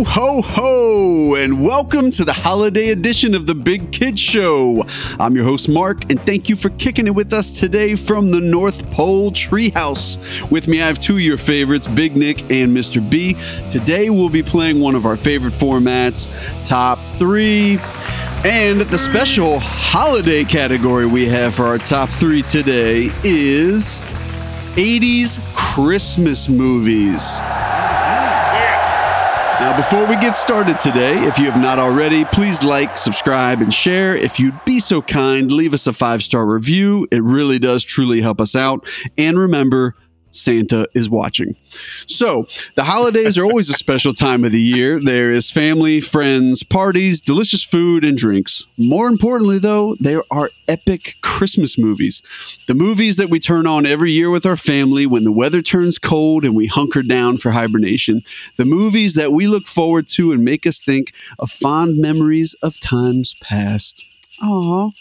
Ho, 0.00 0.04
ho, 0.06 0.42
ho, 0.42 1.34
and 1.34 1.62
welcome 1.62 2.10
to 2.12 2.24
the 2.24 2.32
holiday 2.32 2.88
edition 2.88 3.34
of 3.34 3.44
the 3.44 3.54
Big 3.54 3.92
Kid 3.92 4.18
Show. 4.18 4.82
I'm 5.18 5.34
your 5.34 5.44
host, 5.44 5.68
Mark, 5.68 6.10
and 6.10 6.18
thank 6.18 6.48
you 6.48 6.56
for 6.56 6.70
kicking 6.70 7.06
it 7.06 7.14
with 7.14 7.34
us 7.34 7.60
today 7.60 7.94
from 7.96 8.30
the 8.30 8.40
North 8.40 8.90
Pole 8.90 9.30
Treehouse. 9.30 10.50
With 10.50 10.68
me, 10.68 10.80
I 10.80 10.86
have 10.86 10.98
two 10.98 11.16
of 11.16 11.20
your 11.20 11.36
favorites, 11.36 11.86
Big 11.86 12.16
Nick 12.16 12.40
and 12.50 12.74
Mr. 12.74 13.10
B. 13.10 13.34
Today, 13.68 14.08
we'll 14.08 14.30
be 14.30 14.42
playing 14.42 14.80
one 14.80 14.94
of 14.94 15.04
our 15.04 15.18
favorite 15.18 15.52
formats, 15.52 16.30
Top 16.64 16.98
3. 17.18 17.78
And 18.46 18.80
the 18.80 18.98
special 18.98 19.58
holiday 19.60 20.44
category 20.44 21.04
we 21.04 21.26
have 21.26 21.54
for 21.54 21.64
our 21.64 21.76
top 21.76 22.08
three 22.08 22.40
today 22.40 23.10
is 23.22 23.98
80s 24.76 25.40
Christmas 25.54 26.48
movies. 26.48 27.38
Now, 29.60 29.76
before 29.76 30.06
we 30.06 30.14
get 30.14 30.36
started 30.36 30.78
today, 30.78 31.18
if 31.18 31.38
you 31.38 31.44
have 31.50 31.60
not 31.60 31.78
already, 31.78 32.24
please 32.24 32.64
like, 32.64 32.96
subscribe, 32.96 33.60
and 33.60 33.72
share. 33.72 34.16
If 34.16 34.40
you'd 34.40 34.58
be 34.64 34.80
so 34.80 35.02
kind, 35.02 35.52
leave 35.52 35.74
us 35.74 35.86
a 35.86 35.92
five 35.92 36.22
star 36.22 36.46
review. 36.46 37.06
It 37.12 37.22
really 37.22 37.58
does 37.58 37.84
truly 37.84 38.22
help 38.22 38.40
us 38.40 38.56
out. 38.56 38.88
And 39.18 39.38
remember, 39.38 39.96
Santa 40.30 40.88
is 40.94 41.10
watching. 41.10 41.56
So, 42.06 42.46
the 42.74 42.84
holidays 42.84 43.38
are 43.38 43.44
always 43.44 43.70
a 43.70 43.74
special 43.74 44.12
time 44.12 44.44
of 44.44 44.52
the 44.52 44.60
year. 44.60 45.00
There 45.00 45.32
is 45.32 45.50
family, 45.50 46.00
friends, 46.00 46.62
parties, 46.62 47.20
delicious 47.20 47.64
food, 47.64 48.04
and 48.04 48.16
drinks. 48.16 48.64
More 48.76 49.08
importantly, 49.08 49.58
though, 49.58 49.96
there 50.00 50.22
are 50.30 50.50
epic 50.68 51.14
Christmas 51.22 51.78
movies. 51.78 52.22
The 52.66 52.74
movies 52.74 53.16
that 53.16 53.30
we 53.30 53.38
turn 53.38 53.66
on 53.66 53.86
every 53.86 54.12
year 54.12 54.30
with 54.30 54.46
our 54.46 54.56
family 54.56 55.06
when 55.06 55.24
the 55.24 55.32
weather 55.32 55.62
turns 55.62 55.98
cold 55.98 56.44
and 56.44 56.54
we 56.54 56.66
hunker 56.66 57.02
down 57.02 57.38
for 57.38 57.52
hibernation. 57.52 58.22
The 58.56 58.64
movies 58.64 59.14
that 59.14 59.32
we 59.32 59.46
look 59.46 59.66
forward 59.66 60.08
to 60.08 60.32
and 60.32 60.44
make 60.44 60.66
us 60.66 60.82
think 60.82 61.12
of 61.38 61.50
fond 61.50 61.98
memories 61.98 62.54
of 62.62 62.80
times 62.80 63.34
past. 63.40 64.04
Aww. 64.42 64.92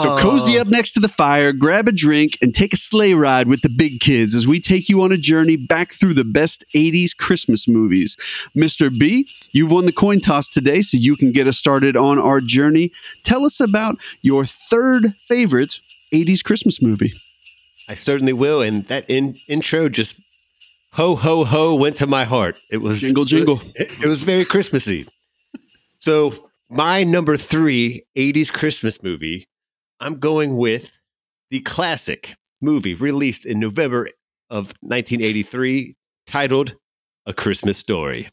So 0.00 0.16
cozy 0.18 0.58
up 0.58 0.66
next 0.68 0.92
to 0.92 1.00
the 1.00 1.08
fire, 1.08 1.52
grab 1.52 1.88
a 1.88 1.92
drink, 1.92 2.38
and 2.40 2.54
take 2.54 2.72
a 2.72 2.76
sleigh 2.76 3.12
ride 3.12 3.46
with 3.46 3.60
the 3.60 3.68
big 3.68 4.00
kids 4.00 4.34
as 4.34 4.46
we 4.46 4.60
take 4.60 4.88
you 4.88 5.02
on 5.02 5.12
a 5.12 5.18
journey 5.18 5.56
back 5.56 5.92
through 5.92 6.14
the 6.14 6.24
best 6.24 6.64
80s 6.74 7.14
Christmas 7.16 7.68
movies. 7.68 8.16
Mr. 8.56 8.96
B, 8.96 9.28
you've 9.52 9.72
won 9.72 9.84
the 9.84 9.92
coin 9.92 10.20
toss 10.20 10.48
today, 10.48 10.80
so 10.80 10.96
you 10.96 11.16
can 11.16 11.32
get 11.32 11.46
us 11.46 11.58
started 11.58 11.96
on 11.96 12.18
our 12.18 12.40
journey. 12.40 12.90
Tell 13.24 13.44
us 13.44 13.60
about 13.60 13.96
your 14.22 14.46
third 14.46 15.14
favorite 15.28 15.80
80s 16.12 16.42
Christmas 16.42 16.80
movie. 16.80 17.12
I 17.88 17.94
certainly 17.94 18.32
will. 18.32 18.62
And 18.62 18.84
that 18.84 19.04
in, 19.08 19.36
intro 19.48 19.88
just 19.88 20.20
ho 20.92 21.14
ho 21.14 21.44
ho 21.44 21.74
went 21.74 21.96
to 21.98 22.06
my 22.06 22.24
heart. 22.24 22.56
It 22.70 22.78
was 22.78 23.00
Jingle, 23.00 23.24
jingle. 23.24 23.60
It, 23.74 23.90
it 24.02 24.06
was 24.06 24.22
very 24.22 24.44
Christmassy. 24.44 25.06
So 25.98 26.47
my 26.70 27.02
number 27.02 27.36
three 27.36 28.04
80s 28.16 28.52
Christmas 28.52 29.02
movie, 29.02 29.48
I'm 30.00 30.18
going 30.18 30.56
with 30.56 30.98
the 31.50 31.60
classic 31.60 32.34
movie 32.60 32.94
released 32.94 33.46
in 33.46 33.60
November 33.60 34.08
of 34.50 34.72
1983, 34.80 35.96
titled 36.26 36.74
A 37.26 37.32
Christmas 37.32 37.78
Story. 37.78 38.28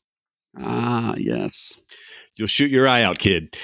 Ah, 0.59 1.13
yes. 1.17 1.79
You'll 2.35 2.47
shoot 2.47 2.71
your 2.71 2.87
eye 2.87 3.03
out, 3.03 3.19
kid. 3.19 3.55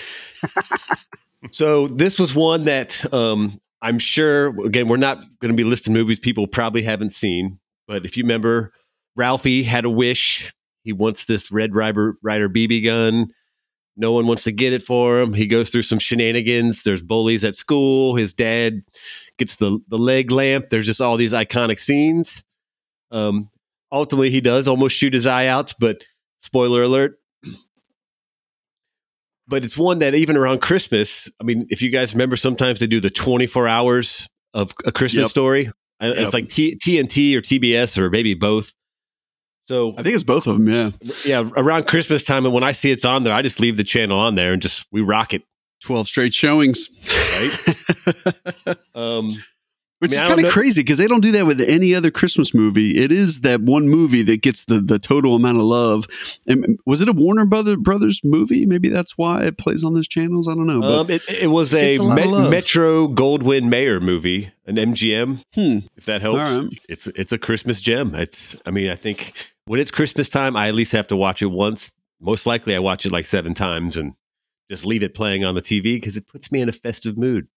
so 1.52 1.88
this 1.88 2.20
was 2.20 2.34
one 2.36 2.66
that 2.66 3.12
um, 3.14 3.60
I'm 3.82 4.00
sure. 4.00 4.66
Again, 4.66 4.88
we're 4.88 4.98
not 4.98 5.18
going 5.40 5.52
to 5.52 5.58
be 5.58 5.64
listing 5.64 5.94
movies 5.94 6.20
people 6.20 6.48
probably 6.48 6.82
haven't 6.82 7.14
seen, 7.14 7.60
but 7.88 8.06
if 8.06 8.16
you 8.16 8.24
remember, 8.24 8.72
Ralphie 9.16 9.64
had 9.64 9.86
a 9.86 9.90
wish. 9.90 10.54
He 10.84 10.94
wants 10.94 11.26
this 11.26 11.52
Red 11.52 11.76
Ryder, 11.76 12.16
Ryder 12.24 12.50
BB 12.50 12.86
gun. 12.86 13.32
No 13.98 14.14
one 14.14 14.26
wants 14.26 14.44
to 14.46 14.52
get 14.52 14.74
it 14.74 14.82
for 14.82 15.20
him. 15.20 15.34
He 15.34 15.48
goes 15.48 15.70
through 15.70 15.82
some 15.82 16.00
shenanigans. 16.00 16.84
There's 16.84 17.04
bullies 17.04 17.44
at 17.44 17.56
school. 17.56 18.16
His 18.16 18.34
dad 18.34 18.82
gets 19.38 19.58
the 19.58 19.80
the 19.90 19.98
leg 19.98 20.32
lamp. 20.32 20.66
There's 20.70 20.86
just 20.86 21.02
all 21.02 21.18
these 21.18 21.34
iconic 21.34 21.78
scenes. 21.80 22.44
Um, 23.12 23.50
ultimately, 23.92 24.30
he 24.30 24.40
does 24.42 24.68
almost 24.68 24.96
shoot 24.96 25.14
his 25.14 25.26
eye 25.26 25.48
out, 25.48 25.74
but 25.80 26.04
spoiler 26.42 26.84
alert, 26.84 27.20
but 29.48 29.66
it's 29.66 29.78
one 29.78 30.00
that 30.00 30.16
even 30.16 30.38
around 30.38 30.62
Christmas, 30.62 31.30
I 31.40 31.44
mean, 31.44 31.68
if 31.70 31.82
you 31.82 31.90
guys 31.90 32.14
remember, 32.14 32.36
sometimes 32.36 32.80
they 32.80 32.88
do 32.88 33.02
the 33.02 33.10
24 33.10 33.68
hours 33.68 34.30
of 34.54 34.74
a 34.86 34.92
Christmas 34.92 35.24
Yep. 35.24 35.30
story. 35.30 35.64
Yep. 35.66 35.74
It's 36.18 36.34
like 36.34 36.48
T- 36.48 36.76
TNT 36.78 37.36
or 37.36 37.42
TBS 37.42 37.98
or 37.98 38.10
maybe 38.10 38.34
both. 38.34 38.74
So 39.72 39.94
I 39.98 40.04
think 40.04 40.16
it's 40.16 40.26
both 40.26 40.48
of 40.48 40.58
them, 40.58 40.68
yeah. 40.68 40.92
yeah, 41.24 41.50
around 41.56 41.88
Christmas 41.88 42.26
time, 42.26 42.44
and 42.44 42.54
when 42.54 42.62
I 42.62 42.74
see 42.74 42.92
it's 42.92 43.06
on 43.06 43.24
there, 43.24 43.32
I 43.32 43.42
just 43.42 43.62
leave 43.62 43.78
the 43.78 43.86
channel 43.86 44.20
on 44.20 44.36
there 44.36 44.52
and 44.52 44.62
just 44.62 44.86
we 44.92 45.00
rock 45.00 45.34
it. 45.34 45.44
12 45.84 46.10
straight 46.10 46.34
showings. 46.34 46.90
Right? 47.08 48.76
Um, 48.94 49.30
Which 50.00 50.12
I 50.12 50.16
mean, 50.16 50.18
is 50.18 50.24
kind 50.24 50.46
of 50.46 50.52
crazy 50.52 50.82
because 50.82 50.98
they 50.98 51.08
don't 51.08 51.22
do 51.22 51.32
that 51.32 51.46
with 51.46 51.62
any 51.62 51.96
other 51.96 52.12
Christmas 52.12 52.54
movie. 52.54 52.98
It 52.98 53.10
is 53.12 53.42
that 53.42 53.62
one 53.62 53.88
movie 53.88 54.22
that 54.24 54.42
gets 54.42 54.66
the, 54.66 54.82
the 54.82 55.00
total 55.00 55.36
amount 55.36 55.58
of 55.58 55.64
love. 55.64 56.06
And 56.46 56.78
was 56.86 57.02
it 57.02 57.08
a 57.08 57.14
Warner 57.14 57.46
Brother, 57.46 57.78
Brothers 57.78 58.20
movie? 58.24 58.66
Maybe 58.66 58.90
that's 58.90 59.18
why 59.18 59.44
it 59.44 59.58
plays 59.58 59.86
on 59.86 59.94
those 59.94 60.10
channels. 60.10 60.50
I 60.50 60.56
don't 60.56 60.68
know. 60.68 60.82
But 60.82 61.00
um, 61.00 61.10
it, 61.10 61.22
it 61.30 61.48
was 61.48 61.74
a, 61.74 61.96
a 61.96 62.14
Met- 62.14 62.52
Metro 62.52 63.08
Goldwyn 63.08 63.70
Mayer 63.70 64.02
movie, 64.02 64.52
an 64.66 64.76
MGM. 64.76 65.42
Hmm. 65.56 65.88
If 65.96 66.06
that 66.06 66.22
helps, 66.22 66.40
right. 66.40 66.68
it's 66.90 67.08
it's 67.08 67.32
a 67.32 67.38
Christmas 67.38 67.80
gem. 67.80 68.14
It's 68.14 68.58
I 68.66 68.72
mean 68.72 68.90
I 68.90 68.96
think 68.96 69.54
when 69.66 69.80
it's 69.80 69.92
Christmas 69.92 70.30
time, 70.30 70.56
I 70.56 70.68
at 70.68 70.76
least 70.76 70.92
have 70.92 71.08
to 71.08 71.16
watch 71.16 71.42
it 71.42 71.48
once. 71.48 71.96
Most 72.20 72.46
likely, 72.46 72.76
I 72.76 72.80
watch 72.80 73.06
it 73.06 73.12
like 73.12 73.26
seven 73.26 73.54
times 73.54 73.98
and 73.98 74.14
just 74.70 74.86
leave 74.86 75.04
it 75.04 75.14
playing 75.14 75.44
on 75.44 75.56
the 75.56 75.62
TV 75.62 75.96
because 75.96 76.18
it 76.18 76.28
puts 76.28 76.52
me 76.52 76.62
in 76.62 76.70
a 76.70 76.74
festive 76.74 77.18
mood. 77.18 77.48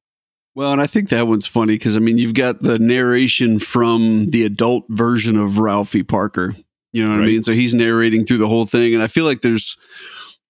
Well, 0.55 0.73
and 0.73 0.81
I 0.81 0.87
think 0.87 1.09
that 1.09 1.27
one's 1.27 1.47
funny 1.47 1.75
because 1.75 1.97
I 1.97 2.01
mean, 2.01 2.19
you've 2.19 2.35
got 2.35 2.61
the 2.61 2.79
narration 2.79 3.59
from 3.59 4.27
the 4.27 4.45
adult 4.45 4.85
version 4.89 5.37
of 5.37 5.59
Ralphie 5.59 6.05
Parker. 6.05 6.55
You 6.93 7.05
know 7.05 7.11
what 7.11 7.25
I 7.25 7.27
mean? 7.27 7.43
So 7.43 7.53
he's 7.53 7.75
narrating 7.75 8.25
through 8.25 8.39
the 8.39 8.47
whole 8.47 8.67
thing, 8.67 8.95
and 8.95 9.03
I 9.03 9.09
feel 9.09 9.25
like 9.25 9.41
there's, 9.41 9.77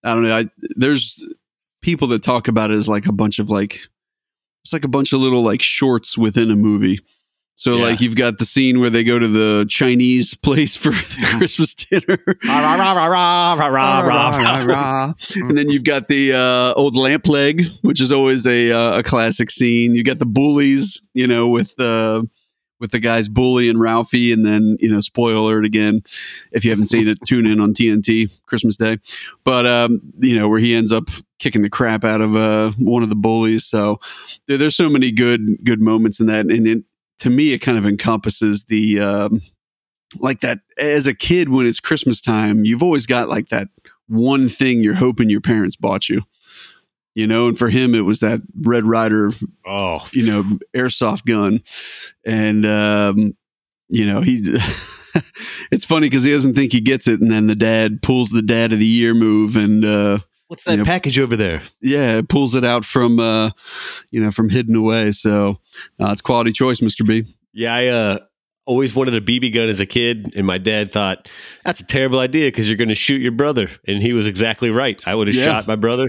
I 0.04 0.12
don't 0.12 0.24
know, 0.24 0.36
I, 0.36 0.46
there's 0.76 1.24
people 1.80 2.08
that 2.08 2.22
talk 2.22 2.48
about 2.48 2.70
it 2.70 2.74
as 2.74 2.88
like 2.88 3.06
a 3.06 3.12
bunch 3.12 3.38
of 3.38 3.48
like, 3.48 3.80
it's 4.62 4.72
like 4.74 4.84
a 4.84 4.88
bunch 4.88 5.14
of 5.14 5.20
little 5.20 5.42
like 5.42 5.62
shorts 5.62 6.18
within 6.18 6.50
a 6.50 6.56
movie. 6.56 7.00
So 7.56 7.76
Yeah. 7.76 7.84
like 7.84 8.00
you've 8.00 8.16
got 8.16 8.38
the 8.38 8.44
scene 8.44 8.80
where 8.80 8.90
they 8.90 9.04
go 9.04 9.18
to 9.18 9.28
the 9.28 9.64
Chinese 9.68 10.34
place 10.42 10.74
for 10.76 10.90
the 10.90 11.26
Christmas 11.38 11.74
dinner. 11.74 12.18
and 15.36 15.56
then 15.56 15.68
you've 15.70 15.84
got 15.84 16.08
the 16.08 16.32
uh, 16.34 16.78
old 16.78 16.96
lamp 16.96 17.28
leg, 17.28 17.62
which 17.82 18.00
is 18.00 18.10
always 18.12 18.46
a 18.46 18.72
uh, 18.72 18.98
a 18.98 19.02
classic 19.02 19.50
scene. 19.50 19.94
You 19.94 20.02
got 20.02 20.18
the 20.18 20.26
bullies, 20.26 21.00
you 21.14 21.26
know, 21.28 21.48
with 21.48 21.78
uh, 21.80 22.22
with 22.80 22.90
the 22.90 22.98
guys 22.98 23.28
Bully 23.28 23.68
and 23.70 23.78
Ralphie, 23.80 24.32
and 24.32 24.44
then 24.44 24.76
you 24.80 24.90
know, 24.90 25.00
spoiler 25.00 25.38
alert 25.38 25.64
again, 25.64 26.02
if 26.52 26.64
you 26.64 26.70
haven't 26.70 26.86
seen 26.86 27.06
it, 27.06 27.18
tune 27.26 27.46
in 27.46 27.60
on 27.60 27.72
TNT 27.72 28.36
Christmas 28.46 28.76
Day. 28.76 28.98
But 29.44 29.64
um, 29.64 30.00
you 30.20 30.34
know, 30.34 30.48
where 30.48 30.58
he 30.58 30.74
ends 30.74 30.90
up 30.90 31.04
kicking 31.38 31.62
the 31.62 31.70
crap 31.70 32.02
out 32.04 32.20
of 32.20 32.34
uh, 32.34 32.72
one 32.78 33.04
of 33.04 33.10
the 33.10 33.16
bullies. 33.16 33.64
So 33.64 34.00
there, 34.48 34.58
there's 34.58 34.76
so 34.76 34.90
many 34.90 35.12
good 35.12 35.58
good 35.64 35.80
moments 35.80 36.18
in 36.18 36.26
that, 36.26 36.46
and 36.46 36.66
it, 36.66 36.82
to 37.18 37.30
me, 37.30 37.52
it 37.52 37.58
kind 37.58 37.78
of 37.78 37.86
encompasses 37.86 38.64
the. 38.64 39.00
Um, 39.00 39.40
like 40.20 40.40
that 40.40 40.58
as 40.80 41.08
a 41.08 41.14
kid 41.14 41.48
when 41.48 41.66
it's 41.66 41.80
Christmas 41.80 42.20
time, 42.20 42.64
you've 42.64 42.84
always 42.84 43.06
got 43.06 43.28
like 43.28 43.48
that 43.48 43.68
one 44.06 44.48
thing 44.48 44.80
you're 44.80 44.94
hoping 44.94 45.30
your 45.30 45.40
parents 45.40 45.76
bought 45.76 46.08
you. 46.08 46.22
You 47.14 47.28
know, 47.28 47.46
and 47.46 47.56
for 47.56 47.70
him 47.70 47.94
it 47.94 48.04
was 48.04 48.20
that 48.20 48.40
Red 48.60 48.84
Ryder, 48.84 49.32
Oh, 49.66 50.04
you 50.12 50.26
know, 50.26 50.42
airsoft 50.74 51.24
gun. 51.24 51.60
And 52.26 52.66
um, 52.66 53.34
you 53.88 54.06
know, 54.06 54.20
he 54.20 54.40
it's 55.70 55.84
funny 55.84 56.08
because 56.08 56.24
he 56.24 56.32
doesn't 56.32 56.54
think 56.54 56.72
he 56.72 56.80
gets 56.80 57.06
it, 57.06 57.20
and 57.20 57.30
then 57.30 57.46
the 57.46 57.54
dad 57.54 58.02
pulls 58.02 58.30
the 58.30 58.42
dad 58.42 58.72
of 58.72 58.80
the 58.80 58.86
year 58.86 59.14
move 59.14 59.56
and 59.56 59.84
uh 59.84 60.18
what's 60.54 60.64
that 60.64 60.78
Yep. 60.78 60.86
package 60.86 61.18
over 61.18 61.36
there? 61.36 61.62
yeah, 61.80 62.18
it 62.18 62.28
pulls 62.28 62.54
it 62.54 62.64
out 62.64 62.84
from 62.84 63.18
uh 63.18 63.50
you 64.10 64.20
know, 64.20 64.30
from 64.30 64.48
hidden 64.50 64.76
away. 64.76 65.10
So 65.10 65.58
uh, 66.00 66.10
it's 66.12 66.20
quality 66.20 66.52
choice, 66.52 66.80
Mr. 66.80 67.06
B. 67.06 67.24
Yeah, 67.52 67.74
I 67.74 67.86
uh, 67.88 68.18
always 68.66 68.94
wanted 68.94 69.14
a 69.14 69.20
BB 69.20 69.52
gun 69.54 69.68
as 69.68 69.80
a 69.80 69.86
kid, 69.86 70.32
and 70.36 70.46
my 70.46 70.58
dad 70.58 70.90
thought 70.90 71.28
that's 71.64 71.80
a 71.80 71.86
terrible 71.86 72.18
idea 72.20 72.48
because 72.48 72.68
you're 72.68 72.76
going 72.78 72.88
to 72.88 72.94
shoot 72.94 73.20
your 73.20 73.32
brother, 73.32 73.68
and 73.86 74.00
he 74.02 74.12
was 74.12 74.26
exactly 74.26 74.70
right. 74.70 75.00
I 75.06 75.14
would 75.14 75.26
have 75.28 75.34
Yeah. 75.36 75.44
shot 75.46 75.66
my 75.68 75.76
brother, 75.76 76.08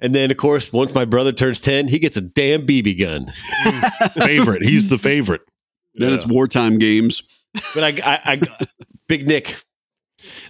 and 0.00 0.14
then 0.14 0.30
of 0.30 0.36
course, 0.38 0.72
once 0.72 0.94
my 0.94 1.04
brother 1.04 1.32
turns 1.32 1.60
ten, 1.60 1.86
he 1.88 1.98
gets 1.98 2.16
a 2.16 2.20
damn 2.22 2.66
BB 2.66 2.98
gun. 2.98 3.26
favorite, 4.26 4.62
he's 4.64 4.88
the 4.88 4.98
favorite. 4.98 5.42
Then 5.94 6.12
it's 6.14 6.26
wartime 6.26 6.78
games. 6.78 7.22
but 7.74 7.84
I, 7.84 7.92
I, 8.04 8.18
I 8.32 8.66
Big 9.08 9.26
Nick. 9.28 9.62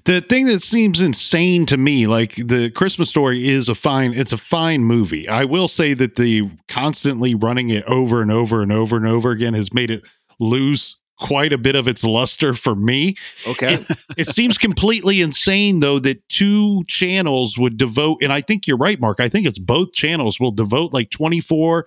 The 0.04 0.20
thing 0.20 0.46
that 0.46 0.62
seems 0.62 1.00
insane 1.00 1.66
to 1.66 1.76
me 1.76 2.06
like 2.06 2.34
the 2.36 2.70
christmas 2.70 3.08
story 3.08 3.48
is 3.48 3.68
a 3.68 3.74
fine 3.74 4.12
it's 4.14 4.32
a 4.32 4.36
fine 4.36 4.82
movie 4.82 5.28
i 5.28 5.44
will 5.44 5.68
say 5.68 5.94
that 5.94 6.16
the 6.16 6.48
constantly 6.68 7.34
running 7.34 7.70
it 7.70 7.84
over 7.84 8.22
and 8.22 8.30
over 8.30 8.62
and 8.62 8.72
over 8.72 8.96
and 8.96 9.06
over 9.06 9.30
again 9.30 9.54
has 9.54 9.72
made 9.72 9.90
it 9.90 10.04
lose 10.38 11.00
quite 11.22 11.52
a 11.52 11.58
bit 11.58 11.76
of 11.76 11.86
its 11.86 12.02
luster 12.02 12.52
for 12.52 12.74
me. 12.74 13.14
Okay. 13.46 13.78
It 14.18 14.26
seems 14.26 14.58
completely 14.58 15.20
insane, 15.20 15.80
though, 15.80 15.98
that 16.00 16.28
two 16.28 16.82
channels 16.84 17.56
would 17.56 17.78
devote, 17.78 18.18
and 18.22 18.32
I 18.32 18.40
think 18.40 18.66
you're 18.66 18.76
right, 18.76 19.00
Mark. 19.00 19.20
I 19.20 19.28
think 19.28 19.46
it's 19.46 19.58
both 19.58 19.92
channels 19.92 20.40
will 20.40 20.50
devote 20.50 20.92
like 20.92 21.10
24 21.10 21.86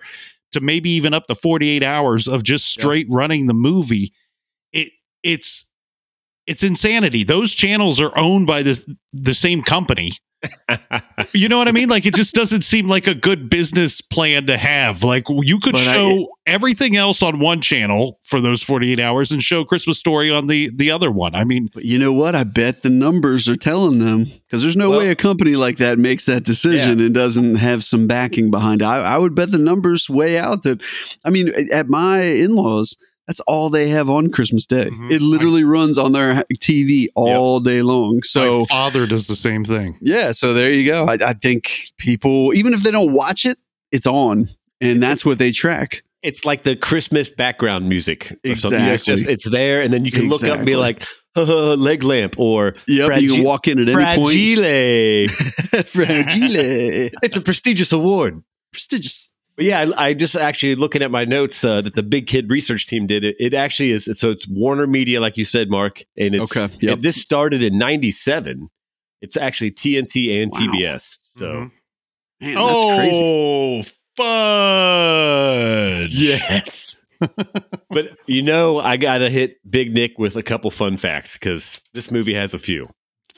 to 0.52 0.60
maybe 0.60 0.90
even 0.90 1.14
up 1.14 1.26
to 1.26 1.34
48 1.34 1.82
hours 1.82 2.26
of 2.26 2.42
just 2.42 2.66
straight 2.66 3.06
running 3.10 3.46
the 3.46 3.54
movie. 3.54 4.12
It 4.72 4.92
it's 5.22 5.70
it's 6.46 6.62
insanity. 6.64 7.24
Those 7.24 7.54
channels 7.54 8.00
are 8.00 8.16
owned 8.16 8.46
by 8.46 8.62
the 8.62 8.96
the 9.12 9.34
same 9.34 9.62
company. 9.62 10.12
You 11.32 11.48
know 11.48 11.58
what 11.58 11.66
I 11.68 11.72
mean? 11.72 11.88
Like 11.88 12.06
it 12.06 12.14
just 12.14 12.34
doesn't 12.34 12.62
seem 12.62 12.88
like 12.88 13.06
a 13.06 13.14
good 13.14 13.50
business 13.50 14.00
plan 14.00 14.46
to 14.46 14.56
have. 14.56 15.02
Like 15.02 15.24
you 15.28 15.58
could 15.58 15.72
But 15.72 15.86
I- 15.88 15.92
show 15.92 16.28
everything 16.46 16.94
else 16.96 17.22
on 17.22 17.40
one 17.40 17.60
channel 17.60 18.18
for 18.22 18.40
those 18.40 18.62
48 18.62 19.00
hours 19.00 19.32
and 19.32 19.42
show 19.42 19.64
Christmas 19.64 19.98
story 19.98 20.30
on 20.30 20.46
the 20.46 20.70
the 20.74 20.90
other 20.90 21.10
one. 21.10 21.34
I 21.34 21.44
mean, 21.44 21.68
you 21.76 21.98
know 21.98 22.12
what? 22.12 22.34
I 22.34 22.44
bet 22.44 22.82
the 22.82 22.90
numbers 22.90 23.48
are 23.48 23.56
telling 23.56 23.98
them 23.98 24.24
because 24.24 24.62
there's 24.62 24.76
no 24.76 24.90
Well- 24.90 25.00
way 25.00 25.10
a 25.10 25.14
company 25.16 25.56
like 25.56 25.78
that 25.78 25.98
makes 25.98 26.26
that 26.26 26.44
decision 26.44 27.00
and 27.00 27.14
doesn't 27.14 27.56
have 27.56 27.82
some 27.82 28.06
backing 28.06 28.50
behind 28.50 28.82
it. 28.82 28.86
I, 28.86 29.14
I 29.16 29.18
would 29.18 29.34
bet 29.34 29.50
the 29.50 29.58
numbers 29.58 30.08
way 30.08 30.38
out 30.38 30.62
that, 30.64 30.80
I 31.24 31.30
mean, 31.30 31.50
at 31.72 31.88
my 31.88 32.20
in 32.22 32.54
laws, 32.54 32.96
that's 33.26 33.40
all 33.46 33.70
they 33.70 33.88
have 33.88 34.08
on 34.08 34.30
Christmas 34.30 34.66
Day. 34.66 34.86
Mhm. 34.90 35.12
It 35.12 35.20
literally 35.22 35.64
runs 35.64 35.98
on 35.98 36.12
their 36.12 36.44
TV 36.60 37.08
all 37.14 37.60
day 37.60 37.82
long. 37.82 38.22
So, 38.22 38.60
my 38.60 38.64
father 38.66 39.06
does 39.06 39.26
the 39.26 39.36
same 39.36 39.64
thing. 39.64 39.98
yeah, 40.00 40.32
so 40.32 40.54
there 40.54 40.70
you 40.72 40.84
go. 40.90 41.06
I, 41.06 41.14
I 41.24 41.32
think 41.32 41.88
people, 41.98 42.54
even 42.54 42.72
if 42.74 42.82
they 42.82 42.90
don't 42.90 43.12
watch 43.12 43.44
it, 43.44 43.58
it's 43.92 44.06
on, 44.06 44.48
and 44.80 45.02
that's 45.02 45.24
what 45.26 45.38
they 45.38 45.50
track. 45.52 46.02
it's 46.22 46.44
like 46.44 46.62
the 46.64 46.74
Christmas 46.74 47.30
background 47.30 47.88
music. 47.88 48.32
or 48.44 48.56
something. 48.56 48.80
It's 48.80 49.02
Exactly. 49.02 49.14
just 49.14 49.28
it's 49.28 49.50
there, 49.50 49.82
and 49.82 49.92
then 49.92 50.04
you 50.04 50.10
can 50.10 50.28
look 50.28 50.42
up 50.42 50.56
and 50.58 50.66
be 50.66 50.74
like, 50.74 51.04
"Haha, 51.36 51.74
leg 51.74 52.02
lamp 52.02 52.34
or 52.38 52.74
Yep, 52.88 53.20
you 53.20 53.28
Fragi- 53.30 53.34
can 53.36 53.44
walk 53.44 53.68
in 53.68 53.78
at 53.78 53.88
any 53.88 54.04
point. 54.16 54.28
fragile. 54.28 55.28
Fragile, 55.84 57.10
it's 57.22 57.36
a 57.36 57.40
prestigious 57.40 57.92
award. 57.92 58.42
prestigious. 58.72 59.32
But 59.56 59.64
yeah, 59.64 59.86
I, 59.96 60.08
I 60.08 60.14
just 60.14 60.36
actually 60.36 60.74
looking 60.74 61.02
at 61.02 61.10
my 61.10 61.24
notes 61.24 61.64
uh, 61.64 61.80
that 61.80 61.94
the 61.94 62.02
Big 62.02 62.26
Kid 62.26 62.50
research 62.50 62.86
team 62.86 63.06
did. 63.06 63.24
It, 63.24 63.36
it 63.40 63.54
actually 63.54 63.90
is. 63.92 64.04
So 64.18 64.30
it's 64.30 64.46
Warner 64.48 64.86
Media, 64.86 65.20
like 65.20 65.36
you 65.38 65.44
said, 65.44 65.70
Mark, 65.70 66.02
and 66.16 66.34
it's 66.34 66.54
Okay, 66.56 66.72
yep. 66.80 66.98
it- 66.98 67.02
this 67.02 67.16
started 67.16 67.62
in 67.62 67.78
'97. 67.78 68.68
It's 69.22 69.36
actually 69.36 69.70
TNT 69.70 70.42
and 70.42 70.52
Wow. 70.52 70.60
TBS. 70.60 71.18
So 71.36 71.46
Mhm. 71.46 71.70
Man, 72.40 72.54
that's 72.54 72.84
crazy. 72.96 73.20
oh, 73.22 73.82
fudge. 74.16 76.14
yes. 76.14 76.96
but 77.90 78.10
you 78.26 78.42
know, 78.42 78.78
I 78.78 78.98
gotta 78.98 79.30
hit 79.30 79.56
Big 79.68 79.92
Nick 79.92 80.18
with 80.18 80.36
a 80.36 80.42
couple 80.42 80.70
fun 80.70 80.96
facts 80.98 81.34
because 81.38 81.80
this 81.94 82.10
movie 82.10 82.34
has 82.34 82.52
a 82.52 82.58
few. 82.58 82.88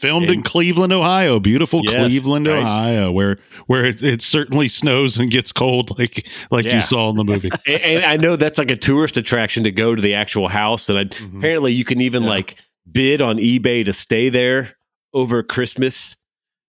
Filmed 0.00 0.26
in 0.28 0.34
And- 0.36 0.44
Cleveland, 0.44 0.92
Ohio. 0.92 1.40
Beautiful 1.40 1.80
Yes, 1.84 1.94
Cleveland, 1.94 2.46
right. 2.46 2.58
Ohio, 2.60 3.10
where 3.12 3.38
where 3.66 3.84
it, 3.84 4.02
it 4.02 4.22
certainly 4.22 4.68
snows 4.68 5.18
and 5.18 5.30
gets 5.30 5.50
cold 5.52 5.98
like 5.98 6.28
like 6.50 6.64
Yeah. 6.64 6.76
you 6.76 6.82
saw 6.82 7.10
in 7.10 7.16
the 7.16 7.24
movie. 7.24 7.50
and, 7.66 7.82
and 7.82 8.04
I 8.04 8.16
know 8.16 8.36
that's 8.36 8.58
like 8.58 8.70
a 8.70 8.76
tourist 8.76 9.16
attraction 9.16 9.64
to 9.64 9.70
go 9.72 9.94
to 9.94 10.00
the 10.00 10.14
actual 10.14 10.48
house, 10.48 10.88
and 10.88 10.98
I, 10.98 11.04
Mhm. 11.06 11.38
apparently 11.38 11.72
you 11.72 11.84
can 11.84 12.00
even 12.00 12.22
Yeah. 12.22 12.28
like 12.30 12.56
bid 12.90 13.20
on 13.20 13.38
eBay 13.38 13.84
to 13.84 13.92
stay 13.92 14.28
there 14.28 14.76
over 15.12 15.42
Christmas, 15.42 16.16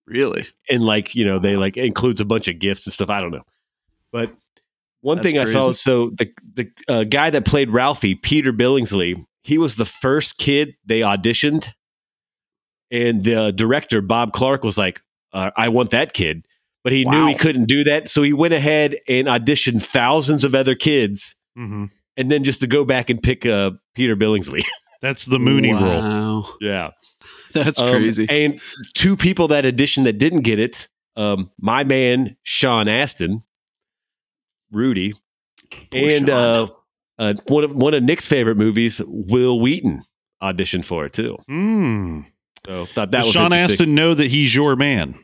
Really? 0.06 0.46
and 0.68 0.82
like 0.82 1.14
you 1.14 1.24
know 1.24 1.38
they 1.38 1.56
like 1.56 1.76
includes 1.76 2.20
a 2.20 2.24
bunch 2.24 2.48
of 2.48 2.58
gifts 2.58 2.86
and 2.86 2.92
stuff. 2.92 3.10
I 3.10 3.20
don't 3.20 3.30
know, 3.30 3.44
but 4.12 4.32
one 5.02 5.16
That's 5.18 5.28
thing 5.30 5.38
I 5.38 5.44
saw 5.44 5.72
so 5.72 6.10
the 6.10 6.30
the 6.54 6.70
uh, 6.88 7.04
guy 7.04 7.30
that 7.30 7.44
played 7.46 7.70
Ralphie, 7.70 8.16
Peter 8.16 8.52
Billingsley, 8.52 9.24
he 9.42 9.56
was 9.56 9.76
the 9.76 9.84
first 9.86 10.36
kid 10.38 10.74
they 10.84 11.00
auditioned, 11.00 11.72
and 12.90 13.22
the 13.24 13.52
director 13.52 14.00
Bob 14.02 14.32
Clark 14.32 14.64
was 14.64 14.76
like, 14.78 15.00
uh, 15.32 15.50
"I 15.56 15.68
want 15.68 15.90
that 15.90 16.12
kid." 16.12 16.46
But 16.82 16.92
he 16.94 17.04
knew 17.04 17.26
he 17.26 17.34
couldn't 17.34 17.64
do 17.68 17.84
that, 17.84 18.08
so 18.08 18.22
he 18.22 18.32
went 18.32 18.54
ahead 18.54 18.96
and 19.06 19.26
auditioned 19.28 19.82
thousands 19.82 20.44
of 20.44 20.54
other 20.54 20.74
kids 20.74 21.36
Mhm. 21.58 21.90
and 22.16 22.30
then 22.30 22.42
just 22.42 22.60
to 22.60 22.66
go 22.66 22.86
back 22.86 23.10
and 23.10 23.22
pick 23.22 23.44
uh, 23.44 23.72
Peter 23.94 24.16
Billingsley. 24.16 24.62
That's 25.02 25.26
the 25.26 25.38
Rooney 25.38 25.72
rule. 25.72 25.80
wow. 25.80 26.44
yeah, 26.60 26.90
That's 27.52 27.80
Um, 27.80 27.90
crazy. 27.90 28.26
And 28.30 28.60
two 28.94 29.14
people 29.16 29.48
that 29.48 29.64
auditioned 29.64 30.04
that 30.04 30.18
didn't 30.18 30.40
get 30.40 30.58
it. 30.58 30.88
Um, 31.16 31.50
my 31.58 31.84
man 31.84 32.36
Sean 32.44 32.88
Astin, 32.88 33.42
Rudy, 34.72 35.12
Poor 35.90 36.08
and 36.10 36.30
uh, 36.30 36.66
uh, 37.18 37.34
one 37.48 37.64
of 37.64 37.74
one 37.74 37.92
of 37.94 38.02
Nick's 38.02 38.26
favorite 38.26 38.56
movies, 38.56 39.02
Wil 39.06 39.60
Wheaton 39.60 40.02
auditioned 40.42 40.84
for 40.84 41.04
it 41.04 41.12
too. 41.12 41.36
Mm. 41.50 42.24
So 42.66 42.86
thought 42.86 43.10
that 43.10 43.18
Does 43.18 43.26
was 43.26 43.34
Sean 43.34 43.52
interesting. 43.52 43.72
Astin 43.74 43.94
know 43.94 44.14
that 44.14 44.28
he's 44.28 44.54
your 44.54 44.76
man? 44.76 45.14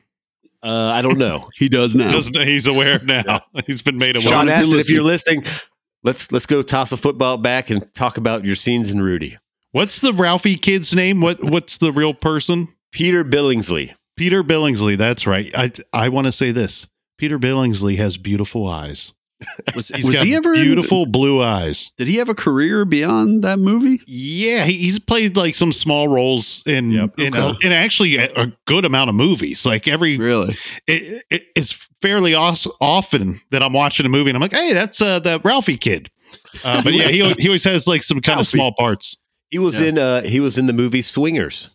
Uh, 0.63 0.91
I 0.95 1.03
don't 1.03 1.19
know. 1.19 1.49
he 1.55 1.69
does 1.69 1.95
now. 1.97 2.11
Doesn't- 2.11 2.41
he's 2.43 2.67
aware 2.67 2.99
now. 3.07 3.43
He's 3.67 3.83
been 3.83 3.99
made 3.99 4.17
aware. 4.17 4.29
Sean 4.29 4.49
if 4.49 4.55
you're 4.55 4.59
Astin, 4.59 4.79
if 4.81 4.91
you're 4.91 5.03
listening. 5.03 5.41
listening, 5.43 5.69
let's 6.03 6.33
let's 6.33 6.47
go 6.47 6.63
toss 6.63 6.91
the 6.91 6.97
football 6.97 7.37
back 7.37 7.71
and 7.71 7.87
talk 7.95 8.17
about 8.17 8.45
your 8.45 8.57
scenes 8.57 8.91
in 8.93 9.01
Rudy. 9.03 9.37
What's 9.73 10.01
the 10.01 10.13
Ralphie 10.13 10.57
kid's 10.57 10.95
name? 10.95 11.21
What 11.21 11.43
What's 11.45 11.79
the 11.79 11.93
real 11.93 12.15
person? 12.15 12.69
Peter 12.93 13.25
Billingsley. 13.25 13.95
Peter 14.17 14.43
Billingsley. 14.43 14.97
That's 14.97 15.27
right. 15.27 15.51
I 15.55 15.71
I 15.93 16.09
want 16.09 16.27
to 16.27 16.33
say 16.33 16.51
this. 16.51 16.89
Peter 17.19 17.39
Billingsley 17.39 17.97
has 17.99 18.17
beautiful 18.17 18.67
eyes. 18.67 19.13
Was, 19.75 19.89
He's 19.89 20.07
was 20.07 20.17
got 20.17 20.25
he 20.27 20.35
ever 20.35 20.55
in- 20.55 20.63
beautiful 20.65 21.05
blue 21.05 21.43
eyes? 21.43 21.91
did 21.99 22.09
he 22.09 22.17
have 22.17 22.29
a 22.31 22.35
career 22.35 22.85
beyond 22.87 23.45
that 23.45 23.59
movie? 23.59 24.01
Yeah, 24.07 24.65
he, 24.65 24.73
he's 24.79 24.99
played 24.99 25.37
like 25.37 25.55
some 25.55 25.73
small 25.73 26.09
roles 26.09 26.63
in 26.67 26.91
Yep. 26.91 27.11
in, 27.19 27.37
Okay. 27.37 27.67
in 27.67 27.73
actually 27.73 28.17
a, 28.17 28.31
a 28.35 28.53
good 28.67 28.85
amount 28.87 29.11
of 29.11 29.15
movies. 29.17 29.67
Like 29.67 29.89
every, 29.89 30.17
Really? 30.17 30.57
it, 30.87 31.23
it, 31.31 31.43
it's 31.55 31.89
fairly 32.01 32.35
os- 32.35 32.67
often 32.81 33.41
that 33.51 33.63
I'm 33.63 33.75
watching 33.75 34.07
a 34.07 34.09
movie 34.09 34.31
and 34.31 34.37
I'm 34.37 34.41
like, 34.43 34.53
hey, 34.55 34.73
that's 34.73 35.03
uh, 35.03 35.19
that 35.21 35.45
Ralphie 35.45 35.77
kid. 35.77 36.09
Uh, 36.65 36.83
but 36.83 36.95
yeah, 36.95 37.09
he 37.09 37.31
he 37.35 37.49
always 37.49 37.65
has 37.65 37.87
like 37.87 38.03
some 38.03 38.21
kind 38.21 38.41
of 38.41 38.47
small 38.47 38.73
parts. 38.73 39.19
He 39.51 39.59
was 39.59 39.81
Yeah. 39.81 39.89
in 39.89 39.99
uh 39.99 40.23
he 40.23 40.41
was 40.41 40.59
in 40.59 40.67
the 40.67 40.73
movie 40.73 41.03
Swingers. 41.03 41.71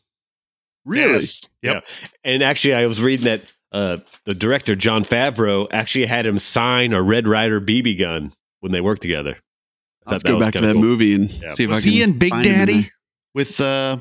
Really? 0.83 1.13
Yes. 1.13 1.41
Yep. 1.61 1.85
And 2.23 2.41
actually 2.41 2.73
I 2.73 2.87
was 2.87 3.01
reading 3.03 3.25
that 3.25 3.41
uh 3.71 3.97
the 4.25 4.35
director 4.35 4.75
Jon 4.75 5.03
Favreau 5.03 5.67
actually 5.71 6.05
had 6.05 6.25
him 6.25 6.39
sign 6.39 6.93
a 6.93 7.01
Red 7.01 7.27
Ryder 7.27 7.61
BB 7.61 7.97
gun 7.99 8.33
when 8.59 8.71
they 8.71 8.81
worked 8.81 9.01
together. 9.01 9.37
I'll 10.05 10.13
have 10.13 10.21
Thought 10.23 10.27
to 10.27 10.33
go 10.33 10.39
back 10.39 10.53
to 10.53 10.61
that 10.61 10.73
cool. 10.73 10.81
movie 10.81 11.13
and 11.15 11.29
Yeah. 11.29 11.51
see 11.51 11.63
if 11.65 11.69
Was 11.69 11.79
I 11.79 11.81
can. 11.83 11.91
he 11.91 12.01
in 12.03 12.17
Big 12.19 12.31
find 12.31 12.45
in 12.45 12.51
Daddy 12.53 12.89
with 13.33 13.61
uh, 13.61 13.97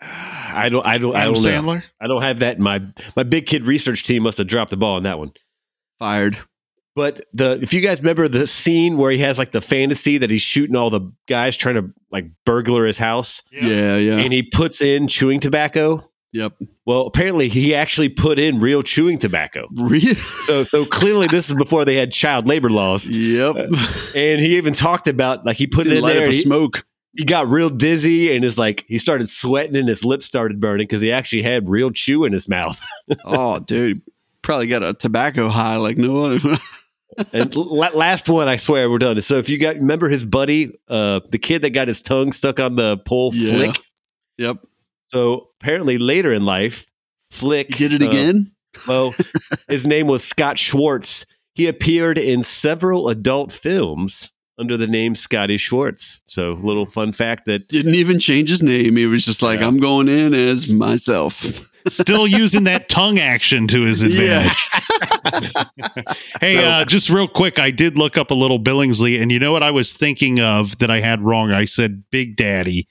I 0.00 0.68
don't 0.70 0.86
I 0.86 0.98
don't 0.98 1.14
I 1.16 1.24
don't 1.26 1.42
know. 1.42 1.80
I 2.00 2.06
don't 2.06 2.22
have 2.22 2.38
that 2.40 2.56
in 2.56 2.62
my 2.62 2.80
my 3.16 3.22
big 3.22 3.46
kid 3.46 3.64
research 3.66 4.04
team 4.04 4.22
must 4.22 4.38
have 4.38 4.46
dropped 4.46 4.70
the 4.70 4.76
ball 4.76 4.96
on 4.96 5.02
that 5.04 5.18
one. 5.18 5.32
Fired. 5.98 6.38
But 6.96 7.20
the 7.32 7.58
if 7.62 7.72
you 7.72 7.80
guys 7.80 8.00
remember 8.00 8.26
the 8.26 8.46
scene 8.46 8.96
where 8.96 9.10
he 9.12 9.18
has 9.18 9.38
like 9.38 9.52
the 9.52 9.60
fantasy 9.60 10.18
that 10.18 10.30
he's 10.30 10.42
shooting 10.42 10.74
all 10.76 10.90
the 10.90 11.12
guys 11.28 11.56
trying 11.56 11.76
to 11.76 11.92
like 12.10 12.26
burglar 12.44 12.84
his 12.86 12.98
house 12.98 13.42
Yeah, 13.52 13.96
yeah. 13.96 14.16
and 14.18 14.32
he 14.32 14.42
puts 14.42 14.82
in 14.82 15.06
chewing 15.08 15.38
tobacco. 15.40 16.09
Yep. 16.32 16.52
Well, 16.86 17.02
apparently 17.06 17.48
he 17.48 17.74
actually 17.74 18.08
put 18.08 18.38
in 18.38 18.60
real 18.60 18.82
chewing 18.82 19.18
tobacco. 19.18 19.66
Really? 19.74 20.14
So 20.14 20.62
so 20.64 20.84
clearly 20.84 21.26
this 21.26 21.48
is 21.48 21.54
before 21.56 21.84
they 21.84 21.96
had 21.96 22.12
child 22.12 22.46
labor 22.46 22.70
laws. 22.70 23.08
yep. 23.08 23.56
And 23.56 24.40
he 24.40 24.56
even 24.56 24.72
talked 24.74 25.08
about 25.08 25.44
like 25.44 25.56
he 25.56 25.66
put 25.66 25.86
it 25.86 25.94
in 25.94 26.02
light 26.02 26.12
there. 26.14 26.22
up 26.22 26.28
a 26.28 26.32
He, 26.32 26.38
smoke. 26.40 26.84
he 27.16 27.24
got 27.24 27.48
real 27.48 27.68
dizzy 27.68 28.34
and 28.34 28.44
is 28.44 28.58
like 28.58 28.84
he 28.86 28.98
started 28.98 29.28
sweating 29.28 29.74
and 29.76 29.88
his 29.88 30.04
lips 30.04 30.24
started 30.24 30.60
burning 30.60 30.84
because 30.86 31.02
he 31.02 31.10
actually 31.10 31.42
had 31.42 31.68
real 31.68 31.90
chew 31.90 32.24
in 32.24 32.32
his 32.32 32.48
mouth. 32.48 32.80
oh, 33.24 33.58
dude. 33.58 34.00
Probably 34.42 34.68
got 34.68 34.82
a 34.84 34.94
tobacco 34.94 35.48
high 35.48 35.76
like 35.76 35.98
no 35.98 36.26
other. 36.26 36.38
and 37.34 37.54
la- 37.56 37.90
last 37.94 38.28
one, 38.28 38.46
I 38.48 38.56
swear 38.56 38.88
we're 38.88 38.98
done. 38.98 39.20
So 39.20 39.36
if 39.36 39.48
you 39.50 39.58
got 39.58 39.74
remember 39.76 40.08
his 40.08 40.24
buddy, 40.24 40.78
uh, 40.88 41.20
the 41.28 41.38
kid 41.38 41.62
that 41.62 41.70
got 41.70 41.88
his 41.88 42.00
tongue 42.00 42.30
stuck 42.32 42.60
on 42.60 42.76
the 42.76 42.96
pole, 42.98 43.32
Yeah. 43.34 43.52
Flick. 43.52 43.80
yep. 44.38 44.56
So 45.10 45.48
apparently 45.60 45.98
later 45.98 46.32
in 46.32 46.44
life, 46.44 46.86
Flick 47.30 47.74
He 47.74 47.88
did 47.88 48.00
it 48.00 48.02
uh, 48.02 48.06
again? 48.06 48.52
well, 48.88 49.12
his 49.68 49.86
name 49.86 50.06
was 50.06 50.22
Scott 50.24 50.56
Schwartz. 50.58 51.26
He 51.54 51.66
appeared 51.66 52.16
in 52.18 52.42
several 52.44 53.08
adult 53.08 53.50
films 53.52 54.30
under 54.58 54.76
the 54.76 54.86
name 54.86 55.14
Scotty 55.14 55.56
Schwartz. 55.56 56.20
So 56.26 56.52
little 56.52 56.86
fun 56.86 57.12
fact 57.12 57.46
that 57.46 57.66
Didn't 57.68 57.94
even 57.96 58.18
change 58.20 58.50
his 58.50 58.62
name. 58.62 58.96
He 58.96 59.06
was 59.06 59.24
just 59.24 59.42
like, 59.42 59.60
Yeah. 59.60 59.66
I'm 59.66 59.78
going 59.78 60.08
in 60.08 60.32
as 60.32 60.72
myself. 60.74 61.66
Still 61.88 62.26
using 62.26 62.64
that 62.64 62.88
tongue 62.88 63.18
action 63.18 63.66
to 63.68 63.80
his 63.82 64.02
advantage. 64.02 64.56
Hey, 66.40 66.64
uh, 66.64 66.84
just 66.86 67.10
real 67.10 67.28
quick, 67.28 67.58
I 67.58 67.70
did 67.70 67.98
look 67.98 68.16
up 68.16 68.30
a 68.30 68.34
little 68.34 68.58
Billingsley, 68.58 69.20
and 69.20 69.30
you 69.30 69.38
know 69.38 69.52
what 69.52 69.62
I 69.62 69.70
was 69.70 69.92
thinking 69.92 70.40
of 70.40 70.78
that 70.78 70.90
I 70.90 71.00
had 71.00 71.20
wrong? 71.20 71.50
I 71.52 71.66
said 71.66 72.04
Big 72.10 72.36
Daddy. 72.36 72.88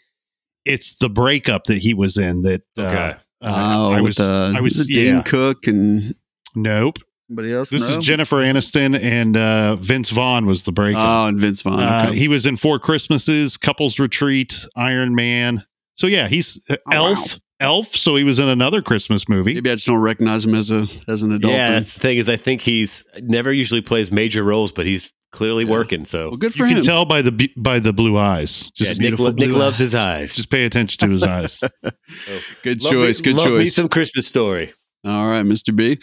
It's 0.65 0.95
the 0.97 1.09
breakup 1.09 1.65
that 1.65 1.77
he 1.79 1.93
was 1.93 2.17
in. 2.17 2.41
That 2.43 2.61
uh, 2.77 2.81
Okay. 2.81 2.97
uh, 2.97 3.15
oh, 3.41 3.91
I 3.91 4.01
with 4.01 4.09
was. 4.09 4.19
uh, 4.19 4.53
I 4.55 4.61
was- 4.61 4.77
was 4.77 4.89
it 4.89 4.93
Dane 4.93 5.15
yeah. 5.15 5.21
Cook 5.23 5.67
and 5.67 6.13
Nope. 6.55 6.97
Anybody 7.29 7.53
else? 7.53 7.69
This 7.69 7.87
No? 7.89 7.99
is 7.99 8.05
Jennifer 8.05 8.37
Aniston 8.37 8.99
and 8.99 9.37
uh, 9.37 9.75
Vince 9.75 10.09
Vaughn 10.09 10.47
was 10.47 10.63
the 10.63 10.71
breakup. 10.71 10.99
Oh, 11.01 11.27
and 11.27 11.39
Vince 11.39 11.61
Vaughn. 11.61 11.79
Uh, 11.79 12.11
he 12.11 12.27
was 12.27 12.47
in 12.47 12.57
Four 12.57 12.79
Christmases, 12.79 13.55
Couples 13.55 13.99
Retreat, 13.99 14.65
Iron 14.75 15.13
Man. 15.13 15.63
So 15.95 16.07
yeah, 16.07 16.27
he's 16.27 16.59
uh, 16.69 16.77
Oh, 16.87 16.91
wow. 17.01 17.07
Elf. 17.09 17.39
Elf. 17.59 17.87
So 17.95 18.15
he 18.15 18.23
was 18.23 18.39
in 18.39 18.47
another 18.47 18.81
Christmas 18.81 19.29
movie. 19.29 19.53
Maybe 19.53 19.69
I 19.69 19.73
just 19.75 19.85
don't 19.85 19.99
recognize 19.99 20.43
him 20.45 20.55
as 20.55 20.71
a 20.71 20.87
as 21.07 21.21
an 21.23 21.31
adult. 21.33 21.53
yeah, 21.53 21.67
then. 21.67 21.73
that's 21.73 21.93
the 21.93 21.99
thing 21.99 22.17
is 22.17 22.29
I 22.29 22.35
think 22.37 22.61
he's 22.61 23.05
never 23.21 23.51
usually 23.53 23.81
plays 23.81 24.11
major 24.11 24.43
roles, 24.43 24.71
but 24.71 24.85
he's 24.87 25.13
clearly 25.31 25.63
Yeah. 25.65 25.71
working. 25.71 26.05
So 26.05 26.29
well, 26.29 26.37
good 26.37 26.55
You 26.55 26.65
for 26.67 26.71
can 26.73 26.83
tell 26.83 27.05
by 27.05 27.21
the 27.21 27.49
by 27.57 27.79
the 27.79 27.93
blue 27.93 28.17
eyes. 28.17 28.71
yeah, 28.77 28.85
Just 28.87 28.99
Nick, 28.99 29.07
beautiful 29.07 29.25
lo- 29.25 29.31
Nick 29.31 29.49
blue 29.49 29.57
loves 29.57 29.75
eyes. 29.75 29.79
his 29.79 29.95
eyes. 29.95 30.35
just 30.35 30.49
pay 30.49 30.65
attention 30.65 30.97
to 31.05 31.11
his 31.11 31.23
eyes. 31.23 31.63
Good 32.63 32.83
Love 32.83 32.93
me- 32.93 32.99
choice. 32.99 33.21
good 33.21 33.35
love 33.35 33.53
Me 33.57 33.65
some 33.65 33.87
Christmas 33.87 34.27
story. 34.27 34.73
All 35.05 35.29
right, 35.29 35.45
Mr. 35.45 35.73
B. 35.75 35.97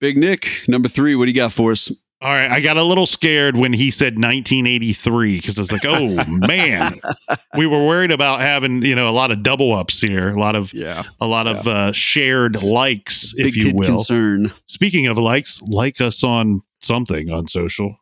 Big 0.00 0.16
Nick, 0.16 0.62
number 0.68 0.88
three. 0.88 1.16
What 1.16 1.24
do 1.24 1.30
you 1.32 1.36
got 1.36 1.52
for 1.52 1.72
us? 1.72 1.90
All 2.20 2.30
right, 2.30 2.50
I 2.50 2.60
got 2.60 2.76
a 2.76 2.82
little 2.82 3.06
scared 3.06 3.56
when 3.56 3.72
he 3.72 3.90
said 3.92 4.14
1983 4.18 5.36
because 5.36 5.56
I 5.58 5.60
was 5.62 5.72
like, 5.72 5.84
"Oh 5.84 6.16
man," 6.46 6.92
we 7.56 7.66
were 7.66 7.82
worried 7.82 8.10
about 8.10 8.40
having 8.40 8.82
you 8.84 8.94
know 8.94 9.08
a 9.08 9.12
lot 9.12 9.30
of 9.30 9.42
double 9.42 9.72
ups 9.74 10.00
here, 10.00 10.30
a 10.30 10.38
lot 10.38 10.54
of 10.56 10.72
Yeah. 10.72 11.04
a 11.20 11.26
lot 11.26 11.46
of 11.46 11.66
uh, 11.66 11.92
shared 11.92 12.62
likes, 12.62 13.34
Big 13.34 13.46
if 13.46 13.56
you 13.56 13.72
will. 13.74 13.86
concern. 13.88 14.50
Speaking 14.66 15.06
of 15.06 15.16
likes, 15.18 15.60
like 15.62 16.00
us 16.00 16.22
on 16.24 16.60
something 16.80 17.30
on 17.30 17.46
social, 17.48 17.96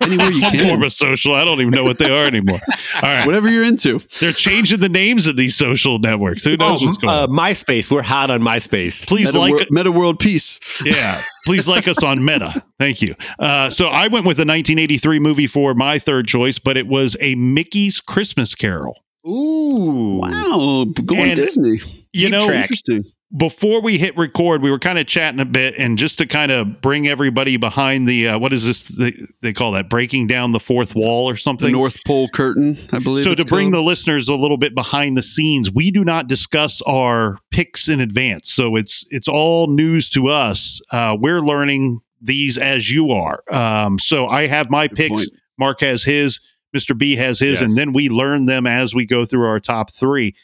Anywhere 0.00 0.26
you 0.28 0.34
some 0.34 0.52
form 0.52 0.76
can. 0.78 0.82
of 0.84 0.92
social. 0.92 1.34
I 1.34 1.44
don't 1.44 1.60
even 1.60 1.72
know 1.72 1.84
what 1.84 1.98
they 1.98 2.10
are 2.10 2.24
anymore. 2.24 2.58
All 2.96 3.00
right, 3.02 3.26
Whatever 3.26 3.48
you're 3.48 3.64
into. 3.64 4.00
they're 4.20 4.32
changing 4.32 4.78
the 4.80 4.88
names 4.88 5.26
of 5.26 5.36
these 5.36 5.56
social 5.56 5.98
networks. 5.98 6.44
Who 6.44 6.56
knows 6.56 6.82
Oh, 6.82 6.86
what's 6.86 6.96
going 6.98 7.12
uh, 7.12 7.22
on? 7.22 7.28
MySpace. 7.30 7.90
We're 7.90 8.02
hot 8.02 8.30
on 8.30 8.40
MySpace. 8.42 9.06
Please 9.06 9.26
Meta, 9.28 9.38
like 9.40 9.52
wor- 9.54 9.66
Meta 9.70 9.92
World 9.92 10.18
Peace. 10.18 10.60
yeah, 10.84 11.16
please 11.46 11.66
like 11.68 11.88
us 11.88 12.02
on 12.04 12.24
Meta. 12.24 12.62
Thank 12.78 13.02
you. 13.02 13.14
Uh, 13.38 13.70
so 13.70 13.88
I 13.88 14.08
went 14.08 14.24
with 14.26 14.38
a 14.38 14.46
1983 14.46 15.18
movie 15.18 15.46
for 15.46 15.74
my 15.74 15.98
third 15.98 16.26
choice, 16.26 16.58
but 16.58 16.76
it 16.76 16.86
was 16.86 17.16
a 17.20 17.34
Mickey's 17.34 18.00
Christmas 18.00 18.54
Carol. 18.54 19.02
Ooh. 19.26 20.18
Wow. 20.22 20.86
Going 21.04 21.22
And- 21.30 21.36
Disney. 21.36 21.80
You 22.12 22.22
Keep 22.22 22.30
know, 22.30 22.46
track. 22.46 22.62
Interesting. 22.62 23.04
Before 23.36 23.82
we 23.82 23.98
hit 23.98 24.16
record, 24.16 24.62
we 24.62 24.70
were 24.70 24.78
kind 24.78 24.98
of 24.98 25.06
chatting 25.06 25.38
a 25.40 25.44
bit, 25.44 25.74
and 25.76 25.98
just 25.98 26.16
to 26.18 26.26
kind 26.26 26.50
of 26.50 26.80
bring 26.80 27.06
everybody 27.06 27.58
behind 27.58 28.08
the 28.08 28.28
uh, 28.28 28.38
what 28.38 28.52
is 28.54 28.66
this 28.66 28.84
they, 28.88 29.12
they 29.42 29.52
call 29.52 29.72
that 29.72 29.90
breaking 29.90 30.26
down 30.28 30.52
the 30.52 30.60
fourth 30.60 30.94
wall 30.94 31.28
or 31.28 31.34
The 31.34 31.38
something. 31.38 31.70
North 31.72 31.98
Pole 32.06 32.28
Curtain, 32.30 32.74
I 32.92 32.98
believe. 33.00 33.24
so 33.24 33.34
to 33.34 33.44
bring 33.44 33.70
the 33.70 33.82
listeners 33.82 34.28
a 34.30 34.34
little 34.34 34.56
bit 34.56 34.74
behind 34.74 35.16
the 35.16 35.22
scenes, 35.22 35.70
we 35.70 35.90
do 35.90 36.04
not 36.04 36.26
discuss 36.26 36.80
our 36.82 37.36
picks 37.50 37.88
in 37.88 38.00
advance, 38.00 38.50
so 38.52 38.76
it's 38.76 39.04
it's 39.10 39.28
all 39.28 39.66
news 39.66 40.08
to 40.10 40.28
us. 40.28 40.80
Uh, 40.90 41.14
we're 41.18 41.40
learning 41.40 42.00
these 42.22 42.56
as 42.56 42.90
you 42.90 43.10
are. 43.10 43.42
Um, 43.50 43.98
so 43.98 44.26
I 44.26 44.46
have 44.46 44.70
my 44.70 44.88
Good 44.88 44.96
picks. 44.96 45.14
point. 45.14 45.28
Mark 45.58 45.80
has 45.82 46.02
his. 46.04 46.40
Mr. 46.76 46.96
B 46.96 47.16
has 47.16 47.38
his, 47.40 47.60
Yes. 47.60 47.70
and 47.70 47.78
then 47.78 47.94
we 47.94 48.10
learn 48.10 48.44
them 48.44 48.66
as 48.66 48.94
we 48.94 49.06
go 49.06 49.24
through 49.24 49.46
our 49.48 49.58
top 49.58 49.90
three. 49.90 50.34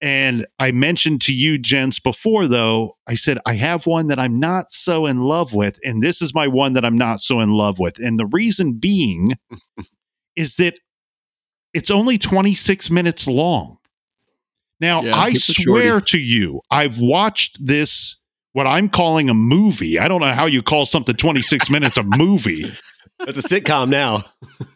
And 0.00 0.46
I 0.58 0.70
mentioned 0.70 1.20
to 1.22 1.34
you, 1.34 1.58
gents, 1.58 1.98
before 1.98 2.46
though, 2.46 2.96
I 3.06 3.14
said, 3.14 3.38
I 3.44 3.54
have 3.54 3.86
one 3.86 4.06
that 4.08 4.18
I'm 4.18 4.38
not 4.38 4.70
so 4.70 5.06
in 5.06 5.20
love 5.20 5.54
with. 5.54 5.78
And 5.82 6.02
this 6.02 6.22
is 6.22 6.34
my 6.34 6.46
one 6.46 6.74
that 6.74 6.84
I'm 6.84 6.96
not 6.96 7.20
so 7.20 7.40
in 7.40 7.50
love 7.50 7.78
with. 7.80 7.98
And 7.98 8.18
the 8.18 8.26
reason 8.26 8.74
being 8.74 9.36
is 10.36 10.56
that 10.56 10.78
it's 11.74 11.90
only 11.90 12.16
26 12.16 12.90
minutes 12.90 13.26
long. 13.26 13.78
Now, 14.80 15.02
Yeah, 15.02 15.16
I 15.16 15.32
swear 15.34 16.00
to 16.00 16.18
you, 16.18 16.60
I've 16.70 17.00
watched 17.00 17.64
this, 17.64 18.20
what 18.52 18.68
I'm 18.68 18.88
calling 18.88 19.28
a 19.28 19.34
movie. 19.34 19.98
I 19.98 20.06
don't 20.06 20.20
know 20.20 20.32
how 20.32 20.46
you 20.46 20.62
call 20.62 20.86
something 20.86 21.16
26 21.16 21.70
minutes 21.70 21.96
a 21.96 22.04
movie. 22.04 22.70
That's 23.24 23.38
a 23.38 23.42
sitcom 23.42 23.88
now. 23.88 24.24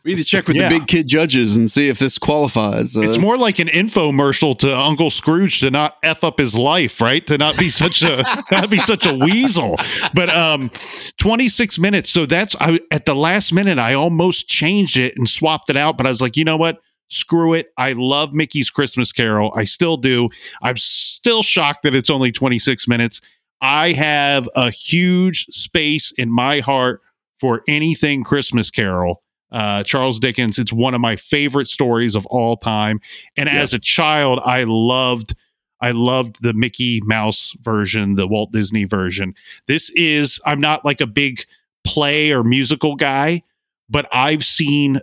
We 0.04 0.14
need 0.14 0.18
to 0.22 0.24
check 0.24 0.46
with 0.48 0.56
Yeah. 0.56 0.68
the 0.68 0.78
big 0.80 0.88
kid 0.88 1.06
judges 1.06 1.56
and 1.56 1.70
see 1.70 1.88
if 1.88 1.98
this 1.98 2.18
qualifies. 2.18 2.96
Uh, 2.96 3.02
It's 3.02 3.18
more 3.18 3.36
like 3.36 3.58
an 3.60 3.68
infomercial 3.68 4.58
to 4.58 4.76
Uncle 4.76 5.10
Scrooge 5.10 5.60
to 5.60 5.70
not 5.70 5.96
f 6.02 6.24
up 6.24 6.38
his 6.38 6.56
life, 6.58 7.00
right? 7.00 7.24
To 7.28 7.38
not 7.38 7.56
be 7.56 7.70
such 7.70 8.02
a 8.02 8.22
not 8.50 8.68
be 8.68 8.78
such 8.78 9.06
a 9.06 9.14
weasel. 9.14 9.76
But 10.14 10.28
um, 10.30 10.70
26 11.18 11.78
minutes. 11.78 12.10
So 12.10 12.26
that's 12.26 12.56
I 12.60 12.80
at 12.90 13.06
the 13.06 13.14
last 13.14 13.52
minute 13.52 13.78
I 13.78 13.94
almost 13.94 14.48
changed 14.48 14.96
it 14.98 15.14
and 15.16 15.28
swapped 15.28 15.70
it 15.70 15.76
out. 15.76 15.96
But 15.96 16.06
I 16.06 16.08
was 16.08 16.20
like, 16.20 16.36
you 16.36 16.44
know 16.44 16.56
what? 16.56 16.78
Screw 17.08 17.52
it. 17.52 17.68
I 17.76 17.92
love 17.92 18.32
Mickey's 18.32 18.70
Christmas 18.70 19.12
Carol. 19.12 19.52
I 19.54 19.64
still 19.64 19.98
do. 19.98 20.30
I'm 20.62 20.78
still 20.78 21.42
shocked 21.42 21.82
that 21.82 21.94
it's 21.94 22.08
only 22.10 22.32
26 22.32 22.88
minutes. 22.88 23.20
I 23.60 23.92
have 23.92 24.48
a 24.56 24.70
huge 24.70 25.44
space 25.50 26.10
in 26.12 26.32
my 26.32 26.60
heart 26.60 27.01
for 27.42 27.62
anything 27.66 28.22
Christmas 28.22 28.70
Carol. 28.70 29.20
Uh, 29.50 29.82
Charles 29.82 30.18
Dickens. 30.20 30.58
It's 30.60 30.72
one 30.72 30.94
of 30.94 31.00
my 31.00 31.16
favorite 31.16 31.66
stories 31.68 32.14
of 32.14 32.24
all 32.26 32.56
time. 32.56 33.00
And 33.36 33.48
Yeah. 33.48 33.60
as 33.60 33.74
a 33.74 33.78
child, 33.80 34.40
I 34.44 34.62
loved, 34.66 35.34
I 35.82 35.90
loved 35.90 36.36
the 36.40 36.54
Mickey 36.54 37.00
Mouse 37.04 37.52
version, 37.60 38.14
the 38.14 38.26
Walt 38.28 38.52
Disney 38.52 38.84
version. 38.84 39.34
This 39.66 39.90
is, 39.90 40.40
I'm 40.46 40.60
not 40.60 40.84
like 40.84 41.00
a 41.02 41.06
big 41.06 41.40
play 41.84 42.30
or 42.30 42.44
musical 42.44 42.94
guy, 42.96 43.42
but 43.90 44.06
I've 44.12 44.44
seen 44.44 45.00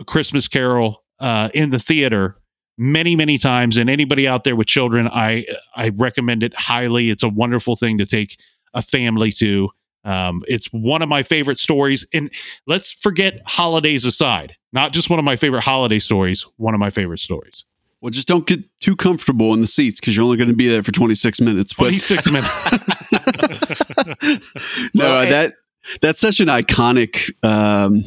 a 0.00 0.04
Christmas 0.04 0.48
Carol 0.48 1.04
uh, 1.20 1.50
in 1.54 1.68
the 1.70 1.78
theater 1.78 2.36
many, 2.78 3.14
many 3.14 3.38
times. 3.38 3.76
And 3.76 3.88
anybody 3.90 4.26
out 4.26 4.42
there 4.42 4.56
with 4.56 4.66
children, 4.66 5.06
I 5.06 5.44
I 5.76 5.90
recommend 5.90 6.42
it 6.42 6.54
highly. 6.54 7.10
It's 7.10 7.22
a 7.22 7.28
wonderful 7.28 7.76
thing 7.76 7.98
to 7.98 8.06
take 8.06 8.38
a 8.72 8.82
family 8.82 9.30
to. 9.32 9.68
Um, 10.04 10.42
it's 10.46 10.66
one 10.68 11.02
of 11.02 11.08
my 11.08 11.22
favorite 11.22 11.58
stories. 11.58 12.06
And 12.12 12.30
let's 12.66 12.92
forget 12.92 13.40
holidays 13.46 14.04
aside. 14.04 14.56
Not 14.72 14.92
just 14.92 15.08
one 15.08 15.18
of 15.18 15.24
my 15.24 15.36
favorite 15.36 15.62
holiday 15.62 15.98
stories, 15.98 16.46
one 16.56 16.74
of 16.74 16.80
my 16.80 16.90
favorite 16.90 17.20
stories. 17.20 17.64
well, 18.00 18.10
just 18.10 18.28
don't 18.28 18.46
get 18.46 18.60
too 18.80 18.96
comfortable 18.96 19.54
in 19.54 19.60
the 19.60 19.66
seats 19.66 20.00
because 20.00 20.14
you're 20.16 20.24
only 20.24 20.36
going 20.36 20.50
to 20.50 20.54
be 20.56 20.68
there 20.68 20.82
for 20.82 20.92
26 20.92 21.40
minutes. 21.40 21.72
But 21.72 21.84
26 21.84 22.32
minutes. 22.32 23.12
no, 24.94 25.04
Well, 25.04 25.30
that 25.30 25.54
that's 26.00 26.20
such 26.20 26.40
an 26.40 26.48
iconic 26.48 27.30
um, 27.44 28.02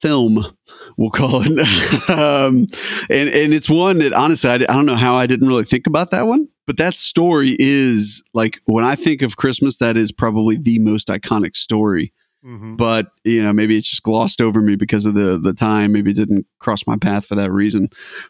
film. 0.00 0.44
We'll 0.96 1.10
call 1.10 1.42
it, 1.44 2.08
um, 2.10 2.66
and 3.10 3.28
and 3.28 3.52
it's 3.52 3.68
one 3.68 3.98
that 3.98 4.12
honestly 4.12 4.50
I, 4.50 4.54
I 4.54 4.58
don't 4.58 4.86
know 4.86 4.94
how 4.94 5.14
I 5.16 5.26
didn't 5.26 5.48
really 5.48 5.64
think 5.64 5.86
about 5.86 6.10
that 6.12 6.26
one, 6.26 6.48
but 6.66 6.76
that 6.78 6.94
story 6.94 7.56
is 7.58 8.22
like 8.34 8.60
when 8.64 8.84
I 8.84 8.94
think 8.94 9.22
of 9.22 9.36
Christmas, 9.36 9.78
that 9.78 9.96
is 9.96 10.12
probably 10.12 10.56
the 10.56 10.78
most 10.78 11.08
iconic 11.08 11.56
story. 11.56 12.12
Mhm. 12.44 12.76
But 12.76 13.10
you 13.24 13.42
know, 13.42 13.52
maybe 13.52 13.76
it's 13.76 13.88
just 13.88 14.02
glossed 14.02 14.40
over 14.40 14.60
me 14.60 14.76
because 14.76 15.06
of 15.06 15.14
the 15.14 15.38
the 15.38 15.54
time. 15.54 15.92
Maybe 15.92 16.10
it 16.10 16.16
didn't 16.16 16.46
cross 16.58 16.86
my 16.86 16.96
path 16.96 17.26
for 17.26 17.34
that 17.36 17.50
reason. 17.50 17.88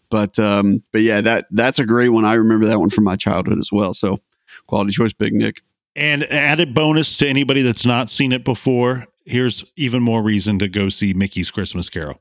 But 0.09 0.39
um, 0.39 0.83
but 0.93 1.03
yeah, 1.03 1.21
that 1.21 1.47
that's 1.51 1.81
a 1.81 1.87
great 1.87 2.11
one. 2.11 2.25
I 2.25 2.35
remember 2.35 2.67
that 2.67 2.79
one 2.79 2.91
from 2.91 3.05
my 3.05 3.17
childhood 3.17 3.59
as 3.59 3.71
well. 3.73 3.93
So 3.93 4.21
quality 4.67 4.93
choice, 4.93 5.13
Big 5.13 5.33
Nick. 5.33 5.63
And 5.97 6.25
added 6.25 6.75
bonus 6.75 7.17
to 7.19 7.29
anybody 7.29 7.63
that's 7.63 7.87
not 7.87 8.11
seen 8.11 8.33
it 8.33 8.45
before, 8.45 9.07
here's 9.27 9.65
even 9.77 10.03
more 10.03 10.23
reason 10.23 10.59
to 10.61 10.69
go 10.69 10.89
see 10.89 11.15
Mickey's 11.15 11.51
Christmas 11.51 11.89
Carol. 11.89 12.21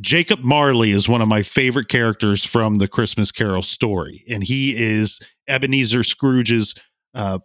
Jacob 0.00 0.40
Marley 0.40 0.90
is 0.90 1.08
one 1.08 1.20
of 1.20 1.28
my 1.28 1.42
favorite 1.42 1.88
characters 1.88 2.42
from 2.42 2.76
the 2.76 2.88
Christmas 2.88 3.30
Carol 3.30 3.62
story, 3.62 4.24
and 4.30 4.42
he 4.42 4.74
is 4.74 5.20
Ebenezer 5.48 6.02
Scrooge's 6.02 6.74
uh, 7.14 7.38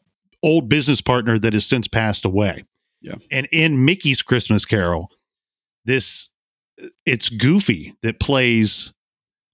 old 0.43 0.69
business 0.69 1.01
partner 1.01 1.37
that 1.39 1.53
has 1.53 1.65
since 1.65 1.87
passed 1.87 2.25
away. 2.25 2.63
Yeah. 3.01 3.15
And 3.31 3.47
in 3.51 3.85
Mickey's 3.85 4.21
Christmas 4.21 4.65
Carol, 4.65 5.09
this 5.85 6.31
it's 7.05 7.29
Goofy 7.29 7.93
that 8.01 8.19
plays 8.19 8.93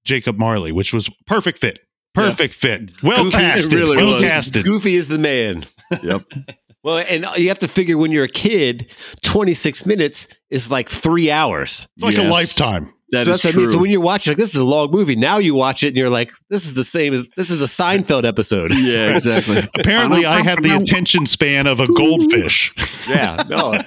Jacob 0.05 0.37
Marley, 0.37 0.71
which 0.71 0.93
was 0.93 1.09
perfect 1.25 1.57
fit. 1.59 1.79
Perfect 2.13 2.53
fit. 2.53 2.91
Well 3.03 3.23
Goofy, 3.23 3.37
casted. 3.37 3.73
really 3.73 3.97
well 3.97 4.21
was. 4.21 4.29
casted. 4.29 4.63
Goofy 4.63 4.95
is 4.95 5.07
the 5.07 5.19
man. 5.19 5.65
Yep. 6.01 6.23
Well, 6.83 6.97
and 7.09 7.25
you 7.37 7.47
have 7.47 7.59
to 7.59 7.69
figure 7.69 7.97
when 7.97 8.11
you're 8.11 8.25
a 8.25 8.27
kid, 8.27 8.91
26 9.21 9.85
minutes 9.85 10.37
is 10.49 10.69
like 10.69 10.89
three 10.89 11.31
hours. 11.31 11.87
It's 11.95 12.03
like 12.03 12.17
a 12.17 12.29
lifetime. 12.29 12.93
That 13.13 13.25
so 13.25 13.31
is 13.31 13.41
that's 13.41 13.55
what 13.55 13.55
I 13.55 13.57
mean. 13.63 13.69
So 13.69 13.77
when 13.79 13.89
you're 13.91 14.01
watching, 14.01 14.31
like, 14.31 14.37
this 14.37 14.53
is 14.53 14.59
a 14.59 14.63
long 14.65 14.91
movie. 14.91 15.15
Now 15.15 15.37
you 15.37 15.55
watch 15.55 15.83
it 15.83 15.87
and 15.89 15.97
you're 15.97 16.09
like, 16.09 16.31
this 16.49 16.65
is 16.65 16.75
the 16.75 16.83
same 16.83 17.13
as 17.13 17.29
this 17.37 17.49
is 17.51 17.61
a 17.61 17.65
Seinfeld 17.65 18.25
episode. 18.27 18.71
yeah, 18.75 19.11
exactly. 19.11 19.57
Apparently, 19.79 20.25
I 20.25 20.41
had 20.41 20.61
the 20.61 20.75
attention 20.75 21.25
span 21.25 21.67
of 21.67 21.79
a 21.79 21.87
goldfish. 21.87 22.73
yeah, 23.07 23.37
no, 23.49 23.77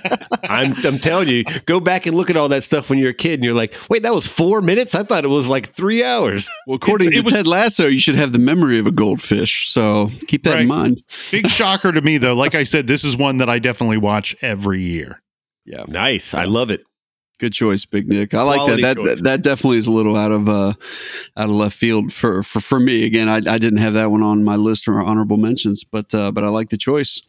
I'm 0.44 0.72
I'm 0.84 0.98
telling 0.98 1.28
you, 1.28 1.44
go 1.66 1.80
back 1.80 2.06
and 2.06 2.16
look 2.16 2.30
at 2.30 2.36
all 2.36 2.48
that 2.50 2.64
stuff 2.64 2.88
when 2.88 2.98
you're 2.98 3.10
a 3.10 3.14
kid, 3.14 3.34
and 3.34 3.44
you're 3.44 3.54
like, 3.54 3.76
wait, 3.90 4.02
that 4.04 4.14
was 4.14 4.26
four 4.26 4.62
minutes. 4.62 4.94
I 4.94 5.02
thought 5.02 5.24
it 5.24 5.28
was 5.28 5.48
like 5.48 5.68
three 5.68 6.02
hours. 6.04 6.48
Well, 6.66 6.76
according 6.76 7.08
It- 7.08 7.14
it 7.14 7.16
to 7.18 7.22
was- 7.24 7.32
Ted 7.34 7.46
Lasso, 7.46 7.86
you 7.88 7.98
should 7.98 8.14
have 8.14 8.32
the 8.32 8.38
memory 8.38 8.78
of 8.78 8.86
a 8.86 8.92
goldfish. 8.92 9.68
So 9.68 10.10
keep 10.28 10.44
that 10.44 10.60
in 10.60 10.68
mind. 10.68 11.02
Big 11.30 11.48
shocker 11.48 11.92
to 11.92 12.00
me, 12.00 12.18
though. 12.18 12.34
Like 12.34 12.54
I 12.54 12.62
said, 12.64 12.86
this 12.86 13.02
is 13.04 13.16
one 13.16 13.38
that 13.38 13.48
I 13.48 13.58
definitely 13.58 13.98
watch 13.98 14.36
every 14.42 14.80
year. 14.80 15.20
Yeah, 15.64 15.82
Nice, 15.88 16.32
I 16.32 16.44
love 16.44 16.70
it. 16.70 16.82
Good 17.38 17.52
choice, 17.52 17.84
Big 17.84 18.08
Nick. 18.08 18.34
I 18.34 18.42
like 18.42 18.66
that. 18.66 18.80
That, 18.82 19.02
that 19.02 19.24
that 19.24 19.42
definitely 19.42 19.78
is 19.78 19.86
a 19.86 19.92
little 19.92 20.16
out 20.16 20.32
of 20.32 20.48
uh 20.48 20.72
out 21.36 21.48
of 21.48 21.50
left 21.50 21.76
field 21.76 22.12
for 22.12 22.42
for 22.42 22.60
for 22.60 22.80
me. 22.80 23.04
Again, 23.04 23.28
I, 23.28 23.36
I 23.36 23.58
didn't 23.58 23.78
have 23.78 23.94
that 23.94 24.10
one 24.10 24.22
on 24.22 24.44
my 24.44 24.56
list 24.56 24.88
or 24.88 25.00
honorable 25.00 25.36
mentions, 25.36 25.84
but 25.84 26.14
uh, 26.14 26.32
but 26.32 26.44
I 26.44 26.48
like 26.48 26.68
the 26.68 26.76
choice. 26.76 27.22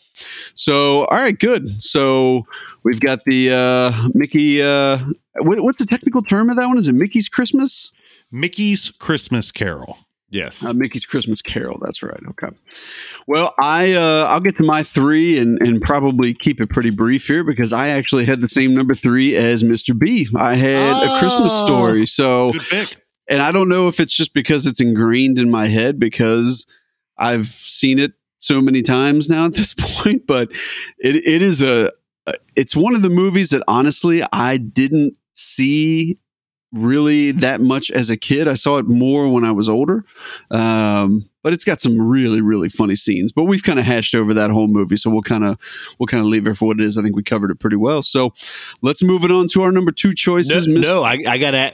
So, 0.55 1.05
all 1.05 1.17
right, 1.17 1.37
good. 1.37 1.81
So 1.83 2.47
we've 2.83 2.99
got 2.99 3.23
the 3.23 3.51
uh, 3.51 4.09
Mickey. 4.13 4.61
Uh, 4.61 4.97
what, 5.39 5.61
what's 5.61 5.79
the 5.79 5.85
technical 5.85 6.21
term 6.21 6.49
of 6.49 6.55
that 6.55 6.67
one? 6.67 6.77
Is 6.77 6.87
it 6.87 6.95
Mickey's 6.95 7.29
Christmas? 7.29 7.91
Mickey's 8.31 8.91
Christmas 8.91 9.51
Carol. 9.51 9.99
Yes. 10.29 10.65
Uh, 10.65 10.73
Mickey's 10.73 11.05
Christmas 11.05 11.41
Carol. 11.41 11.79
That's 11.81 12.03
right. 12.03 12.19
Okay. 12.31 12.49
Well, 13.27 13.53
I 13.61 13.93
uh, 13.93 14.27
I'll 14.29 14.41
get 14.41 14.57
to 14.57 14.63
my 14.63 14.83
three 14.83 15.37
and 15.39 15.61
and 15.61 15.81
probably 15.81 16.33
keep 16.33 16.59
it 16.59 16.69
pretty 16.69 16.89
brief 16.89 17.27
here 17.27 17.43
because 17.45 17.71
I 17.71 17.89
actually 17.89 18.25
had 18.25 18.41
the 18.41 18.47
same 18.47 18.73
number 18.75 18.93
three 18.93 19.35
as 19.35 19.63
Mr. 19.63 19.97
B. 19.97 20.27
I 20.35 20.55
had 20.55 21.03
a 21.03 21.19
Christmas 21.19 21.53
Oh. 21.53 21.65
story. 21.65 22.05
So 22.05 22.51
Good 22.51 22.61
pick. 22.69 22.97
and 23.29 23.41
I 23.41 23.51
don't 23.53 23.69
know 23.69 23.87
if 23.87 23.99
it's 24.01 24.15
just 24.15 24.33
because 24.33 24.67
it's 24.67 24.81
ingrained 24.81 25.39
in 25.39 25.49
my 25.49 25.67
head 25.67 25.97
because 25.99 26.67
I've 27.17 27.45
seen 27.45 27.97
it 27.97 28.11
so 28.39 28.61
many 28.61 28.81
times 28.81 29.29
now 29.29 29.45
at 29.45 29.53
this 29.55 29.73
point, 29.79 30.27
but 30.27 30.51
it, 30.99 31.15
it 31.15 31.41
is 31.41 31.61
a 31.61 31.91
it's 32.57 32.75
one 32.75 32.95
of 32.95 33.01
the 33.01 33.09
movies 33.09 33.51
that 33.51 33.63
honestly 33.69 34.21
I 34.33 34.57
didn't 34.57 35.15
see 35.31 36.19
really 36.73 37.31
that 37.31 37.61
much 37.61 37.89
as 37.91 38.09
a 38.09 38.17
kid. 38.17 38.47
I 38.47 38.53
saw 38.55 38.77
it 38.77 38.87
more 38.87 39.31
when 39.31 39.43
I 39.45 39.51
was 39.51 39.69
older. 39.69 40.03
Um, 40.51 41.29
but 41.43 41.53
it's 41.53 41.63
got 41.63 41.79
some 41.79 41.99
really, 41.99 42.41
really 42.41 42.67
funny 42.69 42.95
scenes. 42.95 43.31
But 43.31 43.45
we've 43.45 43.63
kind 43.63 43.79
of 43.79 43.85
hashed 43.85 44.13
over 44.13 44.33
that 44.33 44.49
whole 44.51 44.67
movie, 44.67 44.97
so 44.97 45.09
we'll 45.09 45.21
kind 45.21 45.45
of 45.45 45.57
we'll 45.97 46.07
kind 46.07 46.21
of 46.21 46.27
leave 46.27 46.45
it 46.47 46.55
for 46.55 46.65
what 46.65 46.79
it 46.79 46.83
is. 46.83 46.97
I 46.97 47.01
think 47.03 47.15
we 47.15 47.23
covered 47.23 47.51
it 47.51 47.59
pretty 47.59 47.77
well. 47.77 48.01
So 48.03 48.33
let's 48.81 49.01
move 49.01 49.23
it 49.23 49.31
on 49.31 49.47
to 49.53 49.61
our 49.61 49.71
number 49.71 49.91
two 49.91 50.09
No, 50.09 50.13
choices. 50.13 50.67
Miss- 50.67 50.83
no, 50.83 51.03
I, 51.03 51.17
I 51.27 51.37
gotta 51.37 51.71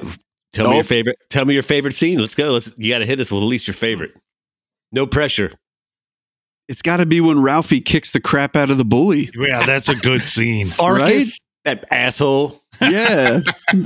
tell 0.54 0.68
me 0.68 0.74
Oh. 0.74 0.76
your 0.76 0.84
favorite. 0.84 1.18
Tell 1.30 1.46
me 1.46 1.56
your 1.56 1.64
favorite 1.64 1.96
scene. 1.96 2.20
Let's 2.20 2.36
go. 2.36 2.52
Let's. 2.52 2.72
You 2.78 2.94
gotta 2.94 3.06
hit 3.08 3.20
us 3.20 3.32
with 3.32 3.42
at 3.42 3.48
least 3.48 3.68
your 3.68 3.74
favorite. 3.74 4.16
No 4.92 5.08
pressure. 5.08 5.52
It's 6.70 6.82
got 6.82 6.98
to 6.98 7.06
be 7.06 7.20
when 7.20 7.42
Ralphie 7.42 7.82
kicks 7.82 8.12
the 8.14 8.22
crap 8.22 8.56
out 8.56 8.70
of 8.70 8.78
the 8.78 8.86
bully. 8.86 9.30
Yeah, 9.36 9.66
that's 9.66 9.90
a 9.90 9.96
good 9.96 10.22
scene. 10.22 10.68
Farkus, 10.68 11.42
that 11.66 11.84
asshole. 11.92 12.63
Yeah. 12.82 13.42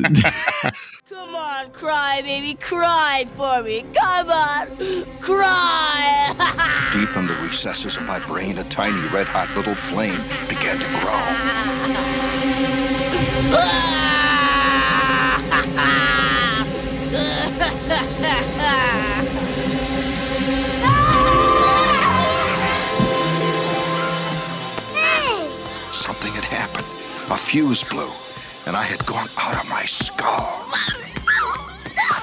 Come 1.10 1.36
on, 1.36 1.72
cry, 1.72 2.22
baby, 2.22 2.54
cry 2.56 3.26
for 3.36 3.62
me. 3.64 3.86
Come 3.94 4.30
on, 4.30 5.06
cry. 5.20 6.90
Deep 6.94 7.16
in 7.16 7.28
the 7.28 7.36
recesses 7.36 7.98
of 7.98 8.04
my 8.04 8.20
brain, 8.20 8.58
a 8.58 8.64
tiny 8.70 9.08
red 9.10 9.28
hot 9.28 9.50
little 9.56 9.76
flame 9.76 10.22
began 10.48 10.80
to 10.80 10.88
grow. 11.00 11.18
Something 25.94 26.32
had 26.32 26.46
happened. 26.46 26.86
A 27.30 27.38
fuse 27.38 27.84
blew, 27.84 28.10
and 28.68 28.76
I 28.76 28.84
had 28.84 29.04
gone 29.06 29.30
out 29.38 29.64
of 29.64 29.70
my 29.70 29.86
skull. 29.86 30.66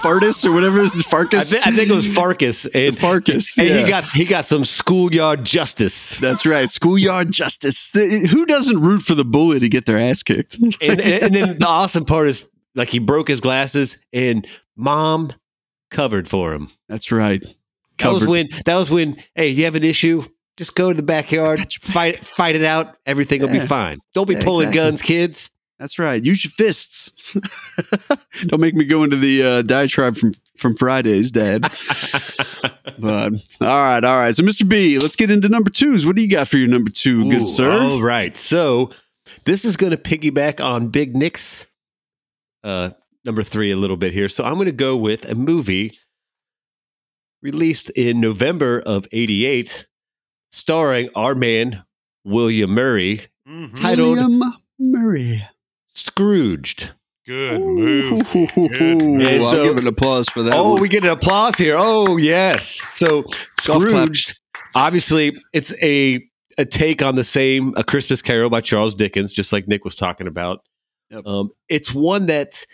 Fartus 0.02 0.44
or 0.44 0.52
whatever 0.52 0.82
is 0.82 0.92
the 0.92 1.04
I, 1.16 1.22
Farkus. 1.24 1.54
I 1.64 1.70
think 1.70 1.88
it 1.88 1.94
was 1.94 2.06
Farkus, 2.06 2.66
and, 2.74 2.94
Farkus. 2.94 3.56
and 3.58 3.68
yeah. 3.68 3.78
he 3.78 3.88
got 3.88 4.04
he 4.04 4.24
got 4.26 4.44
some 4.44 4.64
schoolyard 4.64 5.44
justice. 5.44 6.18
That's 6.18 6.44
right. 6.44 6.68
Schoolyard 6.68 7.30
justice. 7.30 7.90
The- 7.90 8.28
who 8.30 8.44
doesn't 8.44 8.78
root 8.80 9.00
for 9.00 9.14
the 9.14 9.24
bully 9.24 9.58
to 9.60 9.68
get 9.70 9.86
their 9.86 9.98
ass 9.98 10.22
kicked? 10.22 10.56
and, 10.56 10.74
and, 10.82 11.00
and 11.00 11.34
then 11.34 11.58
the 11.58 11.66
awesome 11.66 12.04
part 12.04 12.28
is 12.28 12.48
like 12.74 12.90
he 12.90 12.98
broke 12.98 13.28
his 13.28 13.40
glasses, 13.40 14.04
and 14.12 14.46
mom 14.76 15.32
covered 15.90 16.28
for 16.28 16.52
him. 16.52 16.68
That's 16.88 17.10
right. 17.10 17.42
That 17.98 18.12
was 18.12 18.26
when 18.26 18.48
that 18.66 18.76
was 18.76 18.90
when 18.90 19.16
hey, 19.34 19.48
you 19.48 19.64
have 19.64 19.76
an 19.76 19.84
issue, 19.84 20.24
just 20.58 20.74
go 20.74 20.92
to 20.92 20.96
the 20.96 21.02
backyard, 21.02 21.72
fight 21.80 22.22
fight 22.22 22.54
it 22.54 22.64
out, 22.64 22.96
everything 23.06 23.40
will 23.40 23.48
be 23.48 23.60
fine. 23.60 24.00
Don't 24.12 24.28
be 24.28 24.34
Yeah, 24.34 24.44
pulling 24.44 24.68
exactly. 24.68 24.90
guns, 24.90 25.02
kids. 25.02 25.50
That's 25.78 25.98
right. 25.98 26.22
Use 26.24 26.44
your 26.44 26.52
fists. 26.52 27.10
Don't 28.46 28.60
make 28.60 28.74
me 28.74 28.84
go 28.84 29.02
into 29.02 29.16
the 29.16 29.42
uh, 29.42 29.62
diatribe 29.62 30.16
from 30.16 30.32
from 30.56 30.76
Fridays, 30.76 31.30
Dad. 31.32 31.62
but 32.98 33.32
all 33.60 33.68
right, 33.68 34.04
all 34.04 34.18
right. 34.18 34.34
So, 34.34 34.44
Mr. 34.44 34.68
B, 34.68 34.98
let's 35.00 35.16
get 35.16 35.30
into 35.32 35.48
number 35.48 35.70
twos. 35.70 36.06
What 36.06 36.14
do 36.16 36.22
you 36.22 36.30
got 36.30 36.46
for 36.46 36.58
your 36.58 36.68
number 36.68 36.90
two, 36.90 37.28
good 37.30 37.46
sir? 37.46 37.70
All 37.72 38.00
right. 38.02 38.36
So 38.36 38.90
this 39.44 39.64
is 39.64 39.76
going 39.76 39.90
to 39.90 39.96
piggyback 39.96 40.64
on 40.64 40.88
Big 40.88 41.16
Nick's 41.16 41.66
uh, 42.62 42.90
number 43.24 43.42
three 43.42 43.72
a 43.72 43.76
little 43.76 43.96
bit 43.96 44.12
here. 44.12 44.28
So 44.28 44.44
I'm 44.44 44.54
going 44.54 44.66
to 44.66 44.72
go 44.72 44.96
with 44.96 45.28
a 45.28 45.34
movie 45.34 45.92
released 47.42 47.90
in 47.90 48.20
November 48.20 48.80
of 48.80 49.06
88, 49.12 49.86
starring 50.52 51.10
our 51.16 51.34
man, 51.34 51.84
William 52.24 52.70
Murray, 52.70 53.22
Mhm. 53.46 53.78
titled 53.78 54.16
William 54.18 54.42
Murray. 54.78 55.42
Scrooged. 55.94 56.92
Good 57.26 57.60
Ooh, 57.60 57.74
move. 57.74 58.32
Good 58.54 58.56
move. 58.56 59.20
And 59.26 59.44
I'll 59.44 59.64
give 59.64 59.78
an 59.78 59.86
applause 59.86 60.28
for 60.28 60.42
that. 60.42 60.54
Oh, 60.56 60.72
one. 60.74 60.82
we 60.82 60.88
get 60.88 61.04
an 61.04 61.10
applause 61.10 61.56
here. 61.56 61.74
Oh, 61.78 62.16
yes. 62.18 62.82
So 62.92 63.24
Scrooged, 63.58 64.38
obviously, 64.74 65.32
it's 65.52 65.74
a 65.82 66.22
a 66.58 66.64
take 66.64 67.02
on 67.02 67.14
the 67.16 67.24
same 67.24 67.72
A 67.76 67.82
Christmas 67.82 68.22
Carol 68.22 68.50
by 68.50 68.60
Charles 68.60 68.94
Dickens, 68.94 69.32
just 69.32 69.52
like 69.52 69.66
Nick 69.66 69.84
was 69.84 69.96
talking 69.96 70.26
about. 70.26 70.60
Yep. 71.10 71.26
Um, 71.26 71.50
it's 71.68 71.94
one 71.94 72.26
that 72.26 72.64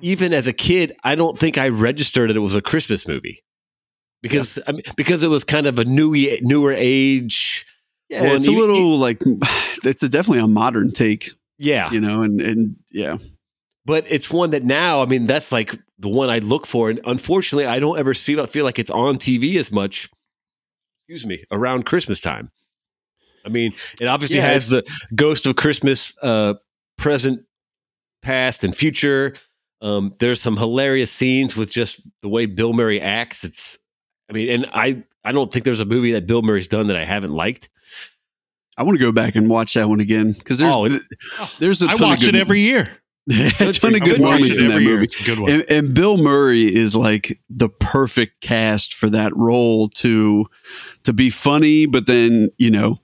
even 0.00 0.32
as 0.32 0.46
a 0.46 0.52
kid, 0.52 0.96
I 1.04 1.14
don't 1.14 1.38
think 1.38 1.58
I 1.58 1.68
registered 1.68 2.30
that 2.30 2.36
it 2.36 2.40
was 2.40 2.56
a 2.56 2.62
Christmas 2.62 3.06
movie 3.06 3.42
because 4.22 4.58
I 4.66 4.72
mean, 4.72 4.82
because 4.96 5.22
it 5.22 5.28
was 5.28 5.44
kind 5.44 5.66
of 5.66 5.78
a 5.78 5.84
new 5.84 6.12
newer 6.40 6.72
age. 6.72 7.66
yeah, 8.08 8.22
well, 8.22 8.36
it's 8.36 8.46
a 8.46 8.50
and 8.50 8.56
you- 8.56 8.60
little 8.66 8.96
like 8.98 9.20
it's 9.84 10.02
a 10.02 10.08
definitely 10.08 10.42
a 10.42 10.46
modern 10.48 10.90
take, 10.90 11.30
Yeah, 11.62 11.90
you 11.92 12.00
know, 12.00 12.22
and 12.22 12.40
and 12.40 12.76
yeah, 12.90 13.18
but 13.84 14.06
it's 14.08 14.30
one 14.30 14.50
that 14.52 14.62
now, 14.62 15.02
I 15.02 15.06
mean, 15.06 15.26
that's 15.26 15.52
like 15.52 15.76
the 15.98 16.08
one 16.08 16.30
I 16.30 16.38
look 16.38 16.66
for, 16.66 16.88
and 16.88 17.00
unfortunately, 17.04 17.66
I 17.66 17.78
don't 17.78 17.98
ever 17.98 18.14
feel 18.14 18.44
feel 18.46 18.64
like 18.64 18.78
it's 18.78 18.90
on 18.90 19.16
TV 19.18 19.56
as 19.56 19.70
much. 19.70 20.08
Excuse 21.00 21.26
me, 21.26 21.44
around 21.50 21.84
Christmas 21.84 22.20
time. 22.20 22.50
I 23.44 23.50
mean, 23.50 23.74
it 24.00 24.06
obviously 24.06 24.38
Yeah, 24.38 24.46
has 24.52 24.70
the 24.70 24.84
Ghost 25.14 25.46
of 25.46 25.56
Christmas, 25.56 26.14
uh, 26.22 26.54
present, 26.96 27.44
past, 28.22 28.64
and 28.64 28.74
future. 28.74 29.34
Um, 29.82 30.14
there's 30.18 30.40
some 30.40 30.56
hilarious 30.56 31.10
scenes 31.10 31.56
with 31.56 31.70
just 31.70 32.00
the 32.22 32.28
way 32.28 32.46
Bill 32.46 32.72
Murray 32.72 33.00
acts. 33.00 33.44
It's, 33.44 33.78
I 34.28 34.34
mean, 34.34 34.50
and 34.50 34.66
I, 34.72 35.02
I 35.24 35.32
don't 35.32 35.50
think 35.52 35.64
there's 35.64 35.80
a 35.80 35.86
movie 35.86 36.12
that 36.12 36.26
Bill 36.26 36.42
Murray's 36.42 36.68
done 36.68 36.86
that 36.88 36.96
I 36.96 37.04
haven't 37.04 37.32
liked. 37.32 37.68
I 38.76 38.82
want 38.84 38.98
to 38.98 39.04
go 39.04 39.12
back 39.12 39.34
and 39.36 39.48
watch 39.48 39.74
that 39.74 39.88
one 39.88 40.00
again 40.00 40.32
because 40.32 40.58
there's 40.58 40.74
Oh, 40.74 40.84
it- 40.86 41.02
there's 41.58 41.82
a 41.82 41.90
I 41.90 41.94
ton 41.94 42.08
watch 42.10 42.18
of 42.20 42.26
good, 42.26 42.34
it 42.34 42.40
every 42.40 42.60
year. 42.60 42.86
a 43.60 43.72
ton 43.72 43.94
of 43.94 44.00
good 44.00 44.20
moments 44.20 44.58
in 44.58 44.68
that 44.68 44.80
year. 44.82 44.96
movie. 44.96 45.06
Good 45.24 45.38
one. 45.38 45.50
And, 45.50 45.64
and 45.70 45.94
Bill 45.94 46.16
Murray 46.16 46.62
is 46.62 46.96
like 46.96 47.38
the 47.50 47.68
perfect 47.68 48.40
cast 48.40 48.94
for 48.94 49.08
that 49.10 49.36
role 49.36 49.88
to 49.88 50.46
to 51.04 51.12
be 51.12 51.30
funny, 51.30 51.86
but 51.86 52.06
then 52.06 52.48
you 52.58 52.70
know 52.70 53.00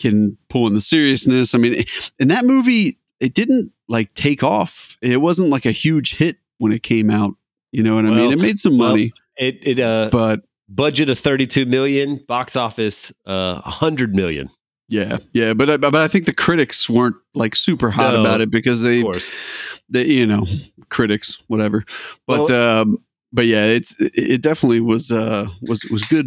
can 0.00 0.36
pull 0.48 0.66
in 0.66 0.74
the 0.74 0.80
seriousness. 0.80 1.54
I 1.54 1.58
mean, 1.58 1.84
in 2.18 2.28
that 2.28 2.44
movie, 2.44 2.98
it 3.20 3.34
didn't 3.34 3.70
like 3.88 4.12
take 4.14 4.42
off. 4.42 4.96
It 5.00 5.20
wasn't 5.20 5.50
like 5.50 5.64
a 5.66 5.70
huge 5.70 6.16
hit 6.16 6.38
when 6.58 6.72
it 6.72 6.82
came 6.82 7.08
out. 7.10 7.34
You 7.70 7.82
know 7.84 7.94
what 7.94 8.06
I 8.06 8.10
mean? 8.10 8.32
It 8.32 8.40
made 8.40 8.58
some 8.58 8.78
well, 8.78 8.90
money, 8.90 9.12
It, 9.36 9.66
it, 9.66 9.78
uh, 9.78 10.08
but 10.10 10.42
budget 10.68 11.08
of 11.08 11.18
32 11.18 11.66
million, 11.66 12.16
box 12.16 12.56
office, 12.56 13.12
uh, 13.26 13.60
100 13.60 14.14
million. 14.14 14.50
Yeah, 14.92 15.16
yeah. 15.32 15.54
But 15.54 15.70
I, 15.70 15.76
but 15.78 15.94
I 15.96 16.08
think 16.08 16.26
the 16.26 16.34
critics 16.34 16.88
weren't 16.90 17.16
like 17.34 17.56
super 17.56 17.90
hot 17.90 18.12
No, 18.14 18.20
about 18.20 18.40
it 18.40 18.50
because 18.50 18.82
they 18.82 18.98
Of 18.98 19.04
course. 19.04 19.80
the 19.88 20.06
you 20.06 20.26
know 20.26 20.44
critics 20.90 21.38
whatever 21.48 21.84
but 22.26 22.50
Well- 22.50 22.80
um 22.80 22.98
but 23.32 23.46
yeah 23.46 23.64
it's 23.66 23.96
it 24.00 24.42
definitely 24.42 24.80
was 24.80 25.10
uh 25.10 25.46
was 25.62 25.84
was 25.90 26.02
good 26.02 26.26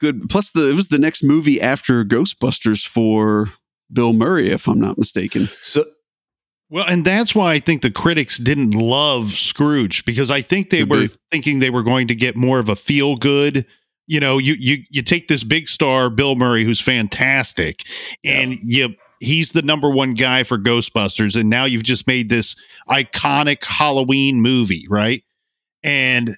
good 0.00 0.28
plus 0.30 0.50
the 0.52 0.70
it 0.70 0.74
was 0.74 0.88
the 0.88 0.98
next 0.98 1.22
movie 1.24 1.60
after 1.60 2.04
ghostbusters 2.04 2.86
for 2.86 3.48
bill 3.92 4.12
murray 4.12 4.50
if 4.50 4.68
i'm 4.68 4.78
not 4.78 4.96
mistaken 4.98 5.48
So, 5.60 5.82
Well, 6.70 6.84
and 6.88 7.04
that's 7.04 7.34
why 7.34 7.52
I 7.54 7.58
think 7.60 7.82
the 7.82 7.90
critics 7.90 8.38
didn't 8.38 8.70
love 8.72 9.32
Scrooge 9.32 10.04
because 10.04 10.30
I 10.30 10.40
think 10.42 10.70
they 10.70 10.80
Could 10.80 10.90
were 10.90 11.00
be. 11.08 11.14
thinking 11.30 11.58
they 11.60 11.70
were 11.70 11.82
going 11.82 12.08
to 12.08 12.14
get 12.14 12.36
more 12.36 12.58
of 12.58 12.68
a 12.68 12.74
feel 12.76 13.16
good. 13.16 13.66
You 14.06 14.20
know, 14.20 14.38
you 14.38 14.54
you 14.58 14.84
you 14.90 15.02
take 15.02 15.28
this 15.28 15.44
big 15.44 15.68
star 15.68 16.10
Bill 16.10 16.36
Murray 16.36 16.64
who's 16.64 16.80
fantastic, 16.80 17.82
and 18.24 18.58
you 18.62 18.94
he's 19.20 19.52
the 19.52 19.62
number 19.62 19.88
one 19.88 20.14
guy 20.14 20.42
for 20.42 20.58
Ghostbusters, 20.58 21.38
and 21.40 21.48
now 21.48 21.64
you've 21.64 21.82
just 21.84 22.06
made 22.06 22.28
this 22.28 22.54
iconic 22.88 23.64
Halloween 23.64 24.40
movie, 24.40 24.86
right? 24.90 25.22
And 25.82 26.36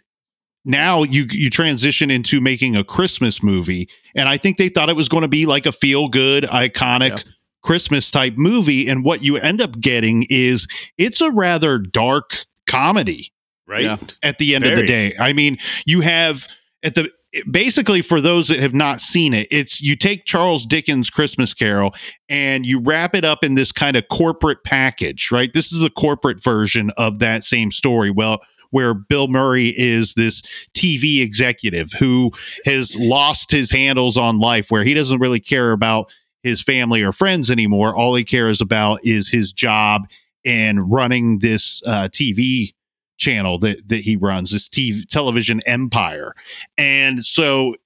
now 0.65 1.03
you 1.03 1.27
you 1.31 1.51
transition 1.51 2.11
into 2.11 2.41
making 2.41 2.77
a 2.77 2.85
Christmas 2.85 3.43
movie, 3.43 3.89
and 4.15 4.29
I 4.29 4.37
think 4.37 4.59
they 4.59 4.69
thought 4.69 4.89
it 4.89 4.97
was 4.97 5.09
going 5.09 5.23
to 5.23 5.29
be 5.29 5.47
like 5.47 5.67
a 5.67 5.73
feel 5.73 6.09
good, 6.09 6.45
iconic 6.45 7.11
Yeah. 7.11 7.33
Christmas 7.63 8.11
type 8.13 8.35
movie, 8.37 8.89
and 8.89 9.05
what 9.05 9.23
you 9.23 9.37
end 9.37 9.61
up 9.61 9.81
getting 9.81 10.25
is 10.31 10.69
it's 10.99 11.21
a 11.21 11.33
rather 11.33 11.79
dark 11.79 12.47
comedy 12.67 13.33
right? 13.67 13.85
Yeah. 13.85 13.97
at 14.23 14.39
the 14.39 14.55
end 14.55 14.65
of 14.65 14.77
the 14.77 14.87
day. 14.87 15.15
I 15.19 15.33
mean, 15.33 15.59
you 15.85 16.01
have 16.01 16.49
at 16.83 16.95
the 16.95 17.11
basically 17.51 18.03
for 18.03 18.21
those 18.21 18.49
that 18.49 18.59
have 18.59 18.75
not 18.75 19.01
seen 19.01 19.35
it, 19.35 19.49
it's 19.51 19.81
you 19.81 19.97
take 19.97 20.25
Charles 20.25 20.67
Dickens' 20.67 21.11
Christmas 21.11 21.55
Carol 21.55 21.95
and 22.29 22.67
you 22.67 22.81
wrap 22.81 23.15
it 23.15 23.25
up 23.25 23.45
in 23.45 23.55
this 23.55 23.73
kind 23.73 23.97
of 23.97 24.09
corporate 24.09 24.65
package, 24.65 25.31
right? 25.31 25.53
This 25.53 25.73
is 25.73 25.81
the 25.81 25.91
corporate 25.91 26.43
version 26.43 26.91
of 26.97 27.19
that 27.21 27.45
same 27.45 27.71
story. 27.71 28.11
Well, 28.11 28.41
where 28.71 28.95
Bill 28.95 29.29
Murray 29.29 29.73
is 29.77 30.15
this 30.15 30.43
TV 30.75 31.21
executive 31.21 31.93
who 31.99 32.33
has 32.65 32.97
lost 32.97 33.51
his 33.53 33.71
handles 33.71 34.19
on 34.19 34.39
life, 34.39 34.71
where 34.71 34.85
he 34.85 34.95
doesn't 34.95 35.21
really 35.21 35.41
care 35.41 35.73
about 35.73 36.13
his 36.43 36.63
family 36.63 37.03
or 37.03 37.13
friends 37.13 37.51
anymore. 37.51 37.97
All 37.97 38.15
he 38.15 38.25
cares 38.25 38.61
about 38.61 39.01
is 39.03 39.31
his 39.31 39.53
job 39.53 40.09
and 40.45 40.91
running 40.91 41.41
this 41.41 41.83
uh, 41.87 42.09
TV 42.13 42.73
channel 43.17 43.59
that 43.61 43.89
that 43.89 44.01
he 44.01 44.17
runs, 44.17 44.53
this 44.53 44.69
TV 44.69 45.07
television 45.07 45.61
empire. 45.67 46.35
And 46.77 47.25
so 47.25 47.77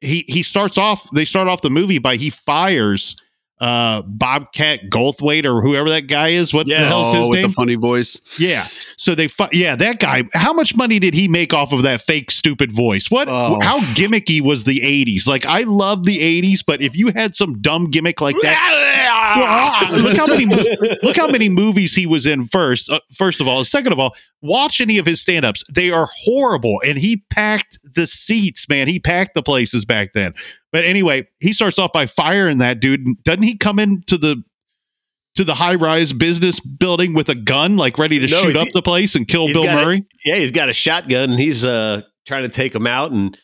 he 0.00 0.24
he 0.28 0.42
starts 0.42 0.78
off. 0.78 1.10
They 1.10 1.24
start 1.24 1.48
off 1.48 1.62
the 1.62 1.70
movie 1.70 1.98
by 1.98 2.16
he 2.16 2.30
fires 2.30 3.16
uh 3.60 4.02
Bobcat 4.02 4.88
Goldthwait 4.90 5.44
or 5.44 5.60
whoever 5.60 5.90
that 5.90 6.06
guy 6.06 6.28
is. 6.28 6.52
What 6.54 6.66
the 6.66 6.72
Yes. 6.72 6.88
hell's 6.90 7.14
Oh, 7.14 7.20
his 7.20 7.28
with 7.28 7.38
name? 7.40 7.48
the 7.48 7.52
funny 7.52 7.74
voice. 7.74 8.18
Yeah. 8.38 8.64
So 8.96 9.14
they, 9.14 9.28
fu- 9.28 9.48
yeah, 9.52 9.76
that 9.76 9.98
guy. 9.98 10.24
How 10.34 10.52
much 10.52 10.74
money 10.76 10.98
did 10.98 11.14
he 11.14 11.28
make 11.28 11.52
off 11.54 11.72
of 11.72 11.82
that 11.82 12.00
fake, 12.00 12.30
stupid 12.30 12.72
voice? 12.72 13.10
What? 13.10 13.28
Oh. 13.30 13.58
How 13.60 13.78
gimmicky 13.94 14.40
was 14.40 14.64
the 14.64 14.80
'80s? 14.80 15.26
Like, 15.26 15.46
I 15.46 15.62
love 15.62 16.04
the 16.04 16.18
'80s, 16.18 16.60
but 16.66 16.82
if 16.82 16.96
you 16.96 17.08
had 17.14 17.34
some 17.36 17.60
dumb 17.60 17.90
gimmick 17.90 18.20
like 18.20 18.36
that, 18.42 19.90
look 20.02 20.16
how 20.16 20.26
many, 20.26 20.46
look 21.02 21.16
how 21.16 21.28
many 21.28 21.48
movies 21.48 21.94
he 21.94 22.06
was 22.06 22.26
in. 22.26 22.44
First, 22.44 22.90
uh, 22.90 23.00
first 23.12 23.40
of 23.40 23.48
all, 23.48 23.64
second 23.64 23.92
of 23.92 23.98
all, 23.98 24.14
watch 24.42 24.80
any 24.80 24.98
of 24.98 25.06
his 25.06 25.20
stand-ups. 25.20 25.64
They 25.74 25.90
are 25.90 26.06
horrible, 26.24 26.80
and 26.84 26.98
he 26.98 27.24
packed 27.30 27.78
the 27.94 28.06
seats. 28.06 28.68
Man, 28.68 28.88
he 28.88 28.98
packed 29.00 29.34
the 29.34 29.42
places 29.42 29.84
back 29.84 30.12
then. 30.14 30.34
But 30.72 30.84
anyway, 30.84 31.28
he 31.40 31.52
starts 31.52 31.78
off 31.78 31.92
by 31.92 32.06
firing 32.06 32.58
that 32.58 32.80
dude. 32.80 33.04
Doesn't 33.24 33.42
he 33.42 33.56
come 33.56 33.78
into 33.78 34.16
the 34.18 34.42
to 35.36 35.44
the 35.44 35.54
high 35.54 35.74
rise 35.76 36.12
business 36.12 36.58
building 36.60 37.14
with 37.14 37.28
a 37.28 37.34
gun, 37.34 37.76
like 37.76 37.98
ready 37.98 38.18
to 38.18 38.26
No, 38.26 38.42
shoot 38.42 38.54
he's- 38.54 38.66
up 38.66 38.72
the 38.72 38.82
place 38.82 39.14
and 39.14 39.26
kill 39.28 39.46
Bill 39.46 39.62
got 39.62 39.78
a- 39.78 39.84
Murray? 39.84 40.06
yeah, 40.24 40.36
he's 40.36 40.50
got 40.50 40.68
a 40.68 40.72
shotgun 40.72 41.30
and 41.30 41.38
he's 41.40 41.64
uh 41.64 42.02
trying 42.26 42.42
to 42.42 42.48
take 42.48 42.74
him 42.74 42.86
out 42.86 43.10
and 43.12 43.36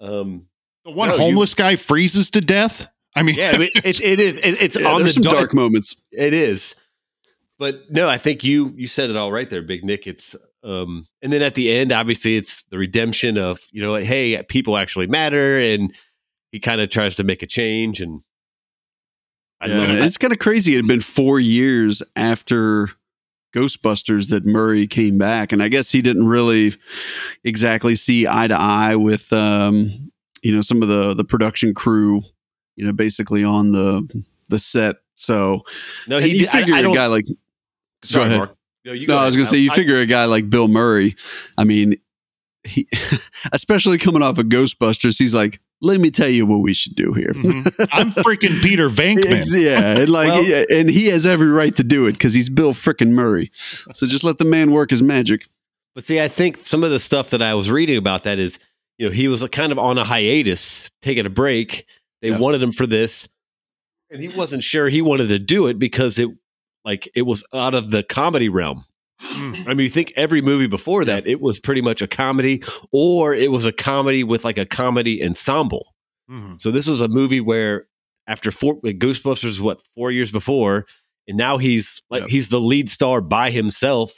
um 0.00 0.46
the 0.84 0.90
one 0.90 1.08
no, 1.08 1.14
you- 1.16 1.20
homeless 1.20 1.54
guy 1.54 1.76
freezes 1.76 2.30
to 2.30 2.40
death. 2.40 2.86
I 3.14 3.22
mean, 3.22 3.34
yeah, 3.36 3.52
I 3.54 3.58
mean, 3.58 3.70
it's 3.76 4.00
it 4.00 4.18
is 4.20 4.38
it, 4.44 4.62
it's 4.62 4.80
Yeah, 4.80 4.88
on 4.88 5.02
the 5.02 5.08
some 5.08 5.22
dark, 5.22 5.36
dark 5.36 5.54
moments. 5.54 5.96
It 6.12 6.32
is. 6.32 6.76
But 7.58 7.90
no, 7.90 8.08
I 8.08 8.18
think 8.18 8.42
you 8.44 8.72
you 8.76 8.86
said 8.86 9.10
it 9.10 9.16
all 9.16 9.30
right 9.30 9.48
there, 9.50 9.62
Big 9.62 9.84
Nick. 9.84 10.06
It's 10.06 10.34
um 10.64 11.06
and 11.22 11.32
then 11.32 11.42
at 11.42 11.54
the 11.54 11.72
end, 11.72 11.92
obviously 11.92 12.36
it's 12.36 12.62
the 12.64 12.78
redemption 12.78 13.36
of, 13.38 13.60
you 13.70 13.82
know, 13.82 13.92
what, 13.92 14.04
hey, 14.04 14.42
people 14.48 14.76
actually 14.76 15.06
matter 15.08 15.58
and 15.58 15.94
he 16.52 16.60
kind 16.60 16.80
of 16.80 16.88
tries 16.90 17.16
to 17.16 17.24
make 17.24 17.42
a 17.42 17.46
change 17.46 18.00
and 18.00 18.20
I 19.60 19.66
Yeah, 19.68 19.78
love 19.78 19.90
it. 19.90 20.04
it's 20.04 20.18
kind 20.18 20.32
of 20.32 20.38
crazy. 20.38 20.72
It 20.72 20.76
had 20.76 20.86
been 20.86 21.00
four 21.00 21.38
years 21.40 22.02
after 22.16 22.88
Ghostbusters 23.54 24.28
that 24.30 24.44
Murray 24.46 24.86
came 24.86 25.18
back, 25.18 25.52
and 25.52 25.62
I 25.62 25.68
guess 25.68 25.90
he 25.90 26.00
didn't 26.02 26.26
really 26.26 26.72
exactly 27.44 27.94
see 27.94 28.26
eye 28.26 28.48
to 28.48 28.56
eye 28.58 28.96
with 28.96 29.32
um, 29.32 29.90
you 30.42 30.54
know 30.54 30.62
some 30.62 30.82
of 30.82 30.88
the 30.88 31.14
the 31.14 31.24
production 31.24 31.74
crew, 31.74 32.22
you 32.76 32.84
know, 32.86 32.92
basically 32.92 33.44
on 33.44 33.72
the 33.72 34.24
the 34.48 34.58
set. 34.58 34.96
So 35.14 35.62
No, 36.08 36.18
he 36.18 36.38
you 36.40 36.46
I- 36.50 36.58
figure 36.58 36.74
I 36.74 36.80
a 36.80 36.82
don't- 36.82 36.94
guy 36.94 37.06
like 37.06 37.26
sorry, 38.02 38.24
ahead. 38.26 38.38
Mark. 38.38 38.56
No, 38.84 38.92
you 38.92 39.06
no, 39.06 39.16
I 39.18 39.26
was 39.26 39.36
going 39.36 39.44
to 39.44 39.50
say 39.50 39.58
you 39.58 39.70
I- 39.70 39.76
figure 39.76 39.96
a 40.00 40.06
guy 40.06 40.24
like 40.24 40.50
Bill 40.50 40.66
Murray. 40.66 41.14
I 41.56 41.62
mean, 41.64 41.96
he 42.64 42.88
especially 43.52 43.98
coming 43.98 44.22
off 44.22 44.38
of 44.38 44.46
Ghostbusters, 44.46 45.18
he's 45.18 45.34
like, 45.34 45.60
let 45.82 46.00
me 46.00 46.10
tell 46.10 46.28
you 46.28 46.46
what 46.46 46.58
we 46.60 46.72
should 46.72 46.94
do 46.94 47.12
here. 47.12 47.32
Mhm. 47.34 47.88
I'm 47.92 48.08
freaking 48.10 48.62
Peter 48.62 48.88
Venkman. 48.88 49.38
Ex- 49.40 49.54
yeah, 49.56 49.96
and 49.98 50.08
like, 50.08 50.28
Well- 50.30 50.44
yeah, 50.44 50.64
and 50.70 50.88
he 50.88 51.08
has 51.08 51.26
every 51.26 51.50
right 51.50 51.74
to 51.76 51.84
do 51.84 52.06
it 52.06 52.12
because 52.12 52.32
he's 52.34 52.48
Bill 52.48 52.72
frickin' 52.72 53.10
Murray. 53.10 53.50
So 53.92 54.06
just 54.06 54.24
let 54.24 54.38
the 54.38 54.44
man 54.44 54.70
work 54.70 54.90
his 54.90 55.02
magic. 55.02 55.46
But 55.94 56.04
see, 56.04 56.22
I 56.22 56.28
think 56.28 56.64
some 56.64 56.84
of 56.84 56.90
the 56.90 56.98
stuff 57.00 57.30
that 57.30 57.42
I 57.42 57.52
was 57.54 57.70
reading 57.70 57.98
about 57.98 58.22
that 58.22 58.38
is, 58.38 58.58
you 58.96 59.06
know, 59.06 59.12
he 59.12 59.28
was 59.28 59.46
kind 59.50 59.72
of 59.72 59.78
on 59.78 59.98
a 59.98 60.04
hiatus, 60.04 60.90
taking 61.02 61.26
a 61.26 61.30
break. 61.30 61.84
They 62.22 62.28
Yeah. 62.30 62.38
wanted 62.38 62.62
him 62.62 62.72
for 62.72 62.86
this, 62.86 63.28
and 64.10 64.20
he 64.22 64.28
wasn't 64.28 64.62
sure 64.62 64.88
he 64.88 65.02
wanted 65.02 65.28
to 65.28 65.38
do 65.38 65.66
it 65.66 65.78
because 65.78 66.18
it, 66.18 66.28
like, 66.84 67.08
it 67.14 67.22
was 67.22 67.44
out 67.52 67.74
of 67.74 67.90
the 67.90 68.02
comedy 68.02 68.48
realm. 68.48 68.84
Mm. 69.22 69.66
I 69.68 69.74
mean, 69.74 69.84
you 69.84 69.88
think 69.88 70.12
every 70.16 70.42
movie 70.42 70.66
before 70.66 71.04
that, 71.04 71.26
it 71.26 71.40
was 71.40 71.58
pretty 71.60 71.80
much 71.80 72.02
a 72.02 72.06
comedy, 72.08 72.62
or 72.90 73.34
it 73.34 73.50
was 73.50 73.66
a 73.66 73.72
comedy 73.72 74.24
with 74.24 74.44
like 74.44 74.58
a 74.58 74.66
comedy 74.66 75.24
ensemble. 75.24 75.94
Mhm. 76.30 76.60
So 76.60 76.70
this 76.70 76.86
was 76.86 77.00
a 77.00 77.08
movie 77.08 77.40
where 77.40 77.86
after 78.26 78.50
four 78.50 78.80
Ghostbusters, 78.80 79.60
what 79.60 79.80
four 79.94 80.10
years 80.10 80.30
before, 80.32 80.86
and 81.28 81.36
now 81.36 81.58
he's 81.58 82.02
like 82.10 82.22
Yep. 82.22 82.30
he's 82.30 82.48
the 82.48 82.60
lead 82.60 82.88
star 82.88 83.20
by 83.20 83.50
himself. 83.50 84.12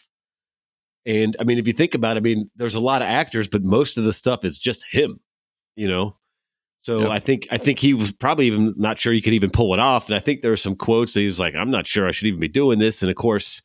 And 1.07 1.37
I 1.39 1.45
mean, 1.45 1.59
if 1.59 1.67
you 1.67 1.73
think 1.75 1.95
about 1.95 2.17
it, 2.17 2.21
I 2.21 2.23
mean, 2.23 2.51
there's 2.57 2.75
a 2.75 2.81
lot 2.81 3.03
of 3.03 3.09
actors, 3.09 3.49
but 3.49 3.63
most 3.63 3.99
of 3.99 4.05
the 4.05 4.13
stuff 4.13 4.45
is 4.45 4.59
just 4.59 4.87
him, 4.91 5.19
you 5.77 5.87
know. 5.89 6.17
So 6.83 7.01
Yep. 7.01 7.11
I 7.11 7.19
think 7.19 7.47
I 7.51 7.57
think 7.59 7.79
he 7.79 7.93
was 7.95 8.13
probably 8.13 8.47
even 8.47 8.75
not 8.77 8.99
sure 8.99 9.13
he 9.13 9.21
could 9.21 9.33
even 9.35 9.51
pull 9.51 9.73
it 9.75 9.81
off. 9.81 10.09
And 10.09 10.17
I 10.17 10.19
think 10.19 10.41
there 10.43 10.51
were 10.51 10.57
some 10.57 10.77
quotes 10.77 11.13
that 11.15 11.21
he 11.21 11.27
was 11.27 11.41
like, 11.41 11.55
"I'm 11.55 11.71
not 11.71 11.87
sure 11.87 12.07
I 12.07 12.11
should 12.11 12.29
even 12.29 12.41
be 12.41 12.49
doing 12.49 12.79
this." 12.79 13.03
And 13.03 13.11
of 13.11 13.17
course, 13.17 13.63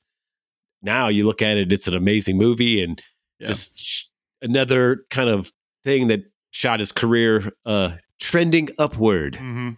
now 0.82 1.08
you 1.08 1.26
look 1.26 1.42
at 1.42 1.58
it, 1.58 1.72
it's 1.72 1.88
an 1.88 1.96
amazing 1.96 2.38
movie 2.38 2.82
and 2.82 3.02
Yeah. 3.40 3.48
just 3.48 3.80
sh- 3.80 4.04
another 4.42 5.00
kind 5.10 5.30
of 5.30 5.52
thing 5.84 6.08
that 6.08 6.22
shot 6.52 6.80
his 6.80 6.92
career 6.92 7.52
uh, 7.66 7.98
trending 8.20 8.70
upward. 8.78 9.34
Mhm. 9.36 9.78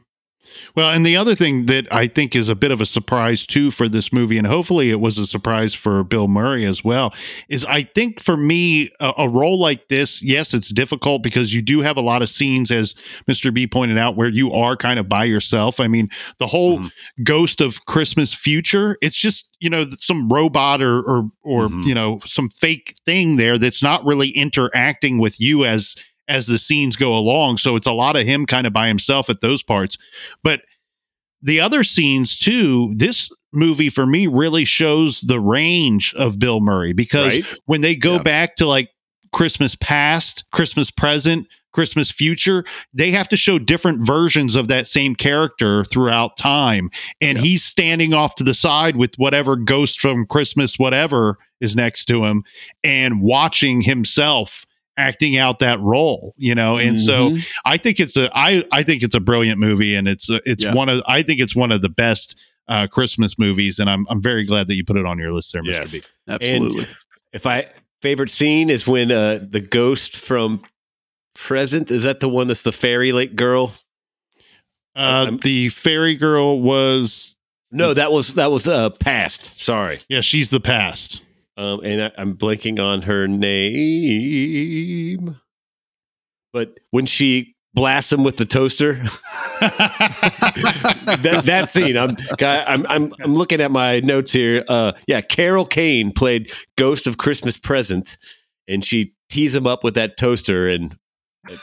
Well, 0.75 0.89
and 0.89 1.05
the 1.05 1.15
other 1.15 1.35
thing 1.35 1.65
that 1.67 1.87
I 1.93 2.07
think 2.07 2.35
is 2.35 2.49
a 2.49 2.55
bit 2.55 2.71
of 2.71 2.81
a 2.81 2.85
surprise 2.85 3.45
too 3.45 3.71
for 3.71 3.87
this 3.87 4.11
movie, 4.11 4.37
and 4.37 4.47
hopefully 4.47 4.89
it 4.89 4.99
was 4.99 5.17
a 5.17 5.25
surprise 5.25 5.73
for 5.73 6.03
Bill 6.03 6.27
Murray 6.27 6.65
as 6.65 6.83
well, 6.83 7.13
is 7.47 7.63
I 7.65 7.83
think 7.83 8.19
for 8.19 8.35
me, 8.35 8.89
a, 8.99 9.13
a 9.19 9.29
role 9.29 9.59
like 9.59 9.87
this, 9.87 10.21
yes, 10.23 10.53
it's 10.53 10.69
difficult 10.69 11.23
because 11.23 11.53
you 11.53 11.61
do 11.61 11.81
have 11.81 11.97
a 11.97 12.01
lot 12.01 12.21
of 12.21 12.29
scenes, 12.29 12.71
as 12.71 12.93
Mr. 13.29 13.53
B 13.53 13.67
pointed 13.67 13.97
out, 13.97 14.15
where 14.15 14.29
you 14.29 14.51
are 14.51 14.75
kind 14.75 14.99
of 14.99 15.07
by 15.07 15.23
yourself. 15.25 15.79
I 15.79 15.87
mean, 15.87 16.09
the 16.37 16.47
whole 16.47 16.79
Mhm. 16.79 16.91
ghost 17.23 17.61
of 17.61 17.85
Christmas 17.85 18.33
future, 18.33 18.97
it's 19.01 19.17
just, 19.19 19.49
you 19.59 19.69
know, 19.69 19.85
some 19.99 20.27
robot 20.29 20.81
or, 20.81 20.99
or, 21.01 21.31
or 21.43 21.69
Mhm. 21.69 21.85
you 21.85 21.93
know, 21.95 22.19
some 22.25 22.49
fake 22.49 22.95
thing 23.05 23.37
there 23.37 23.57
that's 23.57 23.83
not 23.83 24.03
really 24.05 24.29
interacting 24.29 25.19
with 25.19 25.39
you 25.39 25.65
as 25.65 25.95
as 26.31 26.47
the 26.47 26.57
scenes 26.57 26.95
go 26.95 27.13
along. 27.15 27.57
So 27.57 27.75
it's 27.75 27.87
a 27.87 27.91
lot 27.91 28.15
of 28.15 28.25
him 28.25 28.45
kind 28.45 28.65
of 28.65 28.73
by 28.73 28.87
himself 28.87 29.29
at 29.29 29.41
those 29.41 29.61
parts. 29.63 29.97
But 30.43 30.61
the 31.41 31.59
other 31.59 31.83
scenes 31.83 32.37
too, 32.37 32.93
this 32.95 33.29
movie 33.53 33.89
for 33.89 34.05
me 34.05 34.27
really 34.27 34.63
shows 34.65 35.21
the 35.21 35.39
range 35.39 36.13
of 36.15 36.39
Bill 36.39 36.61
Murray 36.61 36.93
because 36.93 37.35
Right? 37.35 37.45
when 37.65 37.81
they 37.81 37.95
go 37.95 38.15
Yeah. 38.15 38.23
back 38.23 38.55
to 38.57 38.65
like 38.65 38.89
Christmas 39.33 39.75
past, 39.75 40.45
Christmas 40.51 40.91
present, 40.91 41.47
Christmas 41.73 42.11
future, 42.11 42.65
they 42.93 43.11
have 43.11 43.29
to 43.29 43.37
show 43.37 43.57
different 43.57 44.05
versions 44.05 44.55
of 44.57 44.67
that 44.67 44.87
same 44.87 45.15
character 45.15 45.85
throughout 45.85 46.35
time. 46.37 46.89
And 47.21 47.37
Yeah. 47.37 47.43
he's 47.43 47.63
standing 47.63 48.13
off 48.13 48.35
to 48.35 48.43
the 48.43 48.53
side 48.53 48.95
with 48.97 49.15
whatever 49.15 49.55
ghost 49.55 49.99
from 49.99 50.25
Christmas, 50.25 50.77
whatever 50.77 51.37
is 51.61 51.75
next 51.75 52.05
to 52.05 52.25
him, 52.25 52.43
and 52.83 53.21
watching 53.21 53.81
himself 53.81 54.65
acting 54.97 55.37
out 55.37 55.59
that 55.59 55.79
role, 55.79 56.33
you 56.37 56.53
know. 56.55 56.77
And 56.77 56.99
so 56.99 57.31
Mhm. 57.31 57.45
I 57.65 57.77
think 57.77 57.99
it's 57.99 58.17
a 58.17 58.29
I 58.33 58.63
I 58.71 58.83
think 58.83 59.03
it's 59.03 59.15
a 59.15 59.19
brilliant 59.19 59.59
movie, 59.59 59.95
and 59.95 60.07
it's 60.07 60.29
a, 60.29 60.41
it's 60.45 60.63
Yeah. 60.63 60.73
one 60.73 60.89
of 60.89 61.01
I 61.07 61.21
think 61.23 61.39
it's 61.41 61.55
one 61.55 61.71
of 61.71 61.81
the 61.81 61.89
best 61.89 62.39
uh, 62.67 62.87
Christmas 62.87 63.37
movies, 63.39 63.79
and 63.79 63.89
I'm 63.89 64.05
I'm 64.09 64.21
very 64.21 64.45
glad 64.45 64.67
that 64.67 64.75
you 64.75 64.83
put 64.85 64.97
it 64.97 65.05
on 65.05 65.17
your 65.19 65.31
list 65.33 65.51
there, 65.53 65.63
Mr. 65.63 65.67
Yes. 65.79 65.91
B. 65.91 66.01
absolutely. 66.29 66.85
If 67.33 67.45
I 67.47 67.65
favorite 68.01 68.29
scene 68.29 68.69
is 68.69 68.87
when 68.87 69.11
uh, 69.11 69.39
the 69.49 69.59
ghost 69.61 70.15
from 70.15 70.61
present 71.35 71.89
is 71.91 72.03
that 72.03 72.19
the 72.19 72.29
one 72.29 72.47
that's 72.47 72.63
the 72.63 72.71
fairy 72.71 73.11
lake 73.11 73.35
girl? 73.35 73.73
Uh, 74.95 75.25
I'm- 75.27 75.37
the 75.37 75.69
fairy 75.69 76.15
girl 76.15 76.59
was 76.61 77.35
No, 77.71 77.93
that 77.93 78.11
was 78.11 78.33
that 78.35 78.51
was 78.51 78.67
uh, 78.67 78.89
past. 78.89 79.61
Sorry, 79.61 79.99
yeah, 80.09 80.19
she's 80.21 80.49
the 80.49 80.59
past. 80.59 81.21
Um, 81.61 81.81
and 81.83 82.03
I, 82.03 82.11
I'm 82.17 82.35
blanking 82.35 82.83
on 82.83 83.03
her 83.03 83.27
name. 83.27 84.59
But 86.51 86.79
when 86.89 87.05
she 87.05 87.55
blasts 87.73 88.11
him 88.11 88.23
with 88.23 88.37
the 88.37 88.45
toaster, 88.45 88.93
that, 89.61 91.43
that 91.45 91.69
scene. 91.69 91.97
I'm, 91.97 92.17
I'm 92.39 92.85
I'm 92.87 93.13
I'm 93.21 93.35
looking 93.35 93.61
at 93.61 93.71
my 93.71 93.99
notes 93.99 94.31
here. 94.31 94.65
Uh, 94.67 94.93
yeah, 95.07 95.21
Carol 95.21 95.65
Kane 95.65 96.11
played 96.11 96.51
Ghost 96.77 97.05
of 97.05 97.17
Christmas 97.17 97.57
Present, 97.57 98.17
and 98.67 98.83
she 98.83 99.13
teased 99.29 99.55
him 99.55 99.67
up 99.67 99.83
with 99.83 99.93
that 99.93 100.17
toaster, 100.17 100.67
and 100.67 100.97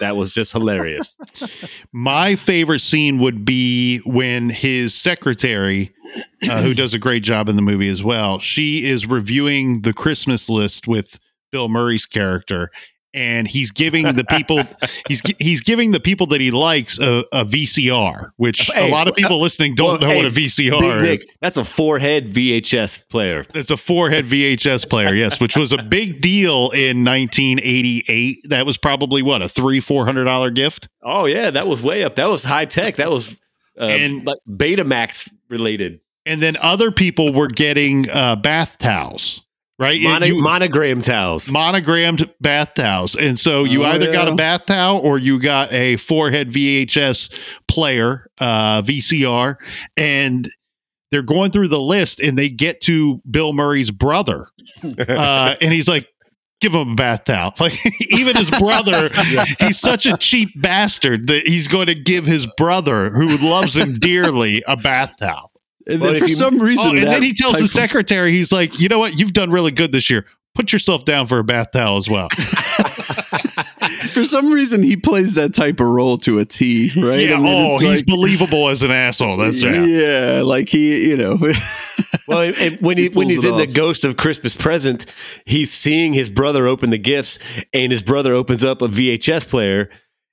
that 0.01 0.17
was 0.17 0.33
just 0.33 0.53
hilarious. 0.53 1.17
My 1.93 2.37
favorite 2.37 2.81
scene 2.81 3.19
would 3.19 3.45
be 3.45 3.99
when 4.05 4.51
his 4.51 4.95
secretary, 4.95 5.93
uh, 6.49 6.63
who 6.63 6.75
does 6.75 6.95
a 6.95 6.99
great 6.99 7.23
job 7.23 7.49
in 7.49 7.57
the 7.57 7.63
movie 7.63 7.89
as 7.89 8.03
well, 8.03 8.39
she 8.39 8.85
is 8.85 9.07
reviewing 9.07 9.83
the 9.83 9.93
Christmas 9.93 10.49
list 10.49 10.89
with 10.89 11.21
Bill 11.53 11.69
Murray's 11.69 12.07
character. 12.07 12.71
And 13.15 13.49
he's 13.49 13.71
giving 13.71 14.05
the 14.17 14.25
people 14.31 14.61
he's 15.09 15.23
he's 15.39 15.61
giving 15.63 15.93
the 15.93 16.01
people 16.01 16.27
that 16.29 16.41
he 16.41 16.51
likes 16.51 16.99
a, 17.01 17.25
a 17.33 17.45
VCR, 17.45 18.31
which 18.37 18.71
Hey, 18.73 18.89
a 18.89 18.93
lot 18.93 19.09
of 19.09 19.15
people 19.15 19.41
listening 19.41 19.75
don't 19.75 20.01
well, 20.01 20.09
know 20.09 20.15
hey, 20.15 20.17
what 20.17 20.27
a 20.27 20.31
VCR 20.31 21.03
Nick, 21.03 21.15
is. 21.21 21.27
that's 21.41 21.57
a 21.57 21.65
four-head 21.65 22.29
VHS 22.29 23.09
player. 23.09 23.45
It's 23.55 23.71
a 23.71 23.77
four-head 23.77 24.25
VHS 24.27 24.89
player, 24.89 25.15
yes, 25.15 25.41
which 25.41 25.57
was 25.57 25.73
a 25.73 25.83
big 25.83 26.21
deal 26.21 26.71
in 26.71 27.05
1988. 27.05 28.39
That 28.51 28.67
was 28.67 28.79
probably 28.79 29.23
what 29.23 29.43
a 29.43 29.49
three 29.49 29.81
four 29.81 30.05
hundred 30.05 30.25
dollar 30.25 30.51
gift. 30.51 30.89
Oh 31.03 31.27
yeah, 31.27 31.51
that 31.51 31.67
was 31.67 31.83
way 31.83 32.05
up. 32.05 32.17
That 32.17 32.29
was 32.29 32.45
high 32.45 32.65
tech. 32.67 32.97
That 32.97 33.11
was 33.11 33.39
uh, 33.81 33.85
And- 33.85 34.27
like 34.27 34.39
Betamax 34.49 35.31
related. 35.49 36.01
And 36.27 36.43
then 36.43 36.57
other 36.63 36.91
people 36.91 37.33
were 37.33 37.49
getting 37.49 38.11
uh, 38.11 38.37
bath 38.37 38.77
towels, 38.77 39.41
right? 39.79 40.01
Mono- 40.01 40.27
You- 40.27 40.39
monogram 40.43 41.01
towels. 41.03 41.51
monogrammed 41.51 42.31
bath 42.41 42.75
towels. 42.75 43.15
And 43.15 43.39
so 43.39 43.65
you 43.65 43.85
Oh, 43.85 43.89
either 43.89 44.13
got 44.13 44.29
a 44.29 44.35
bath 44.35 44.67
towel 44.67 44.99
or 44.99 45.19
you 45.19 45.41
got 45.41 45.73
a 45.73 45.97
four-head 45.97 46.51
VHS 46.51 47.31
player, 47.69 48.27
uh, 48.41 48.83
VCR, 48.83 49.57
and 49.97 50.49
they're 51.11 51.23
going 51.23 51.51
through 51.51 51.69
the 51.69 51.81
list 51.81 52.21
and 52.21 52.39
they 52.39 52.51
get 52.51 52.81
to 52.83 53.23
Bill 53.31 53.53
Murray's 53.53 53.91
brother. 53.91 54.47
Uh, 55.09 55.55
and 55.63 55.73
he's 55.73 55.89
like, 55.89 56.07
give 56.61 56.75
him 56.75 56.91
a 56.91 56.95
bath 56.95 57.25
towel. 57.25 57.53
Like 57.61 57.73
even 58.11 58.37
his 58.37 58.51
brother, 58.51 59.09
he's 59.61 59.79
such 59.79 60.07
a 60.07 60.17
cheap 60.19 60.51
bastard 60.61 61.27
that 61.29 61.47
he's 61.49 61.69
going 61.69 61.87
to 61.87 61.95
give 61.95 62.27
his 62.27 62.47
brother, 62.57 63.11
who 63.11 63.37
loves 63.49 63.77
him 63.77 63.95
dearly, 63.95 64.63
a 64.67 64.77
bath 64.77 65.13
towel. 65.19 65.51
And 65.89 66.01
Well, 66.01 66.09
then 66.13 66.17
if 66.17 66.23
for 66.23 66.29
you- 66.29 66.35
some 66.35 66.59
reason, 66.61 66.87
Oh, 66.87 66.95
and 66.95 67.03
then 67.05 67.23
he 67.23 67.33
tells 67.33 67.59
the 67.59 67.69
secretary, 67.69 68.31
he's 68.33 68.53
like, 68.53 68.79
you 68.79 68.89
know 68.89 68.99
what? 68.99 69.19
You've 69.19 69.33
done 69.33 69.51
really 69.51 69.71
good 69.73 69.91
this 69.93 70.11
year. 70.11 70.27
Put 70.55 70.73
yourself 70.73 71.05
down 71.05 71.27
for 71.27 71.39
a 71.39 71.45
bath 71.45 71.71
towel 71.73 71.97
as 71.99 72.09
well. 72.09 72.29
for 74.13 74.25
some 74.25 74.53
reason 74.53 74.83
he 74.83 74.97
plays 74.97 75.35
that 75.35 75.55
type 75.55 75.81
of 75.81 75.87
role 75.87 76.17
to 76.19 76.39
a 76.39 76.45
T, 76.45 76.91
right? 76.97 77.29
Yeah. 77.29 77.37
I 77.37 77.41
mean, 77.41 77.73
oh, 77.73 77.79
he's 77.79 77.99
like- 78.01 78.07
believable 78.07 78.69
as 78.69 78.83
an 78.83 78.91
asshole. 78.91 79.37
That's 79.37 79.63
yeah. 79.63 79.85
yeah. 79.85 80.43
like 80.45 80.69
he, 80.69 81.09
you 81.11 81.17
know. 81.17 81.39
Well, 82.27 82.41
and- 82.43 82.57
and 82.59 82.77
when 82.83 82.99
he, 82.99 83.05
He 83.05 83.09
when 83.09 83.31
he's 83.31 83.43
it 83.43 83.53
in 83.53 83.57
the. 83.57 83.67
Ghost 83.67 84.05
of 84.05 84.19
Christmas 84.19 84.55
Present, 84.55 85.07
he's 85.47 85.73
seeing 85.73 86.13
his 86.13 86.29
brother 86.31 86.67
open 86.67 86.91
the 86.91 86.99
gifts, 86.99 87.39
and 87.73 87.91
his 87.91 88.03
brother 88.03 88.35
opens 88.35 88.63
up 88.63 88.83
a 88.83 88.89
VHS 88.89 89.49
player, 89.49 89.89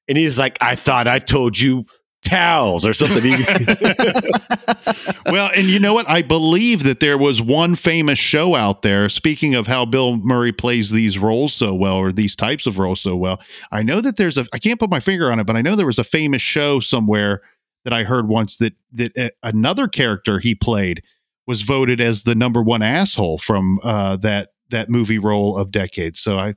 and 0.10 0.18
he's 0.18 0.38
like, 0.38 0.58
"I 0.60 0.76
thought 0.76 1.08
I 1.08 1.20
told 1.20 1.58
you 1.58 1.86
towels 2.26 2.86
or 2.86 2.94
something." 2.94 3.34
Well, 5.32 5.50
and 5.56 5.66
you 5.66 5.80
know 5.80 5.94
what? 5.94 6.08
I 6.08 6.22
believe 6.22 6.84
that 6.84 7.00
there 7.00 7.18
was 7.18 7.42
one 7.42 7.76
famous 7.76 8.20
show 8.20 8.56
out 8.56 8.84
there. 8.84 9.10
Speaking 9.10 9.56
of 9.56 9.66
how 9.66 9.84
Bill 9.84 10.18
Murray 10.18 10.52
plays 10.52 10.92
these 10.92 11.18
roles 11.18 11.54
so 11.54 11.74
well, 11.74 11.96
or 11.96 12.12
these 12.12 12.36
types 12.36 12.68
of 12.68 12.78
roles 12.78 13.02
so 13.02 13.16
well, 13.16 13.42
I 13.72 13.82
know 13.82 14.02
that 14.02 14.18
there's 14.18 14.38
a. 14.38 14.46
I 14.54 14.60
can't 14.60 14.80
put 14.80 14.90
my 14.90 15.00
finger 15.00 15.32
on 15.32 15.40
it, 15.40 15.48
but 15.48 15.56
I 15.56 15.62
know 15.62 15.76
there 15.76 15.86
was 15.86 16.00
a 16.00 16.04
famous 16.04 16.42
show 16.44 16.80
somewhere 16.80 17.42
that 17.86 17.94
I 17.94 18.04
heard 18.04 18.28
once 18.28 18.58
that 18.58 18.74
that 18.94 19.18
uh, 19.18 19.30
another 19.42 19.88
character 19.88 20.40
he 20.40 20.54
played 20.54 21.02
was 21.48 21.64
voted 21.64 22.00
as 22.00 22.24
the 22.24 22.36
number 22.36 22.62
one 22.62 22.84
asshole 22.84 23.40
from 23.40 23.80
uh, 23.84 24.18
that 24.18 24.50
that 24.70 24.90
movie 24.90 25.20
role 25.20 25.58
of 25.58 25.72
decades. 25.72 26.20
So 26.20 26.38
I. 26.38 26.56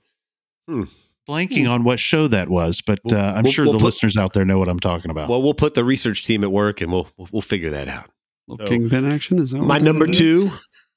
Hmm. 0.68 0.85
Blanking 1.29 1.71
on 1.71 1.85
what 1.85 2.01
show 2.01 2.27
that 2.29 2.49
was, 2.49 2.81
but 2.81 3.01
uh, 3.12 3.17
I'm 3.37 3.43
We'll- 3.43 3.53
sure 3.53 3.64
we'll 3.67 3.73
the 3.73 3.79
put- 3.79 3.85
listeners 3.85 4.17
out 4.17 4.33
there 4.33 4.45
know 4.45 4.59
what 4.59 4.69
I'm 4.69 4.81
talking 4.81 5.11
about. 5.11 5.29
well, 5.29 5.43
we'll 5.43 5.53
put 5.55 5.75
the 5.75 5.85
research 5.85 6.25
team 6.25 6.43
at 6.43 6.51
work, 6.51 6.81
and 6.81 6.91
we'll 6.91 7.09
we'll, 7.17 7.29
we'll 7.33 7.43
figure 7.43 7.71
that 7.71 7.88
out. 7.88 8.09
Little 8.47 8.67
Kingpin 8.67 9.05
action 9.05 9.38
is 9.38 9.51
that 9.51 9.61
My 9.61 9.79
number 9.79 10.07
it 10.07 10.12
is? 10.12 10.19
two, 10.19 10.49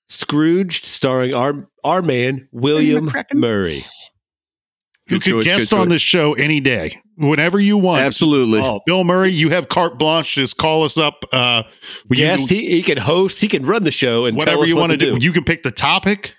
Scrooged, 0.08 0.86
starring 0.86 1.34
our 1.34 1.68
our 1.84 2.02
man 2.02 2.48
William 2.52 3.10
Murray. 3.34 3.76
you 5.10 5.20
Good 5.20 5.24
could 5.24 5.30
choice, 5.32 5.46
guest 5.46 5.74
on 5.74 5.82
choice. 5.86 5.90
this 5.90 6.02
show 6.02 6.34
any 6.34 6.60
day, 6.62 7.02
whenever 7.18 7.60
you 7.60 7.78
want. 7.78 8.00
Absolutely. 8.02 8.60
Oh, 8.62 8.80
Bill 8.86 9.04
Murray, 9.04 9.30
you 9.32 9.50
have 9.50 9.68
carte 9.68 9.98
blanche. 10.00 10.36
Just 10.36 10.58
call 10.58 10.84
us 10.84 10.98
up. 10.98 11.26
Uh, 11.34 11.64
guest, 12.10 12.48
can- 12.48 12.58
he, 12.58 12.72
he 12.72 12.82
can 12.84 12.98
host, 12.98 13.42
he 13.42 13.48
can 13.50 13.66
run 13.66 13.84
the 13.84 13.92
show, 13.92 14.26
and 14.26 14.36
tell 14.38 14.42
whatever 14.46 14.64
us 14.64 14.70
you 14.70 14.76
what 14.76 14.82
want 14.84 14.92
to 14.94 14.98
do. 14.98 15.18
do. 15.20 15.26
You 15.26 15.34
can 15.34 15.44
pick 15.44 15.64
the 15.64 15.72
topic. 15.72 16.36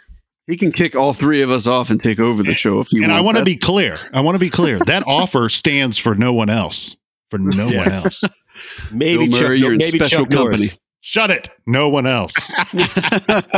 He 0.49 0.57
can 0.57 0.73
kick 0.73 0.97
all 0.97 1.13
three 1.13 1.43
of 1.43 1.51
us 1.51 1.67
off 1.67 1.91
and 1.91 2.01
take 2.01 2.19
over 2.19 2.43
the 2.43 2.55
show 2.55 2.81
if 2.81 2.89
he 2.89 2.99
and 2.99 3.05
wants. 3.09 3.13
And 3.13 3.13
I 3.13 3.21
want 3.25 3.39
to 3.39 3.45
be 3.45 3.57
clear. 3.57 3.97
I 4.13 4.21
want 4.23 4.37
to 4.37 4.41
be 4.45 4.51
clear. 4.51 4.79
That 4.87 5.05
offer 5.07 5.49
stands 5.49 5.97
for 5.99 6.15
no 6.15 6.33
one 6.33 6.51
else. 6.51 6.97
For 7.31 7.39
no 7.39 7.67
one 7.67 7.91
else. 7.93 8.23
Maybe 8.93 9.29
Bill 9.29 9.41
Murray, 9.41 9.59
Chuck, 9.59 9.63
you're 9.63 9.73
in 9.73 9.79
maybe 9.79 9.99
special 9.99 10.25
Chuck 10.25 10.31
Norris. 10.33 10.55
company. 10.57 10.69
Shut 11.01 11.31
it. 11.31 11.49
No 11.67 11.89
one 11.89 12.07
else. 12.07 12.35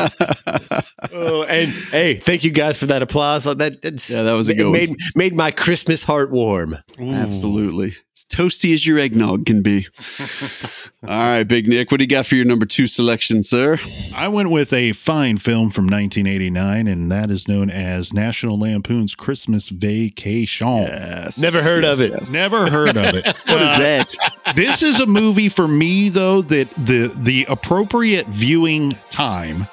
Oh, 1.13 1.45
and 1.45 1.69
hey, 1.91 2.15
thank 2.15 2.45
you 2.45 2.51
guys 2.51 2.79
for 2.79 2.87
that 2.87 3.03
applause. 3.03 3.45
That, 3.45 3.79
Yeah, 4.11 4.23
that 4.23 4.33
was 4.33 4.49
a 4.49 4.53
it 4.53 4.57
good 4.57 4.65
one. 4.65 4.73
made 4.73 4.95
made 5.15 5.35
my 5.35 5.51
Christmas 5.51 6.03
heart 6.05 6.31
warm. 6.31 6.77
Absolutely. 6.99 7.95
As 8.17 8.25
toasty 8.27 8.73
as 8.73 8.87
your 8.87 8.97
eggnog 9.01 9.45
can 9.45 9.61
be. 9.61 9.89
All 11.03 11.09
right, 11.09 11.43
Big 11.43 11.67
Nick, 11.67 11.91
what 11.91 11.99
do 11.99 12.05
you 12.05 12.09
got 12.09 12.27
for 12.27 12.37
your 12.37 12.45
number 12.45 12.65
two 12.65 12.87
selection, 12.87 13.43
sir? 13.43 13.77
I 14.15 14.29
went 14.29 14.53
with 14.53 14.73
a 14.73 14.93
fine 14.93 15.37
film 15.39 15.69
from 15.71 15.87
1989, 15.87 16.87
and 16.87 17.11
that 17.11 17.29
is 17.29 17.49
known 17.49 17.71
as 17.71 18.13
National 18.13 18.57
Lampoon's 18.57 19.17
Christmas 19.17 19.69
Vacation. 19.69 20.69
Yes. 20.69 21.39
Never 21.41 21.61
heard 21.61 21.83
of 21.85 22.01
it. 22.01 22.13
yes. 22.13 22.31
Never 22.31 22.71
heard 22.71 22.97
of 22.97 23.15
it. 23.15 23.27
What 23.47 23.61
is 23.61 23.69
Uh, 23.69 23.79
that? 23.81 24.15
this 24.55 24.85
is 24.85 25.01
a 25.01 25.07
movie 25.07 25.49
for 25.49 25.67
me 25.67 26.09
though 26.09 26.41
that 26.43 26.71
the 26.77 27.13
the 27.17 27.47
appropriate 27.49 28.27
viewing 28.29 28.93
time 29.11 29.67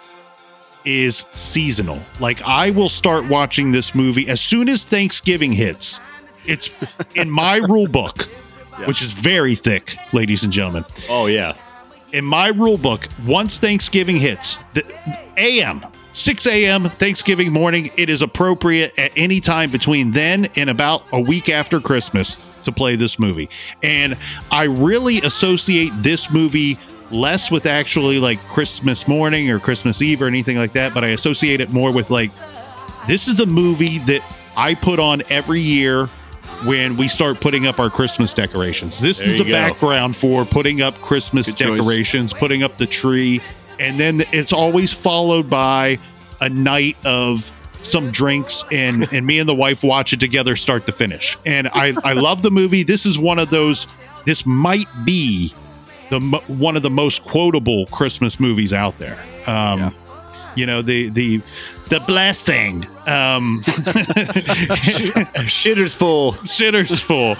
is 0.84 1.17
seasonal. 1.36 1.99
Like 2.19 2.41
I 2.41 2.71
will 2.71 2.89
start 2.89 3.27
watching 3.30 3.71
this 3.71 3.93
movie 3.93 4.27
as 4.27 4.41
soon 4.41 4.67
as 4.67 4.84
Thanksgiving 4.84 5.51
hits. 5.51 5.99
It's 6.45 7.15
in 7.15 7.30
my 7.30 7.58
rule 7.58 7.88
book, 7.88 8.23
which 8.86 9.01
is 9.01 9.13
very 9.13 9.56
thick, 9.56 9.95
ladies 10.13 10.43
and 10.43 10.51
gentlemen. 10.51 10.86
Oh 11.10 11.27
yeah, 11.27 11.54
In 12.13 12.25
my 12.25 12.47
rule 12.47 12.77
book, 12.77 13.08
once 13.25 13.58
Thanksgiving 13.58 14.17
hits, 14.17 14.58
the 14.73 14.84
AM 15.38 15.86
6 16.13 16.47
a.m. 16.47 16.86
Thanksgiving 16.86 17.54
morning, 17.54 17.89
it 17.95 18.10
is 18.10 18.21
appropriate 18.21 18.97
at 18.99 19.12
any 19.15 19.39
time 19.39 19.71
between 19.71 20.12
then 20.12 20.47
and 20.56 20.69
about 20.69 21.04
a 21.13 21.19
week 21.19 21.49
after 21.49 21.80
Christmas 21.80 22.38
to 22.65 22.71
play 22.71 22.95
this 22.95 23.17
movie. 23.17 23.49
And 23.82 24.17
I 24.51 24.65
really 24.65 25.21
associate 25.21 25.91
this 25.97 26.30
movie 26.30 26.77
less 27.12 27.49
with 27.51 27.65
actually 27.65 28.19
like 28.19 28.39
Christmas 28.47 29.08
morning 29.08 29.49
or 29.49 29.60
Christmas 29.60 30.01
Eve 30.01 30.21
or 30.21 30.27
anything 30.27 30.58
like 30.58 30.73
that, 30.73 30.93
but 30.93 31.04
I 31.04 31.10
associate 31.10 31.60
it 31.62 31.71
more 31.71 31.91
with 31.91 32.10
like 32.10 32.32
this 33.08 33.27
is 33.27 33.36
the 33.38 33.45
movie 33.45 33.99
that 33.99 34.21
I 34.56 34.75
put 34.75 34.99
on 34.99 35.21
every 35.30 35.60
year 35.60 36.10
when 36.65 36.97
we 36.97 37.08
start 37.08 37.39
putting 37.41 37.65
up 37.67 37.80
our 37.80 37.89
Christmas 37.89 38.34
decorations. 38.34 39.00
This 39.00 39.17
There 39.19 39.34
is 39.34 39.39
the 39.39 39.45
go. 39.45 39.52
background 39.52 40.15
for 40.15 40.45
putting 40.45 40.82
up 40.82 41.00
Christmas 41.02 41.47
Good 41.47 41.58
choice. 41.58 41.80
decorations, 41.80 42.34
putting 42.34 42.63
up 42.63 42.78
the 42.78 42.86
tree, 42.86 43.41
and 43.80 44.00
then 44.00 44.24
it's 44.32 44.54
always 44.54 44.93
followed 44.93 45.50
by 45.50 45.97
a 46.39 46.50
night 46.50 46.97
of 47.06 47.52
some 47.84 48.12
drinks 48.12 48.63
and 48.71 49.12
and 49.12 49.26
me 49.26 49.39
and 49.39 49.50
the 49.50 49.56
wife 49.56 49.84
watch 49.84 50.13
it 50.13 50.19
together 50.19 50.56
start 50.56 50.86
to 50.86 50.91
finish. 50.91 51.36
And 51.47 51.67
I 51.67 51.93
I 52.04 52.13
love 52.13 52.43
the 52.43 52.52
movie. 52.52 52.84
This 52.84 53.06
is 53.08 53.17
one 53.17 53.39
of 53.39 53.50
those 53.50 53.88
this 54.26 54.45
might 54.45 54.86
be 55.04 55.52
the 56.12 56.19
one 56.47 56.76
of 56.76 56.84
the 56.84 56.91
most 56.91 57.24
quotable 57.24 57.88
Christmas 57.88 58.39
movies 58.39 58.71
out 58.71 59.00
there. 59.00 59.17
Um 59.47 59.95
you 60.56 60.67
know 60.67 60.84
the 60.84 61.10
the 61.10 61.41
the 61.91 61.99
blessing 62.08 62.86
um 63.06 63.60
shitter's 65.47 65.93
full. 65.93 66.34
shitter's 66.34 66.99
full. 66.99 67.36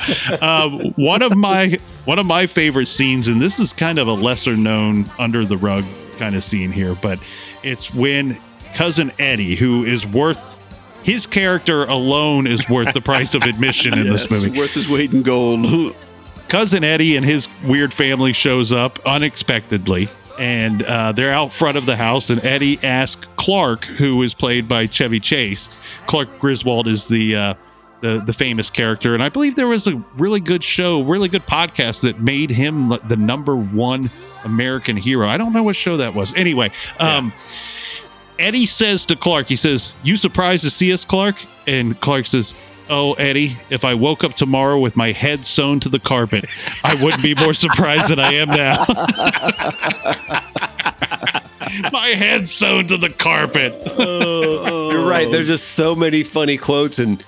Um, 0.46 0.94
one 0.96 1.22
of 1.22 1.36
my 1.36 1.80
one 2.06 2.20
of 2.20 2.26
my 2.26 2.46
favorite 2.48 2.88
scenes, 2.88 3.28
and 3.28 3.42
this 3.42 3.60
is 3.60 3.74
kind 3.74 3.98
of 3.98 4.08
a 4.08 4.14
lesser 4.14 4.58
known 4.58 5.06
under 5.18 5.46
the 5.46 5.58
rug 5.58 5.86
kind 6.18 6.36
of 6.36 6.44
scene 6.44 6.72
here, 6.72 6.96
but 7.02 7.20
it's 7.64 7.94
when 7.94 8.38
cousin 8.74 9.12
Eddie, 9.20 9.56
who 9.56 9.84
is 9.86 10.06
worth 10.06 10.58
his 11.04 11.26
character 11.26 11.84
alone 11.86 12.46
is 12.46 12.70
worth 12.70 12.94
the 12.94 13.02
price 13.02 13.34
of 13.34 13.44
admission 13.44 13.98
in 13.98 14.06
Yes, 14.12 14.28
this 14.28 14.32
movie. 14.44 14.58
Worth 14.60 14.74
his 14.74 14.88
weight 14.90 15.14
in 15.14 15.24
gold. 15.24 15.96
Cousin 16.48 16.84
Eddie 16.84 17.16
and 17.16 17.26
his 17.26 17.48
weird 17.64 17.94
family 17.94 18.34
shows 18.34 18.72
up 18.74 19.00
unexpectedly. 19.06 20.10
And 20.42 20.82
uh, 20.82 21.12
they're 21.12 21.32
out 21.32 21.52
front 21.52 21.78
of 21.78 21.86
the 21.86 21.96
house, 21.96 22.32
and 22.32 22.44
Eddie 22.44 22.80
asks 22.82 23.28
Clark, 23.36 23.86
who 23.86 24.24
is 24.24 24.34
played 24.34 24.68
by 24.68 24.88
Chevy 24.88 25.20
Chase. 25.20 25.70
Clark 26.08 26.40
Griswold 26.40 26.88
is 26.88 27.08
the 27.08 27.36
uh, 27.36 27.54
the 28.02 28.24
the 28.26 28.34
famous 28.34 28.72
character, 28.72 29.14
and 29.14 29.22
I 29.22 29.30
believe 29.30 29.54
there 29.56 29.68
was 29.68 29.86
a 29.86 30.04
really 30.16 30.40
good 30.40 30.64
show, 30.64 31.04
really 31.04 31.30
good 31.30 31.46
podcast 31.46 32.02
that 32.02 32.20
made 32.20 32.50
him 32.50 32.90
the- 32.90 33.18
number 33.18 33.56
one 33.56 34.10
American 34.44 34.98
hero. 34.98 35.30
I 35.30 35.38
don't 35.38 35.54
know 35.54 35.62
what 35.62 35.76
show 35.76 35.98
that 35.98 36.16
was. 36.16 36.34
Anyway, 36.36 36.72
um, 37.00 37.32
Eddie 38.40 38.66
says 38.66 39.06
to 39.06 39.16
Clark, 39.16 39.46
he 39.48 39.56
says, 39.56 39.94
"You 40.04 40.18
surprised 40.18 40.64
to 40.64 40.72
see 40.72 40.92
us, 40.92 41.06
Clark?" 41.06 41.36
And 41.68 42.00
Clark 42.02 42.26
says, 42.26 42.56
"Oh, 42.90 43.14
Eddie, 43.14 43.58
if 43.70 43.86
I 43.86 43.94
woke 43.94 44.24
up 44.24 44.36
tomorrow 44.36 44.80
with 44.80 44.96
my 44.96 45.12
head 45.12 45.46
sewn 45.46 45.80
to 45.82 45.90
the 45.90 46.00
carpet, 46.00 46.46
I 46.84 46.96
wouldn't 46.96 47.24
be 47.24 47.36
more 47.36 47.54
surprised 47.54 48.10
than 48.10 48.20
I 48.20 48.34
am 48.34 48.48
now." 48.48 48.86
my 51.92 52.10
head 52.10 52.48
sewn 52.48 52.88
to 52.88 52.98
the 52.98 53.10
carpet. 53.10 53.74
You're 53.98 55.08
right. 55.08 55.32
There's 55.32 55.48
just 55.48 55.70
so 55.70 55.96
many 55.96 56.24
funny 56.24 56.58
quotes, 56.58 57.00
and 57.00 57.24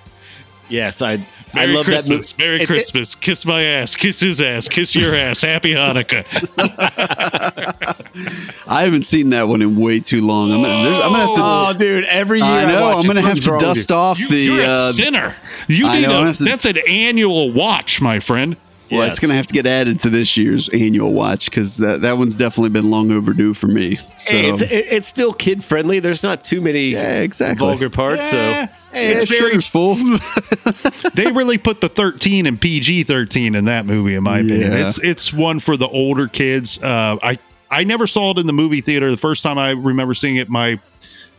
Yes, 0.70 1.02
I 1.02 1.26
I 1.54 1.66
Merry 1.68 1.74
love 1.74 1.86
that 1.86 1.92
movie. 2.08 2.16
Christmas. 2.16 2.38
Merry 2.38 2.56
It- 2.56 2.62
it- 2.62 2.68
Christmas. 2.68 3.16
kiss 3.16 3.46
my 3.46 3.63
ass. 3.63 3.96
Kiss 3.96 4.20
his 4.20 4.42
ass. 4.42 4.68
Kiss 4.68 4.96
your 4.96 5.16
ass. 5.16 5.42
Happy 5.42 5.74
Hanukkah. 5.74 6.26
I 8.68 8.84
haven't 8.84 9.04
seen 9.04 9.30
that 9.32 9.48
one 9.48 9.62
in 9.62 9.76
way 9.76 10.00
too 10.00 10.26
long. 10.26 10.52
I'm 10.52 10.62
gonna, 10.62 10.84
there's, 10.84 11.00
I'm 11.00 11.12
gonna 11.12 11.20
have 11.20 11.36
to. 11.36 11.42
Oh, 11.44 11.74
dude! 11.78 12.06
Every 12.06 12.39
year 12.39 12.48
I 12.48 12.66
know. 12.66 12.82
watch 12.82 13.04
I'm 13.06 13.08
gonna 13.08 13.22
have 13.22 13.39
to 13.39 13.58
dust 13.60 13.89
you? 13.89 13.96
off 13.96 14.20
You, 14.20 14.28
the. 14.30 14.38
you're 14.38 14.63
a 14.63 14.68
Uh, 14.68 14.92
sinner. 14.94 15.36
You 15.68 15.88
I 15.88 15.96
need 16.00 16.08
know, 16.08 16.22
I'm 16.22 16.28
a, 16.28 16.34
to- 16.34 16.44
that's 16.44 16.66
an 16.66 16.78
annual 16.88 17.52
watch, 17.52 18.02
my 18.02 18.20
friend. 18.20 18.56
Well, 18.94 19.02
Yes. 19.02 19.10
it's 19.12 19.20
gonna 19.20 19.34
have 19.36 19.48
to 19.48 19.54
get 19.54 19.66
added 19.68 20.00
to 20.02 20.10
this 20.10 20.38
year's 20.38 20.70
annual 20.70 21.14
watch 21.14 21.46
because 21.46 21.78
that, 21.78 22.02
that 22.02 22.18
one's 22.18 22.36
definitely 22.36 22.70
been 22.70 22.90
long 22.90 23.12
overdue 23.12 23.54
for 23.54 23.68
me. 23.68 23.96
So 24.18 24.36
Hey, 24.36 24.50
it's, 24.50 24.62
it's 24.64 25.08
still 25.08 25.34
kid 25.34 25.64
friendly. 25.64 26.00
There's 26.00 26.24
not 26.24 26.44
too 26.44 26.62
many 26.62 26.90
Yeah, 26.90 27.22
exactly. 27.22 27.68
vulgar 27.68 27.90
parts. 27.90 28.22
Yeah. 28.22 28.68
So 28.68 28.72
yeah, 28.72 28.72
it's 28.94 29.32
very- 29.32 29.60
full. 29.60 29.96
They 31.16 31.32
really 31.32 31.58
put 31.58 31.82
the 31.82 31.90
13 31.90 32.46
and 32.48 32.60
PG 32.60 33.04
13 33.04 33.56
in 33.56 33.66
that 33.66 33.86
movie, 33.86 34.16
in 34.16 34.24
my 34.24 34.40
opinion. 34.40 34.72
It's 34.74 34.98
it's 35.00 35.34
one 35.34 35.60
for 35.60 35.78
the 35.78 35.88
older 35.88 36.28
kids. 36.28 36.82
Uh, 36.82 37.18
I 37.22 37.38
I 37.70 37.84
never 37.84 38.08
saw 38.08 38.32
it 38.32 38.38
in 38.40 38.48
the 38.48 38.54
movie 38.54 38.82
theater. 38.82 39.10
The 39.12 39.18
first 39.18 39.44
time 39.44 39.58
I 39.58 39.72
remember 39.72 40.14
seeing 40.14 40.38
it, 40.38 40.50
my 40.50 40.80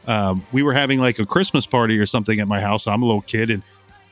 um, 0.07 0.47
we 0.53 0.63
were 0.63 0.73
having 0.73 0.99
like 1.01 1.19
a 1.19 1.27
Christmas 1.27 1.67
party 1.67 1.99
or 1.99 2.07
something 2.07 2.39
at 2.41 2.47
my 2.49 2.61
house. 2.61 2.87
I'm 2.87 3.03
a 3.03 3.07
little 3.07 3.23
kid, 3.23 3.51
and 3.51 3.63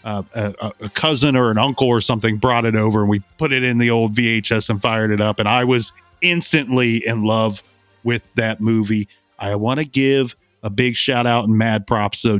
uh, 0.04 0.22
a, 0.34 0.72
a 0.80 0.88
cousin 0.88 1.36
or 1.36 1.50
an 1.50 1.58
uncle 1.58 1.88
or 1.88 2.00
something 2.00 2.38
brought 2.38 2.64
it 2.64 2.74
over, 2.74 3.00
and 3.00 3.10
we 3.10 3.20
put 3.38 3.52
it 3.52 3.62
in 3.62 3.78
the 3.78 3.90
old 3.90 4.14
VHS 4.14 4.70
and 4.70 4.80
fired 4.80 5.10
it 5.10 5.20
up, 5.20 5.38
and 5.38 5.48
I 5.48 5.64
was 5.64 5.92
instantly 6.20 7.06
in 7.06 7.24
love 7.24 7.62
with 8.04 8.22
that 8.34 8.60
movie. 8.60 9.08
I 9.38 9.54
want 9.56 9.80
to 9.80 9.86
give 9.86 10.36
a 10.62 10.70
big 10.70 10.96
shout 10.96 11.26
out 11.26 11.44
and 11.44 11.56
mad 11.56 11.86
props 11.86 12.22
though. 12.22 12.38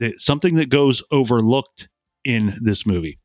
That 0.00 0.20
something 0.20 0.54
that 0.56 0.68
goes 0.68 1.02
overlooked 1.10 1.88
in 2.24 2.52
this 2.62 2.86
movie. 2.86 3.18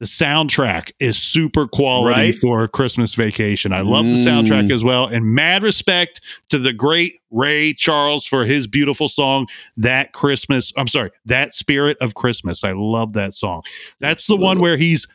The 0.00 0.06
soundtrack 0.06 0.92
is 0.98 1.18
super 1.18 1.66
quality 1.68 2.14
Right. 2.18 2.34
for 2.34 2.64
a 2.64 2.68
Christmas 2.68 3.12
vacation. 3.14 3.70
I 3.72 3.82
love 3.82 4.06
the 4.06 4.14
Mm. 4.14 4.26
soundtrack 4.26 4.70
as 4.72 4.82
well. 4.82 5.04
And 5.06 5.26
mad 5.34 5.62
respect 5.62 6.22
to 6.48 6.58
the 6.58 6.72
great 6.72 7.16
Ray 7.30 7.74
Charles 7.74 8.24
for 8.24 8.44
his 8.46 8.66
beautiful 8.66 9.08
song, 9.08 9.46
That 9.76 10.12
Christmas. 10.12 10.72
I'm 10.76 10.88
sorry, 10.88 11.10
That 11.26 11.52
Spirit 11.52 11.98
of 12.00 12.14
Christmas. 12.14 12.64
I 12.64 12.72
love 12.72 13.12
that 13.12 13.34
song. 13.34 13.60
That's 14.00 14.26
the 14.26 14.36
one 14.36 14.58
where 14.58 14.76
he's 14.78 15.06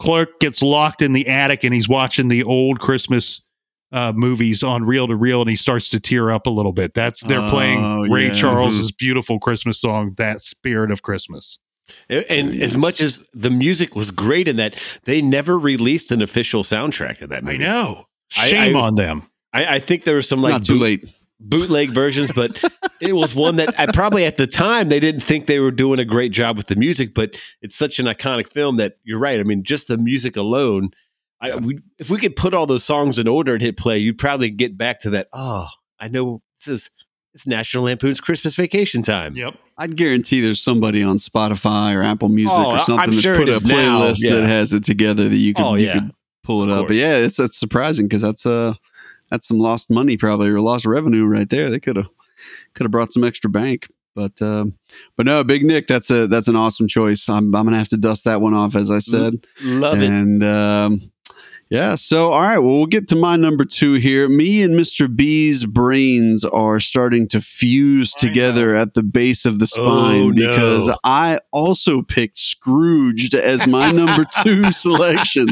Clark 0.00 0.40
gets 0.40 0.62
locked 0.62 1.02
in 1.02 1.12
the 1.12 1.28
attic 1.28 1.62
and 1.62 1.74
he's 1.74 1.88
watching 1.88 2.28
the 2.28 2.42
old 2.42 2.80
Christmas 2.80 3.44
uh, 3.92 4.12
movies 4.14 4.62
on 4.62 4.84
reel 4.84 5.06
to 5.08 5.16
reel 5.16 5.40
and 5.42 5.50
he 5.50 5.56
starts 5.56 5.90
to 5.90 6.00
tear 6.00 6.30
up 6.30 6.46
a 6.46 6.50
little 6.50 6.72
bit. 6.72 6.94
That's 6.94 7.22
they're 7.22 7.40
Oh, 7.40 7.50
playing 7.50 8.10
Ray 8.10 8.28
yeah. 8.28 8.34
Charles's 8.34 8.92
beautiful 8.92 9.38
Christmas 9.38 9.78
song, 9.80 10.14
That 10.16 10.40
Spirit 10.40 10.90
of 10.90 11.02
Christmas. 11.02 11.58
And 12.08 12.54
as 12.60 12.76
much 12.76 13.00
as 13.00 13.24
the 13.34 13.50
music 13.50 13.94
was 13.96 14.10
great 14.10 14.48
in 14.48 14.56
that, 14.56 14.76
they 15.04 15.22
never 15.22 15.58
released 15.58 16.10
an 16.12 16.22
official 16.22 16.62
soundtrack 16.62 17.18
to 17.18 17.26
that 17.28 17.44
I 17.46 17.56
know. 17.56 18.06
Shame 18.28 18.76
I- 18.76 18.80
on 18.80 18.94
them. 18.96 19.22
I, 19.52 19.66
I 19.76 19.78
think 19.80 20.04
there 20.04 20.14
was 20.14 20.28
some 20.28 20.38
It's 20.40 20.44
like 20.52 20.62
too 20.62 20.74
boot- 20.74 20.80
late. 20.82 21.04
bootleg 21.40 21.88
versions, 21.88 22.30
but 22.32 22.50
it 23.02 23.14
was 23.14 23.34
one 23.34 23.56
that 23.56 23.78
I 23.80 23.86
probably 23.92 24.24
at 24.24 24.36
the 24.36 24.46
time 24.46 24.88
they 24.88 25.00
didn't 25.00 25.22
think 25.22 25.46
they 25.46 25.58
were 25.58 25.72
doing 25.72 25.98
a 25.98 26.04
great 26.04 26.30
job 26.30 26.56
with 26.56 26.68
the 26.68 26.76
music. 26.76 27.14
But 27.14 27.36
it's 27.60 27.74
such 27.74 27.98
an 27.98 28.06
iconic 28.06 28.48
film 28.48 28.76
that 28.76 28.98
you're 29.02 29.18
right. 29.18 29.40
I 29.40 29.42
mean, 29.42 29.64
just 29.64 29.88
the 29.88 29.98
music 29.98 30.36
alone. 30.36 30.90
I, 31.40 31.56
we, 31.56 31.80
if 31.98 32.10
we 32.10 32.18
could 32.18 32.36
put 32.36 32.54
all 32.54 32.66
those 32.66 32.84
songs 32.84 33.18
in 33.18 33.26
order 33.26 33.54
and 33.54 33.62
hit 33.62 33.76
play, 33.76 33.98
you'd 33.98 34.18
probably 34.18 34.50
get 34.50 34.76
back 34.78 35.00
to 35.00 35.10
that. 35.10 35.26
Oh, 35.32 35.66
I 35.98 36.06
know 36.08 36.42
this 36.60 36.68
is 36.68 36.90
it's 37.34 37.46
National 37.46 37.84
Lampoon's 37.84 38.20
Christmas 38.20 38.54
Vacation 38.54 39.02
time. 39.02 39.34
Yep. 39.34 39.56
I'd 39.80 39.96
guarantee 39.96 40.40
there's 40.42 40.62
somebody 40.62 41.02
on 41.02 41.16
Spotify 41.16 41.96
or 41.96 42.02
Apple 42.02 42.28
Music 42.28 42.52
Oh, 42.56 42.72
or 42.72 42.78
something 42.78 43.10
that's 43.14 43.26
put 43.26 43.48
a 43.48 43.52
playlist 43.64 44.18
yeah. 44.18 44.34
that 44.34 44.44
has 44.44 44.74
it 44.74 44.84
together 44.84 45.28
that 45.28 45.36
you 45.36 45.54
can 45.54 45.64
Oh, 45.64 45.74
you 45.74 45.86
yeah. 45.86 45.92
could 45.94 46.10
pull 46.44 46.62
it 46.62 46.70
up. 46.70 46.86
But 46.86 46.96
yeah, 46.96 47.16
it's 47.16 47.36
that's 47.38 47.58
surprising 47.58 48.06
because 48.06 48.20
that's 48.22 48.44
uh 48.44 48.74
that's 49.30 49.48
some 49.48 49.58
lost 49.58 49.90
money 49.90 50.16
probably 50.18 50.50
or 50.50 50.60
lost 50.60 50.84
revenue 50.84 51.24
right 51.24 51.48
there. 51.48 51.70
They 51.70 51.80
could 51.80 51.96
have 51.96 52.08
could 52.74 52.84
have 52.84 52.90
brought 52.90 53.12
some 53.12 53.24
extra 53.24 53.48
bank. 53.50 53.88
But 54.14 54.42
um, 54.42 54.74
but 55.16 55.24
no, 55.24 55.42
Big 55.44 55.62
Nick, 55.62 55.86
that's 55.86 56.10
a 56.10 56.26
that's 56.26 56.48
an 56.48 56.56
awesome 56.56 56.88
choice. 56.88 57.28
I'm 57.28 57.54
I'm 57.54 57.64
gonna 57.64 57.78
have 57.78 57.88
to 57.88 57.96
dust 57.96 58.24
that 58.26 58.40
one 58.42 58.54
off 58.54 58.74
as 58.76 58.90
I 58.90 58.98
said. 58.98 59.34
Love 59.64 60.02
it. 60.02 60.10
and 60.10 60.42
um, 60.44 61.00
yeah, 61.70 61.94
so 61.94 62.32
all 62.32 62.42
right, 62.42 62.58
well, 62.58 62.78
we'll 62.78 62.86
get 62.86 63.06
to 63.08 63.16
my 63.16 63.36
number 63.36 63.64
two 63.64 63.94
here. 63.94 64.28
Me 64.28 64.60
and 64.62 64.74
Mr. 64.74 65.14
B's 65.14 65.66
brains 65.66 66.44
are 66.44 66.80
starting 66.80 67.28
to 67.28 67.40
fuse 67.40 68.12
together 68.12 68.74
at 68.74 68.94
the 68.94 69.04
base 69.04 69.46
of 69.46 69.60
the 69.60 69.72
oh, 69.78 69.84
spine 69.84 70.20
Oh, 70.20 70.28
no. 70.30 70.34
because 70.48 70.98
I 71.04 71.38
also 71.52 72.02
picked 72.02 72.36
Scrooged 72.38 73.34
as 73.34 73.66
my 73.66 73.90
number 73.92 74.26
two 74.42 74.70
selection. 74.72 75.46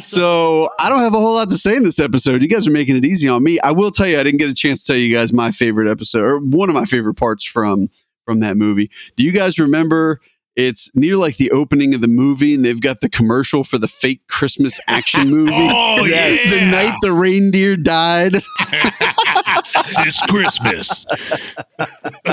So 0.00 0.68
I 0.78 0.88
don't 0.88 1.00
have 1.00 1.14
a 1.14 1.18
whole 1.18 1.34
lot 1.34 1.50
to 1.50 1.56
say 1.56 1.76
in 1.76 1.82
this 1.82 1.98
episode. 2.00 2.40
You 2.40 2.48
guys 2.48 2.66
are 2.66 2.70
making 2.72 2.96
it 2.96 3.04
easy 3.04 3.28
on 3.28 3.42
me. 3.42 3.58
I 3.60 3.72
will 3.72 3.90
tell 3.90 4.06
you, 4.06 4.18
I 4.18 4.22
didn't 4.22 4.38
get 4.38 4.48
a 4.48 4.54
chance 4.54 4.84
to 4.84 4.92
tell 4.92 5.00
you 5.00 5.12
guys 5.14 5.32
my 5.32 5.50
favorite 5.50 5.90
episode 5.90 6.22
or 6.22 6.38
one 6.38 6.68
of 6.68 6.74
my 6.74 6.84
favorite 6.84 7.14
parts 7.14 7.44
from 7.44 7.88
from 8.24 8.40
that 8.40 8.56
movie. 8.56 8.90
Do 9.16 9.24
you 9.24 9.32
guys 9.32 9.58
remember? 9.58 10.20
It's 10.54 10.90
near 10.94 11.16
like 11.16 11.36
the 11.38 11.50
opening 11.50 11.94
of 11.94 12.00
the 12.02 12.08
movie, 12.08 12.54
and 12.54 12.64
they've 12.64 12.80
got 12.80 13.00
the 13.00 13.08
commercial 13.08 13.64
for 13.64 13.78
the 13.78 13.88
fake 13.88 14.20
Christmas 14.28 14.78
action 14.86 15.28
movie. 15.30 15.52
Oh, 15.74 16.02
The- 16.04 16.10
yeah. 16.10 16.50
the 16.50 16.70
night 16.70 16.94
the 17.02 17.12
reindeer 17.12 17.76
died. 17.76 18.32
this 20.04 20.20
Christmas. 20.26 21.06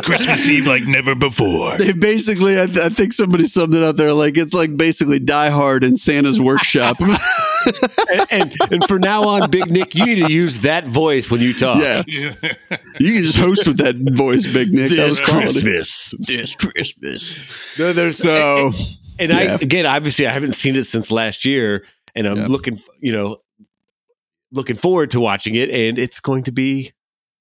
Christmas 0.04 0.48
Eve 0.48 0.68
like 0.68 0.84
never 0.86 1.16
before. 1.16 1.78
They 1.78 1.94
basically, 1.94 2.58
I, 2.58 2.64
I 2.64 2.90
think 2.90 3.14
somebody 3.14 3.46
summed 3.46 3.74
it 3.76 3.84
up 3.84 3.96
there 3.96 4.14
like 4.14 4.38
it's 4.38 4.54
like 4.54 4.76
basically 4.78 5.20
Die 5.20 5.50
Hard 5.50 5.84
in 5.84 5.96
Santa's 5.98 6.40
workshop. 6.42 6.98
and, 7.00 7.12
and, 8.32 8.52
and 8.72 8.84
for 8.88 9.00
now 9.00 9.24
on, 9.24 9.50
Big 9.50 9.70
Nick, 9.72 9.96
you 9.96 10.06
need 10.06 10.26
to 10.26 10.32
use 10.32 10.62
that 10.62 10.86
voice 10.86 11.30
when 11.32 11.42
you 11.42 11.54
talk. 11.54 11.82
yeah, 11.82 12.04
you 12.08 12.32
can 13.14 13.24
just 13.24 13.38
host 13.38 13.68
with 13.68 13.78
that 13.78 13.96
voice, 14.16 14.52
Big 14.54 14.72
Nick. 14.72 14.90
that 14.90 15.06
was 15.06 15.18
This 15.20 15.30
quality. 15.30 15.62
Christmas. 15.62 16.14
This 16.28 16.56
Christmas. 16.56 17.80
No, 17.80 17.94
So 18.30 18.72
And 19.20 19.34
I 19.34 19.44
Yeah. 19.44 19.58
again, 19.62 19.86
obviously, 19.86 20.28
I 20.28 20.32
haven't 20.32 20.54
seen 20.54 20.76
it 20.76 20.86
since 20.86 21.12
last 21.12 21.44
year, 21.46 21.86
and 22.16 22.26
I'm 22.28 22.38
Yeah. 22.38 22.48
looking, 22.48 22.78
you 23.02 23.12
know, 23.12 23.38
looking 24.52 24.76
forward 24.78 25.12
to 25.12 25.20
watching 25.20 25.56
it, 25.56 25.70
and 25.70 26.00
it's 26.00 26.20
going 26.20 26.44
to 26.44 26.52
be 26.52 26.94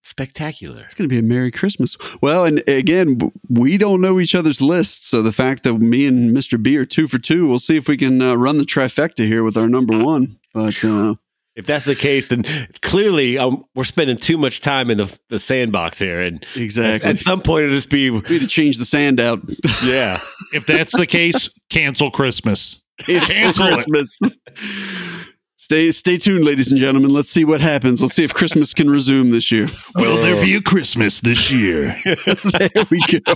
spectacular. 0.03 0.83
It's 0.85 0.95
going 0.95 1.09
to 1.09 1.15
be 1.15 1.19
a 1.19 1.23
Merry 1.23 1.51
Christmas. 1.51 1.97
Well, 2.21 2.45
and 2.45 2.63
again, 2.69 3.19
we 3.49 3.77
don't 3.79 4.01
know 4.01 4.19
each 4.19 4.35
other's 4.35 4.61
lists. 4.63 5.07
So 5.09 5.23
the 5.23 5.33
fact 5.33 5.63
that 5.65 5.75
me 5.75 6.07
and 6.07 6.37
Mr. 6.37 6.61
B 6.63 6.77
are 6.79 6.85
two 6.85 7.07
for 7.07 7.19
two, 7.19 7.49
we'll 7.49 7.59
see 7.59 7.77
if 7.77 7.89
we 7.89 7.97
can 7.97 8.21
uh, 8.21 8.35
run 8.35 8.59
the 8.59 8.65
trifecta 8.65 9.27
here 9.27 9.45
with 9.45 9.57
our 9.57 9.69
number 9.69 9.99
one. 10.03 10.39
But 10.55 10.83
uh, 10.85 11.15
If 11.59 11.67
that's 11.67 11.85
the 11.85 11.97
case, 11.97 12.29
then 12.29 12.45
clearly 12.83 13.37
um, 13.37 13.65
we're 13.75 13.83
spending 13.83 14.17
too 14.17 14.39
much 14.39 14.61
time 14.61 14.93
in 14.93 14.99
the, 14.99 15.19
the 15.29 15.41
sandbox 15.41 15.99
here, 15.99 16.23
and 16.23 16.41
at, 16.45 16.57
exactly. 16.57 17.11
at 17.11 17.19
some 17.19 17.41
point 17.41 17.65
it'll 17.65 17.75
just 17.75 17.91
be, 17.91 18.11
we 18.11 18.21
need 18.21 18.43
to 18.43 18.47
change 18.47 18.79
the 18.79 18.85
sand 18.85 19.19
out. 19.19 19.41
yeah. 19.85 20.17
If 20.55 20.67
that's 20.67 20.97
the 20.97 21.05
case, 21.05 21.51
cancel 21.69 22.13
Christmas. 22.13 22.85
It's 23.01 23.37
Cancel 23.37 23.67
it. 23.67 23.73
Christmas. 23.73 24.21
Stay 25.61 25.91
stay 25.91 26.17
tuned, 26.19 26.45
ladies 26.45 26.71
and 26.71 26.81
gentlemen. 26.81 27.11
Let's 27.11 27.31
see 27.31 27.45
what 27.45 27.61
happens. 27.61 28.01
Let's 28.01 28.15
see 28.15 28.23
if 28.23 28.33
Christmas 28.33 28.73
can 28.73 28.89
resume 28.89 29.33
this 29.33 29.51
year. 29.51 29.67
Will 29.97 30.17
there 30.23 30.41
be 30.41 30.55
a 30.55 30.63
Christmas 30.63 31.19
this 31.19 31.51
year? 31.51 31.93
there 32.05 32.85
we 32.91 33.03
go. 33.11 33.35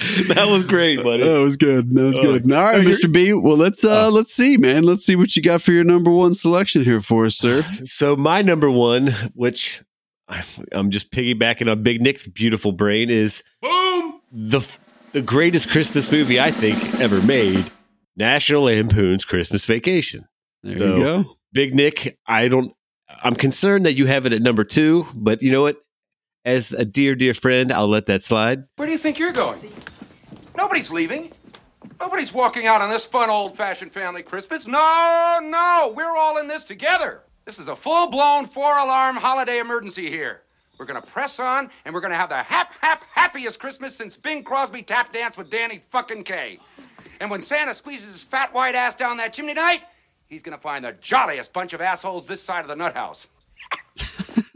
that 0.34 0.46
was 0.48 0.64
great, 0.64 1.02
buddy. 1.02 1.22
That 1.24 1.40
was 1.42 1.56
good. 1.56 1.94
That 1.94 2.02
was 2.02 2.18
Oh. 2.18 2.22
good. 2.22 2.50
All 2.52 2.58
right, 2.72 2.84
Mr. 2.86 3.12
B. 3.12 3.32
Well, 3.34 3.56
let's 3.56 3.84
uh 3.84 4.10
let's 4.10 4.32
see, 4.32 4.56
man. 4.56 4.82
Let's 4.84 5.04
see 5.04 5.16
what 5.16 5.36
you 5.36 5.42
got 5.42 5.60
for 5.62 5.72
your 5.72 5.84
number 5.84 6.10
one 6.10 6.32
selection 6.34 6.84
here 6.84 7.00
for 7.00 7.26
us, 7.26 7.36
sir. 7.36 7.62
So 7.84 8.16
my 8.16 8.42
number 8.42 8.70
one, 8.70 9.08
which 9.34 9.82
I, 10.28 10.42
I'm 10.72 10.90
just 10.90 11.10
piggybacking 11.12 11.70
on 11.70 11.82
Big 11.82 12.00
Nick's 12.00 12.26
beautiful 12.26 12.72
brain, 12.72 13.10
is 13.10 13.42
Boom! 13.60 14.20
the 14.32 14.60
the 15.12 15.20
greatest 15.22 15.68
Christmas 15.70 16.10
movie 16.10 16.40
I 16.40 16.50
think 16.50 17.00
ever 17.00 17.20
made, 17.22 17.70
National 18.16 18.62
Lampoon's 18.62 19.24
Christmas 19.24 19.64
Vacation. 19.66 20.26
There 20.62 20.78
So- 20.78 20.96
you 20.96 21.02
go. 21.02 21.36
Big 21.52 21.74
Nick, 21.74 22.16
I 22.26 22.46
don't. 22.48 22.72
I'm 23.24 23.34
concerned 23.34 23.86
that 23.86 23.94
you 23.94 24.06
have 24.06 24.24
it 24.24 24.32
at 24.32 24.40
number 24.40 24.62
two, 24.62 25.04
but 25.14 25.42
you 25.42 25.50
know 25.50 25.62
what? 25.62 25.78
As 26.44 26.72
a 26.72 26.84
dear, 26.86 27.14
dear 27.16 27.34
friend, 27.34 27.70
I'll 27.72 27.88
let 27.88 28.06
that 28.06 28.22
slide. 28.22 28.62
Where 28.76 28.86
do 28.86 28.92
you 28.92 28.98
think 28.98 29.18
you're 29.18 29.32
going? 29.32 29.58
Nobody's 30.60 30.90
leaving. 30.90 31.32
Nobody's 31.98 32.34
walking 32.34 32.66
out 32.66 32.82
on 32.82 32.90
this 32.90 33.06
fun 33.06 33.30
old 33.30 33.56
fashioned 33.56 33.94
family 33.94 34.22
Christmas. 34.22 34.66
No, 34.66 35.40
no, 35.42 35.94
we're 35.96 36.14
all 36.14 36.36
in 36.36 36.48
this 36.48 36.64
together. 36.64 37.22
This 37.46 37.58
is 37.58 37.68
a 37.68 37.74
full 37.74 38.08
blown 38.08 38.44
four 38.44 38.76
alarm 38.76 39.16
holiday 39.16 39.60
emergency 39.60 40.10
here. 40.10 40.42
We're 40.78 40.84
gonna 40.84 41.00
press 41.00 41.40
on 41.40 41.70
and 41.86 41.94
we're 41.94 42.02
gonna 42.02 42.14
have 42.14 42.28
the 42.28 42.42
hap, 42.42 42.74
hap, 42.74 43.02
happiest 43.10 43.58
Christmas 43.58 43.96
since 43.96 44.18
Bing 44.18 44.44
Crosby 44.44 44.82
tap 44.82 45.14
danced 45.14 45.38
with 45.38 45.48
Danny 45.48 45.82
fucking 45.88 46.24
Kaye. 46.24 46.58
And 47.20 47.30
when 47.30 47.40
Santa 47.40 47.72
squeezes 47.72 48.12
his 48.12 48.22
fat 48.22 48.52
white 48.52 48.74
ass 48.74 48.94
down 48.94 49.16
that 49.16 49.32
chimney 49.32 49.54
tonight, 49.54 49.84
he's 50.26 50.42
gonna 50.42 50.58
find 50.58 50.84
the 50.84 50.92
jolliest 51.00 51.54
bunch 51.54 51.72
of 51.72 51.80
assholes 51.80 52.26
this 52.26 52.42
side 52.42 52.60
of 52.60 52.68
the 52.68 52.76
nut 52.76 52.94
house. 52.94 53.28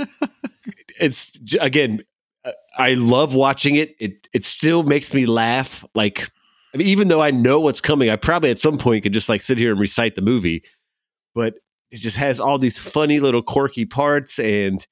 It's 1.01 1.39
again, 1.61 2.05
I 2.77 2.95
love 2.95 3.35
watching 3.35 3.77
it. 3.77 3.97
It 3.99 4.29
it 4.33 4.45
still 4.45 4.83
makes 4.83 5.15
me 5.15 5.27
laugh 5.27 5.85
like 5.95 6.31
I 6.75 6.77
mean, 6.77 6.89
even 6.89 7.09
though 7.09 7.23
I 7.23 7.31
know 7.31 7.61
what's 7.61 7.81
coming, 7.81 8.11
I 8.11 8.17
probably 8.17 8.51
at 8.51 8.59
some 8.59 8.79
point 8.79 9.05
could 9.05 9.13
just 9.13 9.29
like 9.29 9.41
sit 9.41 9.59
here 9.59 9.71
and 9.71 9.81
recite 9.81 10.17
the 10.17 10.23
movie, 10.23 10.65
but 11.35 11.55
it 11.91 11.99
just 11.99 12.17
has 12.17 12.41
all 12.41 12.59
these 12.59 12.79
funny 12.79 13.21
little 13.21 13.43
quirky 13.43 13.85
parts 13.87 14.39
and 14.39 14.85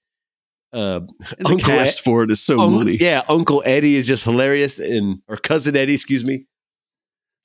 uh 0.72 1.00
And 1.38 1.58
the 1.58 1.62
cast 1.64 2.04
for 2.04 2.22
it 2.22 2.30
is 2.30 2.42
so 2.42 2.60
Un- 2.60 2.72
money. 2.72 2.96
Yeah, 3.00 3.22
Uncle 3.28 3.62
Eddie 3.66 3.96
is 3.96 4.06
just 4.06 4.24
hilarious 4.24 4.78
and 4.78 5.20
or 5.28 5.36
cousin 5.36 5.76
Eddie, 5.76 5.94
excuse 5.94 6.24
me. 6.24 6.46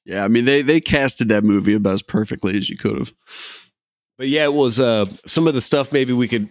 Yeah, 0.05 0.23
I 0.23 0.27
mean 0.27 0.45
they 0.45 0.61
they 0.61 0.79
casted 0.79 1.29
that 1.29 1.43
movie 1.43 1.73
about 1.73 1.93
as 1.93 2.03
perfectly 2.03 2.57
as 2.57 2.69
you 2.69 2.77
could 2.77 2.97
have. 2.97 3.13
But 4.17 4.27
yeah, 4.29 4.45
it 4.45 4.53
was 4.53 4.79
uh 4.79 5.07
some 5.25 5.47
of 5.47 5.53
the 5.55 5.61
stuff 5.61 5.91
maybe 5.91 6.13
we 6.13 6.27
could 6.27 6.49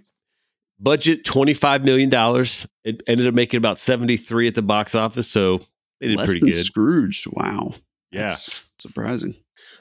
budget 0.79 1.25
twenty 1.25 1.55
five 1.55 1.85
million 1.85 2.11
dollars. 2.11 2.67
It 2.85 3.03
ended 3.07 3.27
up 3.27 3.35
making 3.35 3.59
about 3.59 3.79
seventy 3.79 4.17
three 4.17 4.47
at 4.47 4.55
the 4.55 4.63
box 4.63 4.95
office, 4.95 5.29
so 5.29 5.59
they 6.01 6.09
did 6.09 6.19
Less 6.19 6.27
pretty 6.27 6.41
than 6.41 6.51
good. 6.51 6.65
Scrooge. 6.65 7.25
Wow. 7.33 7.75
yeah. 8.11 8.27
That's 8.27 8.69
surprising. 8.79 9.35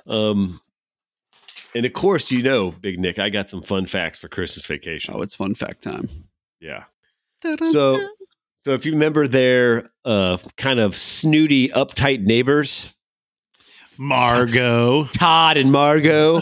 Um 0.08 0.60
and 1.74 1.86
of 1.86 1.93
course, 1.93 2.32
you 2.32 2.41
know, 2.41 2.72
Big 2.72 3.00
Nick, 3.00 3.20
I 3.20 3.30
got 3.30 3.50
some 3.50 3.62
fun 3.62 3.86
facts 3.86 4.20
for 4.20 4.30
Christmas 4.30 4.66
vacation. 4.66 5.14
Oh, 5.16 5.22
it's 5.22 5.36
fun 5.36 5.56
fact 5.56 5.84
time. 5.84 6.08
Yeah. 6.60 6.86
So 7.41 8.00
so 8.64 8.72
if 8.72 8.86
you 8.86 8.93
remember 8.93 9.28
their 9.28 9.89
uh 10.06 10.38
kind 10.58 10.80
of 10.80 10.96
snooty, 10.96 11.70
uptight 11.70 12.24
neighbors, 12.24 12.93
Margot. 13.98 15.06
Todd 15.14 15.58
and 15.58 15.72
Margot. 15.72 16.41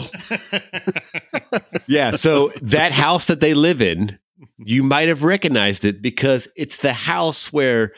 yeah. 1.88 2.12
So 2.12 2.52
that 2.62 2.92
house 2.92 3.26
that 3.28 3.40
they 3.40 3.54
live 3.54 3.80
in, 3.80 4.18
you 4.58 4.82
might 4.82 5.08
have 5.08 5.22
recognized 5.22 5.84
it 5.84 6.02
because 6.02 6.48
it's 6.56 6.78
the 6.78 6.92
house 6.92 7.52
where 7.52 7.92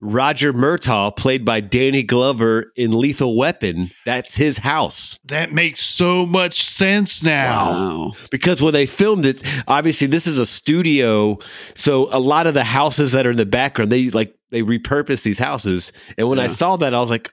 Roger 0.00 0.52
Murtaugh, 0.52 1.16
played 1.16 1.44
by 1.44 1.60
Danny 1.60 2.04
Glover 2.04 2.72
in 2.76 2.92
Lethal 2.92 3.36
Weapon, 3.36 3.90
that's 4.06 4.36
his 4.36 4.58
house. 4.58 5.18
That 5.24 5.50
makes 5.52 5.80
so 5.80 6.24
much 6.24 6.62
sense 6.62 7.22
now. 7.24 7.70
Wow. 7.70 8.12
Because 8.30 8.62
when 8.62 8.72
they 8.74 8.86
filmed 8.86 9.26
it, 9.26 9.42
obviously 9.66 10.06
this 10.06 10.28
is 10.28 10.38
a 10.38 10.46
studio, 10.46 11.38
so 11.74 12.08
a 12.12 12.20
lot 12.20 12.46
of 12.46 12.54
the 12.54 12.62
houses 12.64 13.10
that 13.12 13.26
are 13.26 13.32
in 13.32 13.36
the 13.36 13.46
background, 13.46 13.90
they 13.90 14.10
like 14.10 14.36
they 14.50 14.62
repurpose 14.62 15.24
these 15.24 15.38
houses. 15.38 15.92
And 16.16 16.28
when 16.28 16.38
I 16.38 16.46
saw 16.46 16.76
that, 16.76 16.94
I 16.94 17.00
was 17.00 17.10
like, 17.10 17.32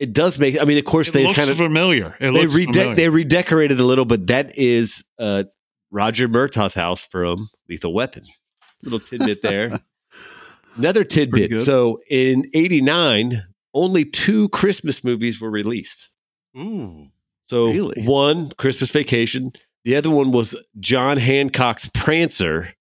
it 0.00 0.12
does 0.12 0.36
make. 0.40 0.60
I 0.60 0.64
mean, 0.64 0.78
of 0.78 0.84
course, 0.84 1.08
It 1.10 1.12
they 1.12 1.24
looks 1.24 1.38
kind 1.38 1.48
of 1.48 1.56
familiar. 1.56 2.16
It 2.18 2.32
they 2.32 2.42
looks 2.42 2.54
rede- 2.54 2.74
familiar. 2.74 2.94
they 2.96 3.08
redecorated 3.08 3.78
a 3.78 3.84
little, 3.84 4.04
but 4.04 4.26
that 4.26 4.58
is 4.58 5.06
uh, 5.20 5.44
Roger 5.94 6.26
Murtaugh's 6.28 6.74
house 6.74 7.06
from 7.06 7.48
Lethal 7.68 7.94
Weapon. 7.94 8.24
Little 8.82 8.98
tidbit 8.98 9.40
there. 9.42 9.78
Another 10.76 11.04
tidbit. 11.04 11.60
So 11.60 12.00
in 12.10 12.50
'89, 12.52 13.44
only 13.72 14.04
two 14.04 14.48
Christmas 14.48 15.04
movies 15.04 15.40
were 15.40 15.50
released. 15.50 16.10
Ooh. 16.56 17.06
So 17.48 17.66
Really? 17.68 18.02
one 18.04 18.50
Christmas 18.58 18.90
Vacation, 18.90 19.52
the 19.84 19.94
other 19.96 20.10
one 20.10 20.32
was 20.32 20.56
John 20.80 21.16
Hancock's 21.16 21.88
Prancer, 21.94 22.74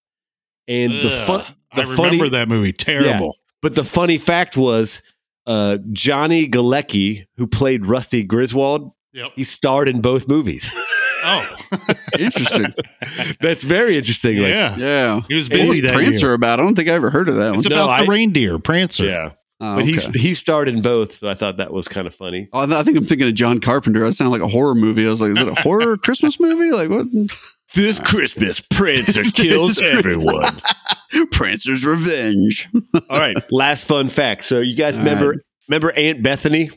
and 0.67 0.93
the 0.93 1.09
fun. 1.27 1.41
Ugh, 1.41 1.47
The 1.75 1.81
I 1.81 1.83
remember 1.83 1.95
funny, 2.17 2.29
that 2.29 2.47
movie. 2.47 2.73
Terrible. 2.73 3.37
but 3.61 3.75
the 3.75 3.83
funny 3.83 4.17
fact 4.17 4.57
was 4.57 5.03
uh, 5.45 5.77
Johnny 5.91 6.47
Galecki, 6.47 7.25
who 7.37 7.45
played 7.45 7.85
Rusty 7.85 8.23
Griswold, 8.23 8.91
Yep. 9.13 9.31
he 9.35 9.43
starred 9.43 9.87
in 9.87 10.01
both 10.01 10.27
movies. 10.27 10.71
Oh, 11.23 11.57
Interesting. 12.19 12.73
That's 13.41 13.63
very 13.63 13.97
interesting. 13.97 14.37
Like, 14.39 14.49
yeah. 14.49 14.75
yeah. 14.77 15.21
He 15.27 15.35
was 15.35 15.49
What 15.49 15.57
busy 15.57 15.69
was 15.69 15.81
that 15.83 15.93
Prancer 15.93 16.25
year. 16.27 16.33
about? 16.33 16.59
I 16.59 16.63
don't 16.63 16.75
think 16.75 16.89
I 16.89 16.93
ever 16.93 17.09
heard 17.09 17.29
of 17.29 17.35
that 17.35 17.49
one. 17.51 17.59
It's 17.59 17.69
No, 17.69 17.83
about 17.85 17.97
the 17.99 18.03
I- 18.05 18.07
reindeer, 18.07 18.59
Prancer. 18.59 19.05
yeah. 19.05 19.31
Oh, 19.61 19.75
But 19.75 19.83
okay. 19.83 19.91
he's 19.91 20.07
he 20.07 20.33
starred 20.33 20.67
in 20.67 20.81
both, 20.81 21.13
so 21.13 21.29
I 21.29 21.35
thought 21.35 21.57
that 21.57 21.71
was 21.71 21.87
kind 21.87 22.05
of 22.05 22.13
funny. 22.13 22.49
Oh, 22.51 22.69
I 22.69 22.79
I 22.79 22.83
think 22.83 22.97
I'm 22.97 23.05
thinking 23.05 23.27
of 23.29 23.33
John 23.33 23.59
Carpenter. 23.59 24.01
That 24.01 24.11
sounded 24.13 24.31
like 24.37 24.41
a 24.41 24.51
horror 24.51 24.75
movie. 24.75 25.05
I 25.05 25.09
was 25.09 25.21
like, 25.21 25.31
is 25.31 25.41
it 25.41 25.47
a 25.47 25.61
horror 25.61 25.95
Christmas 26.03 26.37
movie? 26.39 26.71
Like 26.71 26.89
what? 26.89 27.07
This 27.73 27.97
Christmas, 27.99 28.59
Prancer 28.59 29.23
kills 29.35 29.81
everyone. 29.81 30.43
Prancer's 31.31 31.85
Revenge. 31.85 32.67
All 33.09 33.19
right, 33.19 33.37
last 33.51 33.87
fun 33.87 34.09
fact. 34.09 34.43
So 34.43 34.59
you 34.59 34.75
guys 34.75 34.97
All 34.97 35.03
remember 35.05 35.29
right. 35.29 35.39
remember 35.69 35.91
Aunt 35.93 36.23
Bethany? 36.23 36.69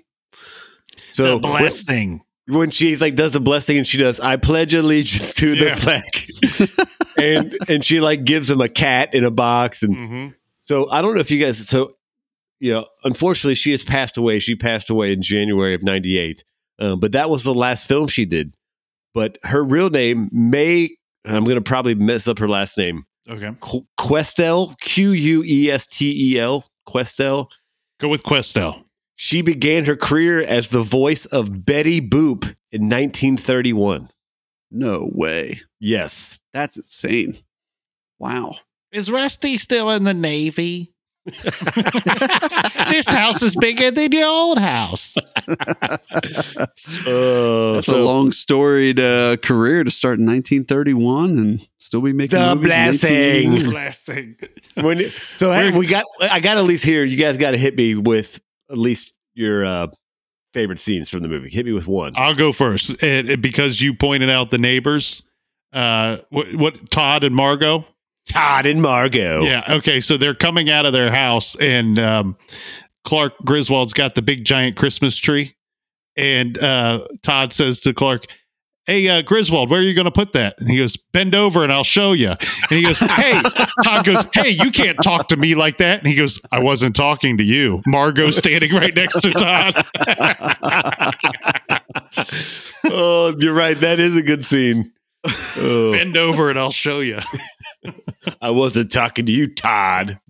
So 1.13 1.35
the 1.35 1.39
blessing. 1.39 2.21
When, 2.49 2.71
she's 2.71 3.01
like 3.01 3.17
does 3.17 3.33
the 3.33 3.41
blessing 3.41 3.77
and 3.77 3.87
she 3.87 3.99
does, 3.99 4.21
I 4.21 4.37
pledge 4.37 4.73
allegiance 4.73 5.35
to 5.35 5.57
the 5.57 5.71
flag, 5.75 7.19
and 7.21 7.57
and 7.69 7.85
she 7.85 8.01
like 8.01 8.25
gives 8.25 8.51
him 8.51 8.61
a 8.61 8.69
cat 8.69 9.15
in 9.15 9.25
a 9.25 9.31
box, 9.31 9.83
and 9.83 9.97
Mm-hmm. 9.97 10.29
So 10.65 10.91
I 10.91 11.01
don't 11.03 11.15
know 11.15 11.21
if 11.21 11.31
you 11.31 11.45
guys. 11.45 11.69
So 11.69 11.93
you 12.61 12.73
know, 12.73 12.87
unfortunately, 13.05 13.55
she 13.55 13.71
has 13.73 13.83
passed 13.83 14.17
away. 14.17 14.39
She 14.39 14.55
passed 14.57 14.91
away 14.91 15.13
in 15.13 15.23
January 15.23 15.75
of 15.75 15.83
'98. 15.83 16.45
Um, 16.79 17.01
but 17.01 17.13
that 17.13 17.31
was 17.31 17.43
the 17.45 17.55
last 17.55 17.87
film 17.89 18.07
she 18.09 18.25
did. 18.25 18.53
But 19.15 19.39
her 19.45 19.65
real 19.65 19.91
name 19.91 20.29
Mae. 20.33 20.91
I'm 21.25 21.43
going 21.45 21.57
to 21.57 21.61
probably 21.61 21.97
mess 21.97 22.29
up 22.29 22.39
her 22.39 22.49
last 22.49 22.79
name. 22.79 23.05
Okay. 23.29 23.51
Qu- 23.61 23.87
Questel, 23.99 24.79
Q 24.79 25.11
U 25.11 25.43
E 25.45 25.71
S 25.71 25.87
T 25.87 26.35
E 26.35 26.39
L, 26.39 26.65
Questel. 26.89 27.49
Go 27.99 28.09
with 28.09 28.23
Questel. 28.23 28.85
She 29.17 29.41
began 29.43 29.87
her 29.87 29.97
career 29.97 30.43
as 30.43 30.69
the 30.69 30.83
voice 30.83 31.25
of 31.27 31.65
Betty 31.65 32.01
Boop 32.01 32.45
in 32.71 32.83
1931. 32.89 34.11
No 34.71 35.11
way. 35.13 35.61
Yes. 35.81 36.39
That's 36.53 36.77
insane. 36.77 37.35
Wow. 38.19 38.53
Is 38.93 39.11
Rusty 39.11 39.57
still 39.57 39.91
in 39.91 40.05
the 40.05 40.15
Navy? 40.15 40.93
this 41.27 43.09
house 43.09 43.43
is 43.43 43.57
bigger 43.57 43.91
than 43.91 44.13
your 44.13 44.29
old 44.29 44.59
house. 44.61 45.17
Uh, 47.09 47.75
That's 47.75 47.87
so- 47.87 48.01
a 48.01 48.05
long 48.05 48.33
storied 48.33 49.01
uh, 49.01 49.37
career 49.39 49.83
to 49.85 49.91
start 49.91 50.19
in 50.19 50.27
1931 50.27 51.31
and 51.39 51.69
still 51.79 52.01
be 52.01 52.13
making 52.13 52.39
The 52.39 52.55
movies 52.55 53.05
in 53.05 53.51
blessing. 53.53 53.53
1981. 53.53 53.71
Blessing. 53.73 54.37
when 54.85 55.11
so 55.37 55.53
hey, 55.53 55.77
we 55.77 55.87
got 55.87 56.05
I 56.21 56.41
got 56.41 56.59
at 56.59 56.65
least 56.65 56.85
here. 56.85 57.05
You 57.05 57.17
guys 57.17 57.37
got 57.39 57.53
to 57.53 57.57
hit 57.59 57.77
me 57.77 57.95
with 57.97 58.41
at 58.71 58.79
least 58.79 59.17
your 59.35 59.65
uh, 59.65 59.89
favorite 60.53 60.81
scenes 60.81 61.11
from 61.11 61.23
the 61.23 61.29
movie. 61.29 61.51
Hit 61.51 61.67
me 61.67 61.73
with 61.73 61.87
one. 61.87 62.13
I'll 62.17 62.35
go 62.35 62.53
first 62.53 63.03
and, 63.03 63.29
and 63.29 63.43
because 63.43 63.81
you 63.81 63.95
pointed 63.95 64.31
out 64.31 64.51
the 64.51 64.59
neighbors. 64.59 65.23
Uh, 65.73 66.19
what, 66.31 66.55
what 66.55 66.91
Todd 66.91 67.25
and 67.25 67.35
Margot? 67.35 67.85
Todd 68.29 68.67
and 68.67 68.81
Margot. 68.81 69.43
Yeah. 69.43 69.63
Okay. 69.69 70.01
So 70.01 70.17
they're 70.17 70.35
coming 70.35 70.71
out 70.71 70.87
of 70.87 70.93
their 70.93 71.11
house, 71.11 71.55
and 71.57 71.99
um, 71.99 72.37
Clark 73.05 73.35
Griswold's 73.45 73.93
got 73.93 74.15
the 74.15 74.23
big 74.23 74.45
giant 74.45 74.77
Christmas 74.77 75.17
tree, 75.17 75.55
and 76.17 76.59
uh, 76.59 77.07
Todd 77.23 77.53
says 77.53 77.81
to 77.81 77.93
Clark. 77.93 78.27
Hey, 78.87 79.09
uh, 79.09 79.23
Griswold, 79.23 79.69
where 79.69 79.81
are 79.81 79.83
you 79.83 79.95
going 79.95 80.05
to 80.05 80.13
put 80.13 80.33
that? 80.35 80.55
And 80.61 80.71
he 80.71 80.79
goes, 80.79 80.97
bend 80.97 81.35
over 81.35 81.65
and 81.65 81.73
I'll 81.73 81.83
show 81.83 82.13
you. 82.13 82.29
And 82.29 82.39
he 82.69 82.85
goes, 82.85 83.01
Hey, 83.01 83.33
Todd 83.85 84.05
goes, 84.05 84.25
Hey, 84.33 84.51
you 84.51 84.71
can't 84.71 84.97
talk 85.03 85.27
to 85.29 85.37
me 85.37 85.57
like 85.57 85.79
that. 85.79 85.99
And 85.99 86.07
he 86.07 86.15
goes, 86.15 86.41
I 86.53 86.63
wasn't 86.63 86.95
talking 86.95 87.39
to 87.39 87.43
you. 87.43 87.81
Margot 87.87 88.31
standing 88.31 88.73
right 88.73 88.95
next 88.95 89.21
to 89.23 89.33
Todd. 89.33 89.75
oh, 92.87 93.35
you're 93.41 93.55
right. 93.55 93.77
That 93.77 93.99
is 93.99 94.17
a 94.17 94.23
good 94.23 94.45
scene. 94.45 94.93
Oh, 95.59 95.93
bend 95.99 96.17
over 96.17 96.51
and 96.51 96.59
I'll 96.59 96.71
show 96.71 97.01
you. 97.01 97.19
I 98.41 98.51
wasn't 98.51 98.93
talking 98.93 99.27
to 99.27 99.33
you, 99.33 99.53
Todd. 99.53 100.21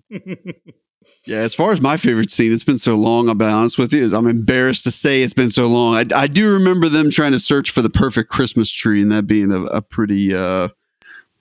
Yeah, 1.27 1.39
as 1.39 1.53
far 1.53 1.73
as 1.73 1.81
my 1.81 1.97
favorite 1.97 2.31
scene, 2.31 2.53
it's 2.53 2.63
been 2.63 2.77
so 2.77 2.95
long. 2.95 3.27
I'll 3.27 3.35
be 3.35 3.43
honest 3.45 3.77
with 3.77 3.91
you. 3.93 4.09
I'm 4.15 4.27
embarrassed 4.27 4.85
to 4.85 4.91
say 4.91 5.21
it's 5.21 5.33
been 5.33 5.49
so 5.49 5.67
long. 5.67 5.95
I, 5.95 6.05
I 6.15 6.27
do 6.27 6.53
remember 6.53 6.87
them 6.87 7.09
trying 7.09 7.33
to 7.33 7.39
search 7.39 7.69
for 7.71 7.81
the 7.81 7.89
perfect 7.89 8.29
Christmas 8.29 8.71
tree, 8.71 9.01
and 9.01 9.11
that 9.11 9.27
being 9.27 9.51
a, 9.51 9.63
a 9.63 9.81
pretty, 9.81 10.33
uh, 10.33 10.69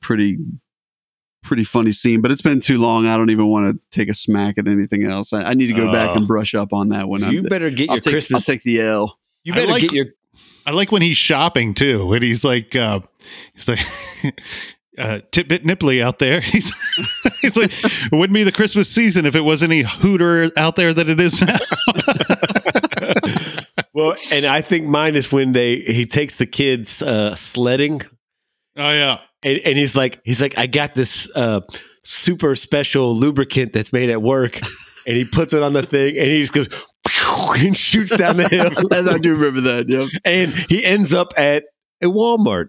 pretty, 0.01 0.39
pretty 1.45 1.63
funny 1.63 1.93
scene. 1.93 2.21
But 2.21 2.33
it's 2.33 2.43
been 2.43 2.59
too 2.59 2.79
long. 2.79 3.07
I 3.07 3.17
don't 3.17 3.31
even 3.31 3.47
want 3.47 3.73
to 3.77 3.81
take 3.97 4.09
a 4.09 4.15
smack 4.15 4.59
at 4.59 4.67
anything 4.67 5.05
else. 5.05 5.33
I, 5.33 5.45
I 5.51 5.55
need 5.55 5.69
to 5.69 5.75
go 5.75 5.93
back 5.93 6.11
Oh. 6.11 6.17
and 6.17 6.27
brush 6.27 6.55
up 6.57 6.73
on 6.73 6.89
that 6.89 7.09
one. 7.09 7.21
you 7.21 7.27
I'm- 7.41 7.43
better 7.45 7.71
get 7.71 7.89
I'll 7.89 7.97
your 7.97 8.01
take, 8.01 8.07
I'll 8.09 8.13
Christmas. 8.13 8.45
take 8.47 8.63
the 8.65 8.81
L. 8.81 9.19
you 9.45 9.55
better 9.55 9.71
like- 9.71 9.83
get 9.83 9.93
your. 9.93 10.07
I 10.67 10.73
like 10.73 10.91
when 10.91 11.01
he's 11.03 11.17
shopping 11.17 11.75
too, 11.75 12.13
and 12.13 12.25
he's 12.25 12.43
like, 12.43 12.75
uh, 12.75 12.99
he's 13.55 13.69
like, 13.69 13.79
uh, 14.99 15.21
Titbit 15.31 15.63
Nipley 15.65 16.03
out 16.03 16.19
there. 16.19 16.41
He's, 16.53 16.73
he's 17.55 17.57
like, 17.57 17.73
it 18.13 18.17
wouldn't 18.17 18.35
be 18.35 18.45
the 18.45 18.53
Christmas 18.53 18.89
season 18.89 19.27
if 19.27 19.35
it 19.35 19.41
was 19.41 19.63
any 19.63 19.83
hooter 19.83 20.49
out 20.57 20.77
there 20.77 20.93
that 20.93 21.09
it 21.09 21.21
is 21.21 21.43
now. 21.43 21.59
Well, 23.97 24.15
and 24.31 24.45
I 24.45 24.61
think 24.61 24.87
mine 24.87 25.17
is 25.17 25.33
when 25.33 25.53
they 25.53 25.77
he 25.77 26.05
takes 26.05 26.37
the 26.37 26.45
kids 26.45 27.01
uh, 27.01 27.35
sledding, 27.35 28.03
oh 28.77 28.91
yeah, 28.91 29.21
and, 29.43 29.59
and 29.65 29.79
he's 29.79 29.97
like 29.97 30.21
he's 30.23 30.43
like 30.43 30.59
I 30.59 30.67
got 30.67 30.93
this 30.93 31.35
uh, 31.35 31.61
super 32.05 32.55
special 32.57 33.17
lubricant 33.17 33.73
that's 33.73 33.95
made 33.95 34.11
at 34.11 34.21
work, 34.21 34.61
and 35.07 35.17
he 35.17 35.25
puts 35.33 35.55
it 35.55 35.63
on 35.63 35.73
the 35.73 35.83
thing, 35.83 36.15
and 36.19 36.27
he 36.27 36.41
just 36.41 36.53
goes 36.53 36.69
and 37.59 37.75
shoots 37.75 38.15
down 38.15 38.37
the 38.37 38.47
hill, 38.47 38.71
I 39.15 39.17
do 39.17 39.35
remember 39.35 39.63
that. 39.63 39.89
Yep. 39.89 40.09
and 40.27 40.51
he 40.69 40.85
ends 40.85 41.15
up 41.15 41.33
at 41.39 41.65
a 42.03 42.07
Walmart. 42.07 42.69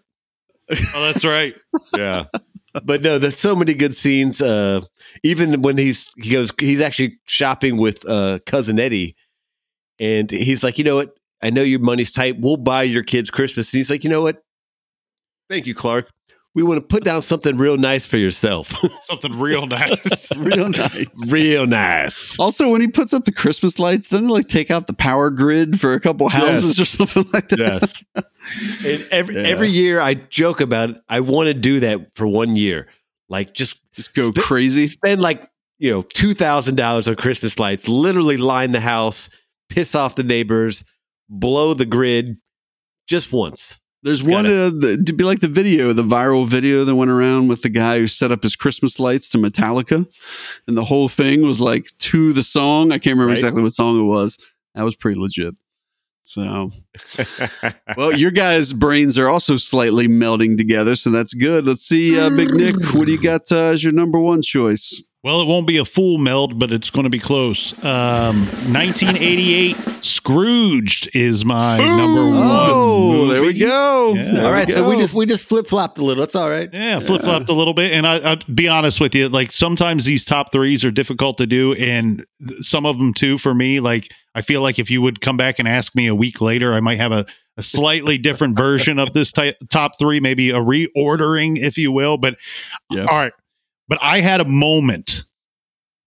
oh 0.71 1.11
that's 1.11 1.25
right. 1.25 1.59
Yeah. 1.93 2.23
But 2.83 3.01
no, 3.01 3.17
there's 3.17 3.39
so 3.39 3.55
many 3.55 3.73
good 3.73 3.95
scenes. 3.95 4.41
Uh, 4.41 4.81
even 5.23 5.61
when 5.61 5.77
he's 5.77 6.11
he 6.17 6.31
goes, 6.31 6.51
he's 6.59 6.81
actually 6.81 7.19
shopping 7.25 7.77
with 7.77 8.07
uh, 8.07 8.39
cousin 8.45 8.79
Eddie, 8.79 9.15
and 9.99 10.29
he's 10.29 10.63
like, 10.63 10.77
you 10.77 10.83
know 10.83 10.95
what? 10.95 11.17
I 11.41 11.49
know 11.49 11.61
your 11.61 11.79
money's 11.79 12.11
tight. 12.11 12.39
We'll 12.39 12.57
buy 12.57 12.83
your 12.83 13.03
kids 13.03 13.29
Christmas. 13.29 13.71
And 13.71 13.77
he's 13.77 13.89
like, 13.89 14.03
you 14.03 14.09
know 14.09 14.21
what? 14.21 14.43
Thank 15.49 15.65
you, 15.65 15.75
Clark. 15.75 16.09
We 16.55 16.63
want 16.63 16.81
to 16.81 16.87
put 16.87 17.03
down 17.03 17.21
something 17.21 17.55
real 17.57 17.77
nice 17.77 18.07
for 18.07 18.17
yourself. 18.17 18.67
Something 19.03 19.39
real 19.39 19.67
nice. 19.67 20.35
Real 20.37 20.69
nice. 20.69 21.31
real 21.31 21.67
nice. 21.67 22.39
Also, 22.39 22.71
when 22.71 22.81
he 22.81 22.87
puts 22.87 23.13
up 23.13 23.25
the 23.25 23.31
Christmas 23.31 23.77
lights, 23.77 24.09
doesn't 24.09 24.27
he 24.27 24.33
like 24.33 24.47
take 24.47 24.71
out 24.71 24.87
the 24.87 24.93
power 24.93 25.29
grid 25.29 25.79
for 25.79 25.93
a 25.93 25.99
couple 25.99 26.27
houses 26.29 26.79
Yes. 26.79 26.79
or 26.79 26.85
something 27.05 27.25
like 27.31 27.47
that? 27.49 28.03
Yes. 28.15 28.23
And 28.87 29.07
every 29.11 29.35
Yeah. 29.35 29.41
every 29.49 29.69
year 29.69 29.99
I 29.99 30.13
joke 30.15 30.59
about 30.61 30.89
it. 30.91 30.95
I 31.09 31.19
want 31.19 31.47
to 31.47 31.53
do 31.53 31.81
that 31.81 32.15
for 32.15 32.25
one 32.25 32.55
year. 32.55 32.87
Like 33.29 33.53
just 33.53 33.83
Just 33.93 34.15
go 34.15 34.31
Sp- 34.33 34.39
crazy. 34.41 34.87
spend 34.87 35.21
like, 35.21 35.43
you 35.79 35.91
know, 35.91 36.01
two 36.01 36.33
thousand 36.33 36.75
dollars 36.75 37.07
on 37.09 37.15
Christmas 37.15 37.59
lights, 37.59 37.87
literally 37.89 38.37
line 38.37 38.71
the 38.71 38.79
house, 38.79 39.29
piss 39.69 39.93
off 39.95 40.15
the 40.15 40.23
neighbors, 40.23 40.85
blow 41.29 41.73
the 41.75 41.85
grid 41.85 42.37
just 43.05 43.31
once. 43.33 43.79
There's 44.03 44.21
It's 44.21 44.29
one 44.29 44.45
uh, 44.45 44.69
the, 44.69 45.03
to 45.05 45.13
be 45.13 45.23
like 45.23 45.39
the 45.39 45.47
video, 45.47 45.91
the 45.91 46.03
viral 46.03 46.45
video 46.45 46.83
that 46.85 46.95
went 46.95 47.11
around 47.11 47.47
with 47.47 47.61
the 47.63 47.69
guy 47.69 47.97
who 47.99 48.07
set 48.07 48.31
up 48.31 48.43
his 48.43 48.55
Christmas 48.55 48.99
lights 48.99 49.27
to 49.29 49.37
Metallica, 49.37 50.05
and 50.67 50.77
the 50.77 50.83
whole 50.85 51.09
thing 51.09 51.41
was 51.41 51.59
like 51.59 51.89
to 51.99 52.31
the 52.33 52.43
song. 52.43 52.91
I 52.91 52.99
can't 52.99 53.15
remember 53.15 53.29
Right. 53.29 53.37
exactly 53.37 53.63
what 53.63 53.73
song 53.73 53.99
it 53.99 54.03
was. 54.05 54.37
That 54.75 54.83
was 54.83 54.95
pretty 54.95 55.19
legit. 55.19 55.55
So, 56.23 56.71
well, 57.95 58.11
your 58.15 58.31
guys' 58.31 58.73
brains 58.73 59.17
are 59.17 59.29
also 59.29 59.55
slightly 59.55 60.07
melding 60.09 60.57
together, 60.57 60.95
so 60.95 61.09
that's 61.09 61.33
good. 61.33 61.65
Let's 61.65 61.83
see, 61.87 62.19
uh, 62.19 62.29
Big 62.35 62.53
Nick, 62.53 62.75
what 62.93 63.05
do 63.05 63.11
you 63.13 63.21
got 63.21 63.49
uh, 63.51 63.55
as 63.71 63.81
your 63.83 63.93
number 63.93 64.19
one 64.19 64.41
choice? 64.41 65.01
Well, 65.27 65.41
it 65.41 65.45
won't 65.45 65.67
be 65.67 65.75
a 65.75 65.83
full 65.83 66.17
meld, 66.17 66.57
but 66.57 66.71
it's 66.71 66.89
going 66.89 67.03
to 67.03 67.09
be 67.09 67.19
close. 67.19 67.73
Um, 67.83 68.45
1988, 68.71 69.75
Scrooged 70.01 71.09
is 71.13 71.43
my 71.43 71.77
number 71.79 72.23
one. 72.29 72.69
Oh, 72.71 73.27
there 73.27 73.43
we 73.43 73.59
go. 73.59 74.13
Yeah. 74.15 74.31
There 74.31 74.45
all 74.45 74.51
right, 74.53 74.69
so 74.69 74.87
we 74.87 74.95
just 74.95 75.13
we 75.13 75.25
just 75.25 75.49
flip 75.49 75.67
flopped 75.67 75.97
a 75.97 76.01
little. 76.01 76.23
It's 76.23 76.33
all 76.33 76.49
right. 76.49 76.69
Yeah, 76.71 76.99
flip 76.99 77.23
flopped 77.23 77.49
a 77.49 77.53
little 77.53 77.73
bit. 77.73 77.91
And 77.91 78.07
I, 78.07 78.19
I'll 78.19 78.39
be 78.55 78.69
honest 78.69 79.01
with 79.01 79.13
you, 79.15 79.27
like 79.27 79.51
sometimes 79.51 80.05
these 80.05 80.23
top 80.23 80.53
threes 80.53 80.85
are 80.85 80.91
difficult 80.91 81.39
to 81.39 81.45
do. 81.45 81.73
And 81.73 82.25
some 82.61 82.85
of 82.85 82.97
them 82.97 83.13
too, 83.13 83.37
for 83.37 83.53
me, 83.53 83.81
like 83.81 84.07
I 84.33 84.39
feel 84.39 84.61
like 84.61 84.79
if 84.79 84.89
you 84.89 85.01
would 85.01 85.19
come 85.19 85.35
back 85.35 85.59
and 85.59 85.67
ask 85.67 85.93
me 85.93 86.07
a 86.07 86.15
week 86.15 86.39
later, 86.39 86.73
I 86.73 86.79
might 86.79 86.99
have 86.99 87.11
a, 87.11 87.25
a 87.57 87.63
slightly 87.63 88.17
different 88.17 88.55
version 88.55 88.97
of 88.97 89.11
this 89.11 89.33
ty- 89.33 89.55
top 89.69 89.99
three, 89.99 90.21
maybe 90.21 90.51
a 90.51 90.59
reordering, 90.61 91.57
if 91.57 91.77
you 91.77 91.91
will. 91.91 92.17
But 92.17 92.37
Yeah. 92.89 93.01
all 93.01 93.17
right. 93.17 93.33
But 93.87 93.99
I 94.01 94.21
had 94.21 94.41
a 94.41 94.45
moment 94.45 95.23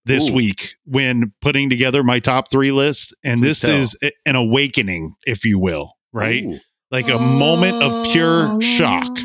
this 0.05 0.29
Ooh. 0.29 0.33
week 0.33 0.75
when 0.85 1.33
putting 1.41 1.69
together 1.69 2.03
my 2.03 2.19
top 2.19 2.49
three 2.49 2.71
list. 2.71 3.15
And 3.23 3.41
Please 3.41 3.47
this 3.47 3.59
tell. 3.61 3.79
is 3.79 3.95
a- 4.03 4.11
an 4.25 4.35
awakening, 4.35 5.13
if 5.25 5.45
you 5.45 5.59
will, 5.59 5.93
right? 6.11 6.43
Ooh. 6.43 6.59
Like 6.89 7.07
a 7.07 7.17
moment 7.17 7.81
of 7.81 8.11
pure 8.11 8.47
oh, 8.49 8.59
shock. 8.59 9.17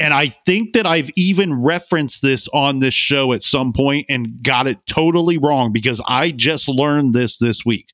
And 0.00 0.14
I 0.14 0.28
think 0.28 0.74
that 0.74 0.86
I've 0.86 1.10
even 1.16 1.60
referenced 1.60 2.22
this 2.22 2.48
on 2.54 2.78
this 2.78 2.94
show 2.94 3.32
at 3.32 3.42
some 3.42 3.72
point 3.72 4.06
and 4.08 4.42
got 4.42 4.68
it 4.68 4.78
totally 4.86 5.38
wrong 5.38 5.72
because 5.72 6.00
I 6.06 6.30
just 6.30 6.68
learned 6.68 7.14
this 7.14 7.36
this 7.36 7.64
week 7.66 7.92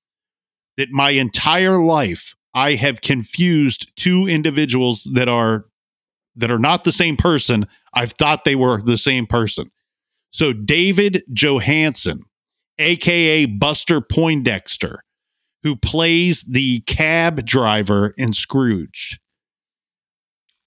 that 0.76 0.90
my 0.90 1.10
entire 1.10 1.82
life 1.82 2.34
I 2.52 2.74
have 2.74 3.00
confused 3.00 3.90
two 3.96 4.26
individuals 4.26 5.08
that 5.14 5.28
are 5.28 5.64
that 6.36 6.50
are 6.50 6.58
not 6.58 6.84
the 6.84 6.92
same 6.92 7.16
person. 7.16 7.66
I've 7.94 8.12
thought 8.12 8.44
they 8.44 8.56
were 8.56 8.80
the 8.82 8.96
same 8.96 9.26
person. 9.26 9.70
So 10.30 10.52
David 10.52 11.22
Johansen, 11.32 12.20
aka 12.78 13.46
Buster 13.46 14.00
Poindexter, 14.00 14.98
who 15.62 15.76
plays 15.76 16.42
the 16.42 16.80
cab 16.80 17.46
driver 17.46 18.14
in 18.18 18.32
Scrooge. 18.32 19.20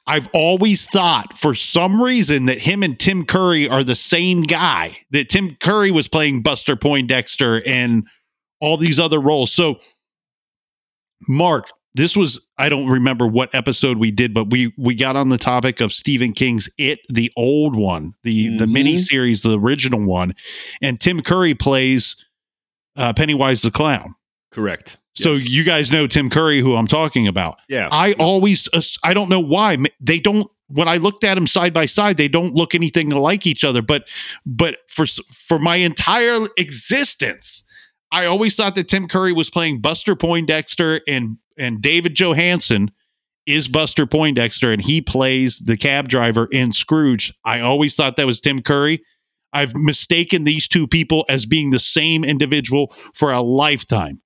I've 0.07 0.30
always 0.34 0.86
thought 0.86 1.38
for 1.38 1.53
some 1.53 2.01
reason 2.01 2.45
that 2.45 2.59
him 2.59 2.82
and 2.82 2.97
Tim 2.97 3.25
Curry 3.25 3.67
are 3.67 3.84
the 3.84 3.93
same 3.93 4.43
guy. 4.43 4.97
That 5.11 5.28
Tim 5.28 5.57
Curry 5.59 5.91
was 5.91 6.07
playing 6.07 6.43
Buster 6.43 6.78
Poindexter 6.78 7.61
and 7.65 8.07
all 8.61 8.78
these 8.78 9.01
other 9.01 9.19
roles. 9.19 9.51
So, 9.51 9.80
Mark, 11.28 11.67
this 11.97 12.15
was 12.15 12.39
I 12.57 12.69
don't 12.69 12.87
remember 12.87 13.27
what 13.27 13.53
episode 13.53 13.97
we 13.97 14.11
did, 14.11 14.33
but 14.33 14.49
we 14.49 14.73
we 14.77 14.95
got 14.95 15.15
on 15.15 15.29
the 15.29 15.37
topic 15.37 15.81
of 15.81 15.91
Stephen 15.91 16.31
King's 16.33 16.69
It, 16.77 16.99
the 17.09 17.31
old 17.35 17.75
one, 17.75 18.13
the 18.23 18.55
the 18.57 18.65
Mhm. 18.65 18.71
mini 18.71 18.97
series, 18.97 19.41
the 19.41 19.59
original 19.59 20.01
one, 20.01 20.33
and 20.81 20.99
Tim 20.99 21.21
Curry 21.21 21.53
plays 21.53 22.15
uh, 22.95 23.13
Pennywise 23.13 23.61
the 23.61 23.71
clown. 23.71 24.15
Correct. 24.51 24.97
So 25.13 25.31
Yes. 25.33 25.49
you 25.49 25.63
guys 25.63 25.91
know 25.91 26.07
Tim 26.07 26.29
Curry, 26.29 26.59
who 26.61 26.75
I'm 26.75 26.87
talking 26.87 27.27
about. 27.27 27.57
yeah. 27.69 27.89
I 27.91 28.13
always, 28.13 28.67
I 29.03 29.13
don't 29.13 29.29
know 29.29 29.39
why 29.39 29.77
they 29.99 30.19
don't. 30.19 30.47
When 30.69 30.87
I 30.87 30.97
looked 30.97 31.23
at 31.23 31.35
them 31.35 31.47
side 31.47 31.73
by 31.73 31.85
side, 31.85 32.17
they 32.17 32.27
don't 32.27 32.53
look 32.55 32.75
anything 32.75 33.09
like 33.09 33.47
each 33.47 33.63
other. 33.63 33.81
But, 33.81 34.09
but 34.45 34.77
for 34.89 35.05
for 35.31 35.59
my 35.59 35.77
entire 35.77 36.47
existence, 36.57 37.63
I 38.11 38.25
always 38.25 38.55
thought 38.55 38.75
that 38.75 38.87
Tim 38.87 39.07
Curry 39.07 39.31
was 39.33 39.49
playing 39.49 39.79
Buster 39.81 40.15
Poindexter, 40.15 41.01
and 41.07 41.37
and 41.57 41.81
David 41.81 42.15
Johansen 42.15 42.89
is 43.45 43.67
Buster 43.67 44.05
Poindexter, 44.05 44.71
and 44.71 44.83
he 44.83 45.01
plays 45.01 45.59
the 45.59 45.77
cab 45.77 46.09
driver 46.09 46.47
in 46.51 46.73
Scrooge. 46.73 47.33
I 47.45 47.61
always 47.61 47.95
thought 47.95 48.17
that 48.17 48.25
was 48.25 48.41
Tim 48.41 48.61
Curry. 48.61 49.01
I've 49.53 49.73
mistaken 49.73 50.43
these 50.43 50.67
two 50.67 50.87
people 50.87 51.25
as 51.29 51.45
being 51.45 51.71
the 51.71 51.79
same 51.79 52.23
individual 52.23 52.93
for 53.15 53.31
a 53.31 53.41
lifetime. 53.41 54.21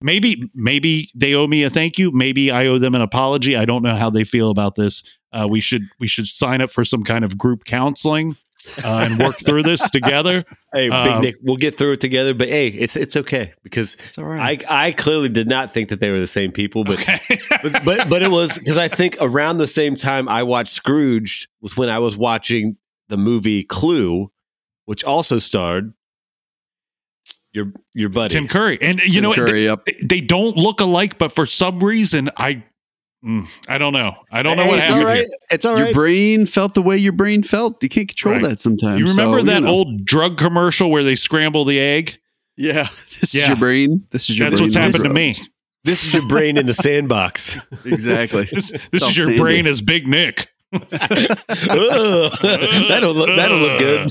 Maybe 0.00 0.50
maybe 0.54 1.10
they 1.14 1.34
owe 1.34 1.46
me 1.46 1.64
a 1.64 1.70
thank 1.70 1.98
you. 1.98 2.10
Maybe 2.12 2.50
i 2.50 2.66
owe 2.66 2.78
them 2.78 2.94
an 2.94 3.00
apology. 3.00 3.56
I 3.56 3.64
don't 3.64 3.82
know 3.82 3.96
how 3.96 4.10
they 4.10 4.24
feel 4.24 4.50
about 4.50 4.74
this. 4.74 5.02
Uh, 5.32 5.46
we 5.50 5.60
should 5.60 5.82
we 5.98 6.06
should 6.06 6.26
sign 6.26 6.60
up 6.60 6.70
for 6.70 6.84
some 6.84 7.02
kind 7.04 7.24
of 7.24 7.38
group 7.38 7.64
counseling 7.64 8.36
uh, 8.84 9.08
and 9.08 9.18
work 9.18 9.36
through 9.36 9.62
this 9.62 9.88
together 9.90 10.44
hey, 10.74 10.88
Big 10.88 10.92
um, 10.92 11.22
Nick, 11.22 11.36
we'll 11.42 11.56
get 11.56 11.76
through 11.76 11.92
it 11.92 12.00
together. 12.00 12.34
But 12.34 12.48
hey, 12.48 12.68
it's 12.68 12.96
it's 12.96 13.16
okay 13.16 13.54
because 13.62 13.94
It's 13.94 14.18
all 14.18 14.24
right. 14.24 14.64
I 14.68 14.86
I 14.86 14.92
clearly 14.92 15.28
did 15.28 15.48
not 15.48 15.70
think 15.70 15.88
that 15.88 16.00
they 16.00 16.10
were 16.10 16.20
the 16.20 16.26
same 16.26 16.52
people, 16.52 16.84
but 16.84 17.04
but, 17.62 17.84
but 17.84 18.10
but 18.10 18.22
it 18.22 18.30
was 18.30 18.58
because 18.58 18.76
I 18.76 18.88
think 18.88 19.16
around 19.20 19.58
the 19.58 19.66
same 19.66 19.96
time 19.96 20.28
I 20.28 20.42
watched 20.42 20.74
Scrooge 20.74 21.48
was 21.60 21.76
when 21.76 21.88
I 21.88 22.00
was 22.00 22.16
watching 22.16 22.76
the 23.08 23.16
movie 23.16 23.62
Clue, 23.64 24.30
which 24.84 25.04
also 25.04 25.38
starred 25.38 25.94
your 27.52 27.72
your 27.92 28.08
buddy. 28.08 28.34
tim 28.34 28.48
curry 28.48 28.76
and 28.82 28.98
you 28.98 29.12
Tim 29.12 29.22
know 29.22 29.28
what? 29.28 29.38
Curry, 29.38 29.64
yep. 29.66 29.84
they, 29.84 29.96
they 30.02 30.20
don't 30.20 30.56
look 30.56 30.80
alike 30.80 31.18
but 31.18 31.30
for 31.30 31.46
some 31.46 31.78
reason 31.78 32.28
i 32.36 32.64
mm, 33.24 33.46
i 33.68 33.78
don't 33.78 33.92
know 33.92 34.14
i 34.30 34.42
don't 34.42 34.56
know 34.56 34.64
Hey, 34.64 34.68
what 34.68 34.78
it's 34.80 34.88
happened 34.88 35.04
all 35.06 35.10
right. 35.10 35.18
here. 35.26 35.36
It's 35.50 35.64
all 35.64 35.76
your 35.76 35.86
right. 35.86 35.94
brain 35.94 36.46
felt 36.46 36.74
the 36.74 36.82
way 36.82 36.96
your 36.96 37.12
brain 37.12 37.42
felt. 37.42 37.82
You 37.82 37.88
can't 37.88 38.08
control 38.08 38.34
Right. 38.34 38.44
that 38.44 38.60
sometimes. 38.60 38.98
you 39.00 39.06
remember 39.06 39.40
So, 39.40 39.46
that 39.46 39.62
know. 39.62 39.68
old 39.70 40.04
drug 40.04 40.36
commercial 40.38 40.90
where 40.90 41.02
they 41.04 41.14
scramble 41.14 41.64
the 41.64 41.78
egg 41.80 42.18
Yeah, 42.56 42.82
this 42.82 43.34
Yeah. 43.34 43.42
is 43.42 43.48
your 43.48 43.56
brain. 43.58 44.04
This 44.10 44.28
is 44.30 44.38
your 44.38 44.50
that's 44.50 44.60
brain. 44.60 44.66
what's 44.66 44.74
happened 44.76 45.04
to 45.04 45.12
me 45.14 45.34
This 45.84 46.04
is 46.06 46.12
your 46.14 46.26
brain 46.28 46.56
in 46.56 46.66
the 46.66 46.74
sandbox. 46.74 47.58
Exactly. 47.84 48.44
this, 48.52 48.70
this 48.92 49.02
is 49.02 49.16
your 49.16 49.26
sandy. 49.26 49.40
brain 49.40 49.66
as 49.66 49.80
big 49.82 50.06
nick 50.06 50.48
Ugh. 50.74 50.80
that'll 52.88 53.12
look 53.14 53.28
that'll 53.36 53.58
look 53.58 53.78
good. 53.78 54.10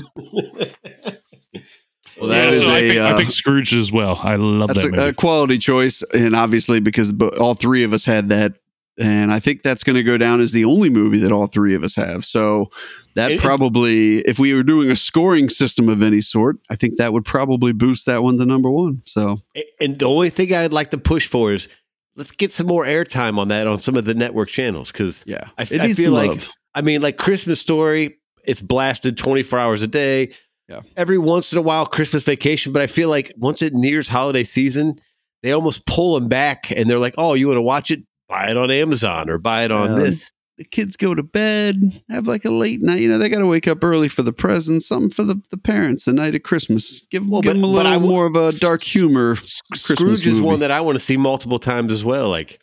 Well, 2.20 2.28
that 2.30 2.44
Yeah, 2.44 2.50
is 2.50 2.66
so 2.66 2.72
I 2.72 2.78
a, 2.78 2.80
picked, 2.90 3.00
I 3.00 3.10
uh, 3.10 3.16
picked 3.18 3.32
scrooge 3.32 3.74
as 3.74 3.90
well 3.90 4.20
i 4.22 4.36
love 4.36 4.68
That's 4.68 4.82
that 4.84 4.90
movie. 4.92 5.02
a, 5.02 5.08
a 5.08 5.12
quality 5.12 5.58
choice, 5.58 6.02
and 6.14 6.34
obviously 6.36 6.78
because 6.80 7.12
all 7.40 7.54
three 7.54 7.82
of 7.84 7.92
us 7.92 8.04
had 8.04 8.28
that, 8.28 8.54
and 8.98 9.32
I 9.32 9.38
think 9.40 9.62
that's 9.62 9.82
going 9.82 9.96
to 9.96 10.02
go 10.02 10.16
down 10.16 10.40
as 10.40 10.52
the 10.52 10.64
only 10.64 10.88
movie 10.90 11.18
that 11.18 11.32
all 11.32 11.46
three 11.46 11.74
of 11.74 11.82
us 11.82 11.96
have. 11.96 12.24
So 12.24 12.70
that 13.14 13.32
It- 13.32 13.40
probably, 13.40 14.18
if 14.18 14.38
we 14.38 14.54
were 14.54 14.62
doing 14.62 14.90
a 14.90 14.96
scoring 14.96 15.48
system 15.48 15.88
of 15.88 16.02
any 16.02 16.20
sort, 16.20 16.56
I 16.70 16.76
think 16.76 16.96
that 16.96 17.12
would 17.12 17.24
probably 17.24 17.72
boost 17.72 18.06
that 18.06 18.22
one 18.22 18.38
to 18.38 18.46
number 18.46 18.70
one. 18.70 19.02
So 19.04 19.42
And 19.80 19.98
the 19.98 20.06
only 20.06 20.30
thing 20.30 20.52
I'd 20.54 20.72
like 20.72 20.90
to 20.90 20.98
push 20.98 21.26
for 21.26 21.52
is 21.52 21.68
let's 22.16 22.30
get 22.30 22.52
some 22.52 22.66
more 22.68 22.84
airtime 22.84 23.38
on 23.38 23.48
that 23.48 23.66
on 23.66 23.78
some 23.78 23.96
of 23.96 24.04
the 24.04 24.14
network 24.14 24.48
channels 24.48 24.92
because 24.92 25.24
yeah, 25.26 25.48
I, 25.58 25.62
I 25.62 25.92
feel 25.92 26.12
like 26.12 26.28
love. 26.28 26.50
I 26.74 26.80
mean 26.80 27.02
like 27.02 27.16
Christmas 27.18 27.60
Story, 27.60 28.16
it's 28.46 28.60
blasted 28.62 29.18
twenty 29.18 29.42
four 29.42 29.58
hours 29.58 29.82
a 29.82 29.88
day. 29.88 30.30
Yeah. 30.68 30.80
Every 30.96 31.18
once 31.18 31.52
in 31.52 31.58
a 31.58 31.62
while, 31.62 31.84
Christmas 31.84 32.22
Vacation, 32.24 32.72
but 32.72 32.80
I 32.80 32.86
feel 32.86 33.08
like 33.10 33.32
once 33.36 33.60
it 33.60 33.74
nears 33.74 34.08
holiday 34.08 34.44
season, 34.44 34.96
they 35.42 35.52
almost 35.52 35.86
pull 35.86 36.18
them 36.18 36.28
back, 36.28 36.70
and 36.70 36.88
they're 36.88 36.98
like, 36.98 37.14
"Oh, 37.18 37.34
you 37.34 37.48
want 37.48 37.58
to 37.58 37.62
watch 37.62 37.90
it? 37.90 38.00
Buy 38.28 38.50
it 38.50 38.56
on 38.56 38.70
Amazon 38.70 39.28
or 39.30 39.38
buy 39.38 39.64
it 39.64 39.70
on 39.72 39.90
Um, 39.90 39.98
this." 40.00 40.30
The 40.56 40.64
kids 40.64 40.96
go 40.96 41.16
to 41.16 41.24
bed, 41.24 41.82
have 42.08 42.28
like 42.28 42.44
a 42.44 42.50
late 42.50 42.80
night. 42.80 43.00
You 43.00 43.08
know, 43.08 43.18
they 43.18 43.28
got 43.28 43.40
to 43.40 43.46
wake 43.46 43.66
up 43.66 43.82
early 43.82 44.08
for 44.08 44.22
the 44.22 44.32
presents, 44.32 44.86
something 44.86 45.10
for 45.10 45.24
the, 45.24 45.42
the 45.50 45.58
parents 45.58 46.04
the 46.04 46.12
night 46.12 46.36
of 46.36 46.44
Christmas. 46.44 47.04
Give, 47.10 47.26
Well, 47.28 47.40
give 47.42 47.50
but- 47.50 47.54
them 47.54 47.64
a 47.64 47.66
little 47.66 47.90
w- 47.94 48.08
more 48.08 48.24
of 48.26 48.36
a 48.36 48.52
dark 48.52 48.84
humor. 48.84 49.34
Christmas 49.34 49.80
Scrooge 49.82 50.26
is 50.28 50.34
movie. 50.34 50.46
one 50.46 50.60
that 50.60 50.70
I 50.70 50.80
want 50.80 50.94
to 50.94 51.00
see 51.04 51.16
multiple 51.16 51.58
times 51.58 51.92
as 51.92 52.04
well. 52.04 52.28
Like, 52.28 52.60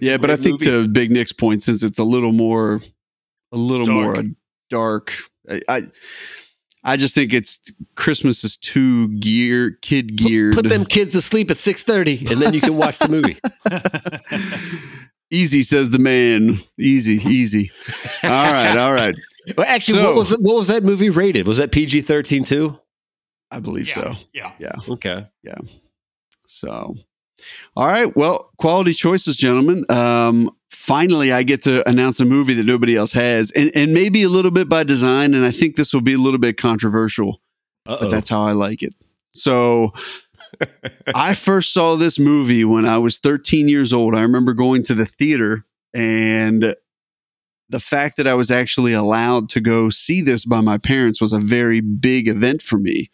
Yeah, 0.00 0.16
but 0.18 0.30
I 0.30 0.36
think 0.36 0.60
movie. 0.60 0.84
to 0.84 0.88
Big 0.88 1.10
Nick's 1.10 1.32
point, 1.32 1.64
since 1.64 1.82
it's 1.82 1.98
a 1.98 2.04
little 2.04 2.30
more, 2.32 2.80
a 3.50 3.56
little 3.56 3.86
Dark. 3.86 4.16
more 4.18 4.24
dark, 4.70 5.12
I, 5.50 5.60
I, 5.68 5.80
I 6.82 6.96
just 6.96 7.14
think 7.14 7.32
it's 7.34 7.60
Christmas 7.94 8.42
is 8.42 8.56
too 8.56 9.08
gear 9.18 9.72
kid 9.82 10.16
geared. 10.16 10.54
Put 10.54 10.68
them 10.68 10.84
kids 10.84 11.12
to 11.12 11.20
sleep 11.20 11.50
at 11.50 11.58
six 11.58 11.84
thirty, 11.84 12.18
and 12.30 12.40
then 12.40 12.54
you 12.54 12.60
can 12.60 12.76
watch 12.76 12.98
the 12.98 13.08
movie. 13.08 13.36
easy, 15.30 15.62
says 15.62 15.90
the 15.90 15.98
man. 15.98 16.58
Easy, 16.78 17.14
easy. 17.28 17.70
All 18.24 18.30
right, 18.30 18.76
all 18.76 18.92
right. 18.94 19.14
Well, 19.56 19.66
actually, 19.68 19.98
So- 20.00 20.06
what 20.06 20.16
was 20.16 20.30
what 20.38 20.54
was 20.56 20.68
that 20.68 20.82
movie 20.82 21.10
rated? 21.10 21.46
Was 21.46 21.58
that 21.58 21.72
PG 21.72 22.02
thirteen 22.02 22.44
too? 22.44 22.78
I 23.50 23.60
believe 23.60 23.88
so. 23.88 24.14
Yeah. 24.32 24.52
Yeah. 24.58 24.72
Okay. 24.88 25.26
Yeah. 25.42 25.56
So, 26.46 26.94
all 27.76 27.86
right. 27.86 28.14
Well, 28.16 28.50
quality 28.58 28.92
choices, 28.92 29.36
gentlemen. 29.36 29.84
Um, 29.88 30.50
finally, 30.68 31.32
I 31.32 31.42
get 31.42 31.62
to 31.62 31.88
announce 31.88 32.20
a 32.20 32.24
movie 32.24 32.54
that 32.54 32.66
nobody 32.66 32.96
else 32.96 33.12
has, 33.12 33.50
and 33.52 33.70
and 33.74 33.92
maybe 33.92 34.22
a 34.22 34.28
little 34.28 34.50
bit 34.50 34.68
by 34.68 34.84
design. 34.84 35.34
And 35.34 35.44
I 35.44 35.50
think 35.50 35.76
this 35.76 35.92
will 35.94 36.02
be 36.02 36.14
a 36.14 36.18
little 36.18 36.40
bit 36.40 36.56
controversial, 36.56 37.40
Uh-oh. 37.86 37.98
but 38.00 38.10
that's 38.10 38.28
how 38.28 38.42
I 38.44 38.52
like 38.52 38.82
it. 38.82 38.94
So, 39.32 39.92
I 41.14 41.34
first 41.34 41.72
saw 41.72 41.96
this 41.96 42.18
movie 42.18 42.64
when 42.64 42.84
I 42.84 42.98
was 42.98 43.18
13 43.18 43.68
years 43.68 43.92
old. 43.92 44.14
I 44.14 44.22
remember 44.22 44.54
going 44.54 44.82
to 44.84 44.94
the 44.94 45.06
theater 45.06 45.64
and. 45.94 46.74
The 47.72 47.78
fact 47.78 48.16
that 48.16 48.26
I 48.26 48.34
was 48.34 48.50
actually 48.50 48.94
allowed 48.94 49.48
to 49.50 49.60
go 49.60 49.90
see 49.90 50.22
this 50.22 50.44
by 50.44 50.60
my 50.60 50.76
parents 50.76 51.20
was 51.20 51.32
a 51.32 51.38
very 51.38 51.80
big 51.80 52.26
event 52.26 52.62
for 52.62 52.78
me 52.78 53.12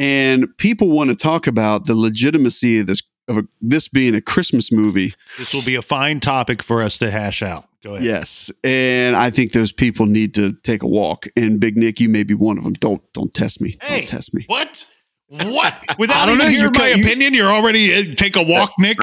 and 0.00 0.56
people 0.56 0.90
want 0.90 1.10
to 1.10 1.16
talk 1.16 1.46
about 1.46 1.84
the 1.84 1.94
legitimacy 1.94 2.78
of 2.78 2.86
this 2.86 3.02
of 3.30 3.38
a, 3.38 3.42
this 3.60 3.88
being 3.88 4.14
a 4.14 4.20
Christmas 4.20 4.70
movie. 4.72 5.14
This 5.38 5.54
will 5.54 5.62
be 5.62 5.74
a 5.76 5.82
fine 5.82 6.20
topic 6.20 6.62
for 6.62 6.82
us 6.82 6.98
to 6.98 7.10
hash 7.10 7.42
out. 7.42 7.64
Go 7.82 7.94
ahead. 7.94 8.04
Yes, 8.04 8.50
and 8.62 9.16
I 9.16 9.30
think 9.30 9.52
those 9.52 9.72
people 9.72 10.04
need 10.06 10.34
to 10.34 10.52
take 10.52 10.82
a 10.82 10.86
walk. 10.88 11.24
And 11.36 11.58
Big 11.58 11.76
Nick, 11.76 11.98
you 12.00 12.08
may 12.10 12.24
be 12.24 12.34
one 12.34 12.58
of 12.58 12.64
them. 12.64 12.74
Don't 12.74 13.02
don't 13.14 13.32
test 13.32 13.60
me. 13.62 13.76
Hey. 13.80 14.00
Don't 14.00 14.08
test 14.08 14.34
me. 14.34 14.44
What? 14.48 14.84
What? 15.28 15.74
Without 15.98 16.16
I 16.16 16.26
don't 16.26 16.34
even 16.36 16.46
know, 16.46 16.50
hearing 16.50 16.72
my 16.76 16.88
you- 16.88 17.04
opinion, 17.06 17.34
you're 17.34 17.50
already 17.52 17.94
uh, 17.94 18.14
take 18.16 18.36
a 18.36 18.42
walk, 18.42 18.72
Nick. 18.78 18.98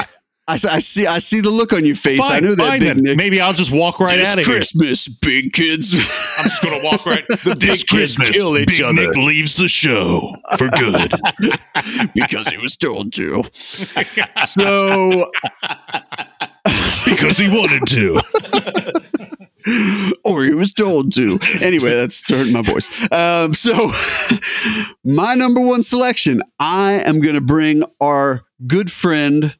I, 0.49 0.53
I 0.53 0.79
see 0.79 1.05
I 1.05 1.19
see 1.19 1.41
the 1.41 1.49
look 1.49 1.73
on 1.73 1.83
your 1.83 1.97
face. 1.97 2.21
I 2.21 2.35
Fine, 2.35 2.43
know 2.43 2.55
that 2.55 2.79
Big. 2.79 2.97
Nick. 2.97 3.17
Maybe 3.17 3.41
I'll 3.41 3.51
just 3.51 3.71
walk 3.71 3.99
right 3.99 4.15
this 4.15 4.29
out 4.31 4.39
of 4.39 4.45
here. 4.45 4.55
Christmas, 4.55 5.09
big 5.09 5.51
kids. 5.51 5.93
I'm 5.93 6.45
just 6.45 6.63
gonna 6.63 6.83
walk 6.83 7.05
right. 7.05 7.23
The 7.43 7.57
big 7.59 7.69
this 7.69 7.83
kids 7.83 8.17
Christmas, 8.17 8.29
kill 8.29 8.57
each 8.57 8.67
Big 8.67 8.81
other. 8.81 8.93
Nick 8.93 9.15
leaves 9.17 9.55
the 9.55 9.67
show 9.67 10.33
for 10.57 10.69
good. 10.69 11.11
because 12.13 12.47
he 12.47 12.57
was 12.57 12.77
told 12.77 13.11
to. 13.13 13.43
So 14.45 14.63
because 17.05 17.37
he 17.37 17.49
wanted 17.49 17.85
to. 17.87 18.21
or 20.23 20.43
he 20.45 20.53
was 20.53 20.71
told 20.71 21.11
to. 21.15 21.39
Anyway, 21.61 21.93
that's 21.93 22.23
hurting 22.29 22.53
my 22.53 22.61
voice. 22.61 22.89
Um, 23.11 23.53
so, 23.53 23.73
my 25.03 25.35
number 25.35 25.59
one 25.59 25.83
selection, 25.83 26.41
I 26.57 27.01
am 27.05 27.19
going 27.19 27.35
to 27.35 27.41
bring 27.41 27.83
our 28.01 28.45
good 28.65 28.89
friend 28.89 29.57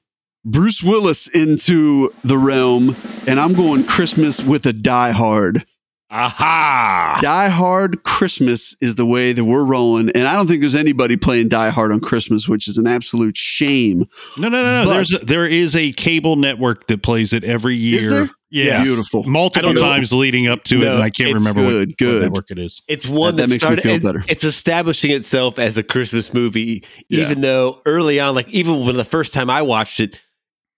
Bruce 0.50 0.82
Willis 0.82 1.28
into 1.28 2.10
the 2.24 2.38
realm, 2.38 2.96
and 3.28 3.38
I'm 3.38 3.52
going 3.54 3.84
Christmas 3.84 4.42
with 4.42 4.66
a 4.66 4.72
Die 4.72 5.12
Hard. 5.12 5.66
Aha! 6.10 7.20
Die 7.22 7.50
Hard 7.50 8.04
Christmas 8.04 8.78
is 8.80 8.96
the 8.96 9.06
way 9.06 9.34
that 9.34 9.44
we're 9.44 9.66
rolling, 9.66 10.10
and 10.12 10.26
I 10.26 10.38
don't 10.38 10.48
think 10.48 10.62
there's 10.62 10.74
anybody 10.74 11.18
playing 11.18 11.50
Die 11.50 11.70
Hard 11.70 11.92
on 11.92 12.00
Christmas, 12.00 12.48
which 12.48 12.70
is 12.70 12.78
an 12.78 12.88
absolute 12.88 13.36
shame. 13.36 14.06
No, 14.38 14.48
no, 14.48 14.64
no, 14.64 14.84
no. 14.84 14.86
But- 14.86 14.94
There's 14.94 15.14
a, 15.16 15.26
there 15.26 15.46
is 15.46 15.76
a 15.76 15.92
cable 15.92 16.38
network 16.38 16.88
that 16.88 17.04
plays 17.04 17.34
it 17.34 17.44
every 17.44 17.76
year. 17.76 17.98
Is 18.00 18.10
there? 18.10 18.28
Yeah, 18.50 18.82
Beautiful. 18.82 19.24
multiple 19.24 19.72
I 19.72 19.74
times 19.74 20.14
leading 20.14 20.48
up 20.48 20.64
to 20.66 20.78
it, 20.78 20.86
No, 20.86 20.94
and 20.96 21.04
I 21.04 21.10
can't 21.10 21.32
it's 21.32 21.40
remember 21.46 21.64
what, 21.66 21.98
good, 21.98 22.14
what 22.16 22.22
network 22.22 22.52
it 22.52 22.60
is. 22.60 22.82
It's 22.88 23.10
one 23.10 23.36
That- 23.36 23.50
that, 23.50 23.50
that 23.50 23.50
makes 23.50 23.54
me 23.56 23.60
started, 23.60 23.82
feel 23.82 23.96
it- 23.96 24.04
better. 24.04 24.24
It's 24.30 24.46
establishing 24.46 25.12
itself 25.12 25.60
as 25.60 25.78
a 25.78 25.84
Christmas 25.84 26.34
movie, 26.34 26.86
Yeah. 27.10 27.24
even 27.26 27.42
though 27.42 27.82
early 27.86 28.22
on, 28.22 28.34
like 28.34 28.48
even 28.48 28.86
when 28.86 28.96
the 28.96 29.04
first 29.04 29.34
time 29.34 29.50
I 29.50 29.64
watched 29.64 30.00
it, 30.00 30.18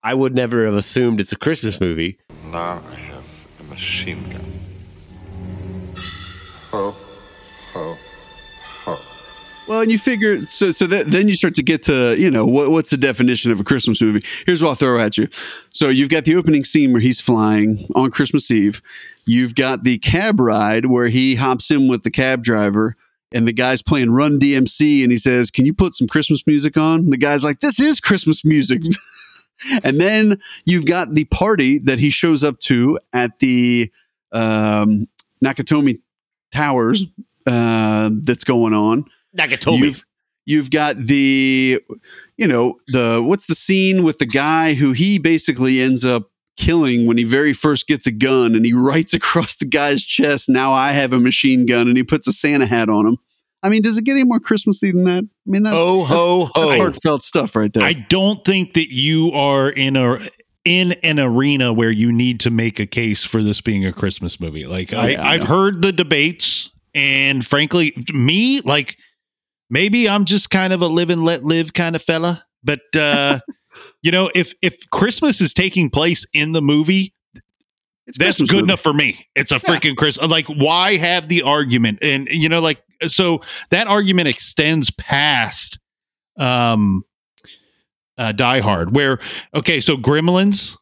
I 0.04 0.14
would 0.14 0.34
never 0.34 0.66
have 0.66 0.76
assumed 0.76 1.20
it's 1.20 1.34
a 1.34 1.38
Christmas 1.38 1.82
movie. 1.82 2.18
Now 2.46 2.82
I 2.90 2.96
have 2.96 3.24
a 3.60 3.64
machine 3.64 4.30
gun. 4.30 5.96
Ho, 6.72 6.96
ho, 7.74 7.98
ho. 8.84 8.98
Well, 9.68 9.82
and 9.82 9.92
you 9.92 9.98
figure 9.98 10.42
so 10.44 10.72
so 10.72 10.88
that 10.88 11.08
then 11.08 11.28
you 11.28 11.36
start 11.36 11.54
to 11.56 11.64
get 11.64 11.84
to 11.84 12.16
you 12.18 12.32
know 12.32 12.46
what 12.46 12.72
what's 12.72 12.92
the 12.92 12.98
definition 12.98 13.52
of 13.52 13.60
a 13.60 13.64
Christmas 13.66 14.02
movie? 14.02 14.26
Here's 14.46 14.64
what 14.64 14.70
I'll 14.70 14.76
throw 14.76 15.00
at 15.00 15.18
you. 15.18 15.28
So 15.72 15.90
you've 15.90 16.10
got 16.10 16.24
the 16.24 16.36
opening 16.36 16.64
scene 16.64 16.94
where 16.94 17.02
he's 17.02 17.20
flying 17.20 17.86
on 17.94 18.10
Christmas 18.10 18.50
Eve. 18.50 18.82
You've 19.26 19.54
got 19.54 19.84
the 19.84 19.98
cab 19.98 20.40
ride 20.40 20.86
where 20.86 21.08
he 21.10 21.36
hops 21.36 21.70
in 21.72 21.90
with 21.90 22.04
the 22.04 22.12
cab 22.12 22.42
driver. 22.44 22.96
And 23.32 23.48
the 23.48 23.54
guy's 23.54 23.84
playing 23.84 24.10
Run 24.10 24.40
DMC, 24.40 25.04
and 25.04 25.12
he 25.12 25.20
says, 25.20 25.52
"Can 25.52 25.68
you 25.68 25.74
put 25.74 25.94
some 25.94 26.08
Christmas 26.08 26.48
music 26.48 26.78
on?" 26.78 27.12
The 27.12 27.18
guy's 27.18 27.44
like, 27.44 27.60
"This 27.60 27.80
is 27.80 28.00
Christmas 28.00 28.44
music." 28.44 28.82
and 29.84 30.00
then 30.00 30.40
you've 30.66 30.86
got 30.86 31.14
the 31.14 31.26
party 31.26 31.80
that 31.80 32.00
he 32.00 32.10
shows 32.10 32.44
up 32.44 32.60
to 32.60 33.00
at 33.14 33.40
the 33.40 33.92
um, 34.32 35.08
Nakatomi 35.44 36.02
Towers 36.52 37.06
uh, 37.48 38.10
that's 38.24 38.44
going 38.44 38.74
on. 38.74 39.06
Nakatomi. 39.38 39.80
You've 39.80 40.04
you've 40.46 40.72
got 40.72 40.98
the 40.98 41.80
you 42.38 42.48
know 42.48 42.80
the 42.88 43.22
what's 43.24 43.46
the 43.46 43.56
scene 43.56 44.04
with 44.04 44.18
the 44.18 44.26
guy 44.26 44.74
who 44.74 44.94
he 44.94 45.20
basically 45.20 45.80
ends 45.80 46.04
up 46.04 46.32
killing 46.58 47.06
when 47.06 47.18
he 47.18 47.24
very 47.24 47.54
first 47.54 47.88
gets 47.88 48.06
a 48.08 48.12
gun 48.12 48.56
and 48.56 48.66
he 48.66 48.74
writes 48.76 49.14
across 49.14 49.56
the 49.56 49.66
guy's 49.66 50.04
chest 50.04 50.50
now 50.50 50.74
I 50.74 50.92
have 50.92 51.14
a 51.14 51.20
machine 51.20 51.66
gun 51.66 51.88
and 51.88 51.98
he 51.98 52.04
puts 52.04 52.28
a 52.28 52.34
Santa 52.34 52.66
hat 52.66 52.90
on 52.90 53.06
him. 53.06 53.18
I 53.62 53.70
mean, 53.70 53.82
does 53.82 53.98
it 53.98 54.06
get 54.06 54.14
any 54.14 54.24
more 54.24 54.40
Christmassy 54.40 54.92
than 54.92 55.04
that? 55.06 55.24
I 55.24 55.50
mean, 55.50 55.64
that's 55.64 55.76
Oh, 55.78 56.04
ho, 56.04 56.40
that's, 56.40 56.52
ho. 56.56 56.62
that's 56.70 56.82
heartfelt 56.82 57.24
stuff 57.24 57.56
right 57.56 57.72
there. 57.74 57.84
I 57.84 57.94
don't 57.94 58.44
think 58.46 58.74
that 58.76 58.94
you 58.94 59.32
are 59.32 59.70
in 59.70 59.96
a 59.96 60.20
in 60.66 60.94
an 61.04 61.20
arena 61.20 61.74
where 61.74 61.92
you 61.92 62.12
need 62.12 62.40
to 62.42 62.50
make 62.50 62.80
a 62.80 62.86
case 62.86 63.24
for 63.24 63.42
this 63.42 63.62
being 63.62 63.86
a 63.86 63.94
Christmas 63.94 64.40
movie. 64.40 64.66
Like 64.66 64.94
I, 64.94 65.10
yeah, 65.12 65.22
I 65.24 65.34
I've 65.34 65.44
heard 65.44 65.82
the 65.82 65.92
debates, 65.92 66.72
and 66.94 67.46
frankly, 67.46 67.94
me 68.14 68.62
like 68.62 68.96
maybe 69.70 70.08
I'm 70.08 70.26
just 70.26 70.50
kind 70.50 70.74
of 70.74 70.82
a 70.82 70.88
live 70.88 71.10
and 71.10 71.24
let 71.24 71.44
live 71.44 71.74
kind 71.74 71.96
of 71.96 72.02
fella. 72.02 72.46
But 72.64 72.82
uh, 72.96 73.40
you 74.02 74.12
know, 74.12 74.30
if 74.36 74.54
if 74.62 74.90
Christmas 74.92 75.42
is 75.42 75.54
taking 75.54 75.90
place 75.90 76.26
in 76.34 76.52
the 76.52 76.62
movie, 76.62 77.14
It's 78.10 78.18
that's 78.18 78.38
Christmas 78.38 78.52
good 78.52 78.58
movie. 78.62 78.72
enough 78.72 78.82
for 78.82 78.94
me. 78.94 79.28
It's 79.36 79.52
a 79.52 79.56
freaking 79.56 79.96
Chris. 79.96 80.20
Like, 80.22 80.48
why 80.48 80.98
have 80.98 81.28
the 81.30 81.44
argument? 81.44 82.00
And 82.02 82.28
you 82.30 82.50
know, 82.50 82.60
like, 82.62 82.82
so 83.08 83.42
that 83.70 83.88
argument 83.88 84.28
extends 84.28 84.92
past 84.92 85.80
um 86.38 87.04
uh 88.18 88.32
Die 88.34 88.60
Hard, 88.60 88.96
where 88.96 89.20
okay, 89.54 89.80
so 89.80 89.96
Gremlins, 89.98 90.78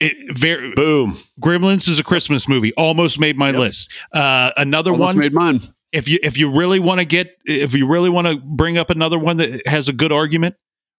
it 0.00 0.14
very 0.36 0.72
Boom. 0.74 1.16
Gremlins 1.40 1.88
is 1.88 1.98
a 1.98 2.04
Christmas 2.04 2.48
movie. 2.48 2.72
Almost 2.74 3.18
made 3.18 3.36
my 3.38 3.48
Yep. 3.50 3.56
list. 3.58 3.92
Uh 4.12 4.50
another 4.56 4.92
Almost 4.92 5.14
one 5.14 5.18
made 5.22 5.32
mine. 5.32 5.60
if 5.92 6.08
you 6.08 6.18
if 6.22 6.36
you 6.36 6.50
really 6.50 6.80
want 6.80 7.00
to 7.00 7.06
get 7.06 7.36
if 7.46 7.74
you 7.74 7.86
really 7.86 8.10
want 8.10 8.26
to 8.26 8.36
bring 8.36 8.76
up 8.76 8.90
another 8.90 9.18
one 9.18 9.38
that 9.38 9.66
has 9.66 9.88
a 9.88 9.92
good 9.94 10.12
argument, 10.12 10.56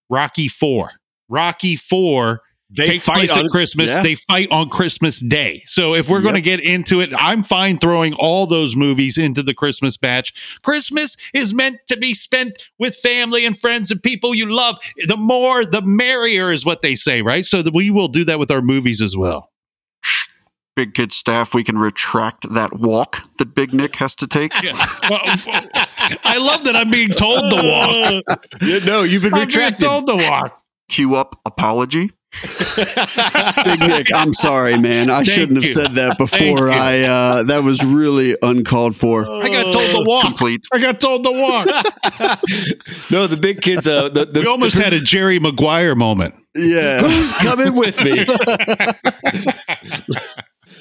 Rocky 0.10 0.48
4. 0.48 0.90
Rocky 1.30 1.76
4 1.76 2.42
They 2.70 2.88
takes 2.88 3.06
fight 3.06 3.16
place 3.16 3.32
on 3.32 3.46
at 3.46 3.52
Christmas. 3.52 3.88
Yeah. 3.90 4.04
They 4.04 4.16
fight 4.16 4.52
on 4.52 4.68
Christmas 4.70 5.20
Day. 5.22 5.64
So 5.68 5.94
if 5.96 6.10
we're 6.10 6.18
Yep. 6.18 6.24
going 6.24 6.36
to 6.36 6.42
get 6.42 6.60
into 6.60 7.00
it, 7.00 7.12
I'm 7.18 7.42
fine 7.44 7.78
throwing 7.78 8.14
all 8.16 8.46
those 8.46 8.76
movies 8.76 9.18
into 9.18 9.42
the 9.42 9.54
Christmas 9.54 9.96
batch. 9.96 10.60
Christmas 10.64 11.16
is 11.34 11.54
meant 11.54 11.78
to 11.88 11.96
be 11.96 12.14
spent 12.14 12.70
with 12.78 12.96
family 12.98 13.46
and 13.46 13.58
friends 13.58 13.90
and 13.90 14.04
people 14.04 14.36
you 14.36 14.48
love. 14.52 14.78
The 15.08 15.16
more, 15.16 15.64
the 15.64 15.82
merrier, 15.82 16.52
is 16.52 16.66
what 16.66 16.82
they 16.82 16.96
say, 16.96 17.22
right? 17.22 17.46
So 17.46 17.62
that 17.62 17.74
we 17.74 17.90
will 17.90 18.10
do 18.10 18.26
that 18.26 18.38
with 18.38 18.52
our 18.52 18.62
movies 18.62 19.02
as 19.02 19.16
well. 19.16 19.50
Big 20.76 20.94
Kid 20.94 21.12
staff, 21.12 21.56
we 21.56 21.64
can 21.64 21.78
retract 21.80 22.54
that 22.54 22.78
walk 22.78 23.18
that 23.40 23.56
Big 23.56 23.74
Nick 23.74 23.96
has 23.96 24.14
to 24.16 24.28
take. 24.28 24.52
Yeah. 24.64 24.74
Well, 25.10 25.22
I 26.24 26.38
love 26.38 26.66
that 26.66 26.76
I'm 26.76 26.92
being 26.92 27.10
told 27.10 27.50
to 27.50 27.56
walk. 27.56 28.40
Yeah, 28.62 28.80
no, 28.86 29.04
you've 29.04 29.24
been 29.24 29.34
I'm 29.34 29.40
being 29.40 29.48
retracted. 29.48 29.88
told 29.88 30.08
to 30.08 30.16
walk. 30.30 30.62
Cue 30.90 31.16
up 31.16 31.40
apology. 31.46 32.12
Big 33.64 33.80
Nick, 33.80 34.08
I'm 34.14 34.34
sorry, 34.34 34.78
man. 34.78 35.10
I 35.10 35.18
Thank 35.18 35.28
shouldn't 35.28 35.56
have 35.56 35.64
you. 35.64 35.70
said 35.70 35.92
that 35.94 36.18
before. 36.18 36.70
I 36.70 37.04
uh, 37.04 37.44
that 37.44 37.64
was 37.64 37.84
really 37.84 38.36
uncalled 38.42 38.96
for. 38.96 39.26
I 39.26 39.50
got 39.50 39.74
told 39.74 39.86
to 39.86 40.04
walk. 40.06 40.24
Complete. 40.24 40.66
I 40.74 40.80
got 40.80 41.00
told 41.00 41.24
to 41.24 41.32
walk. 41.32 41.66
no, 43.12 43.28
the 43.28 43.38
big 43.40 43.62
kids. 43.62 43.88
Uh, 43.88 44.10
the, 44.10 44.26
the, 44.26 44.42
we 44.42 44.46
almost 44.46 44.76
had 44.76 44.94
a 44.94 45.00
Jerry 45.00 45.40
Maguire 45.40 45.96
moment. 45.96 46.36
Yeah. 46.56 47.02
Who's 47.02 47.38
coming 47.40 47.76
with 47.76 48.04
me? 48.04 48.26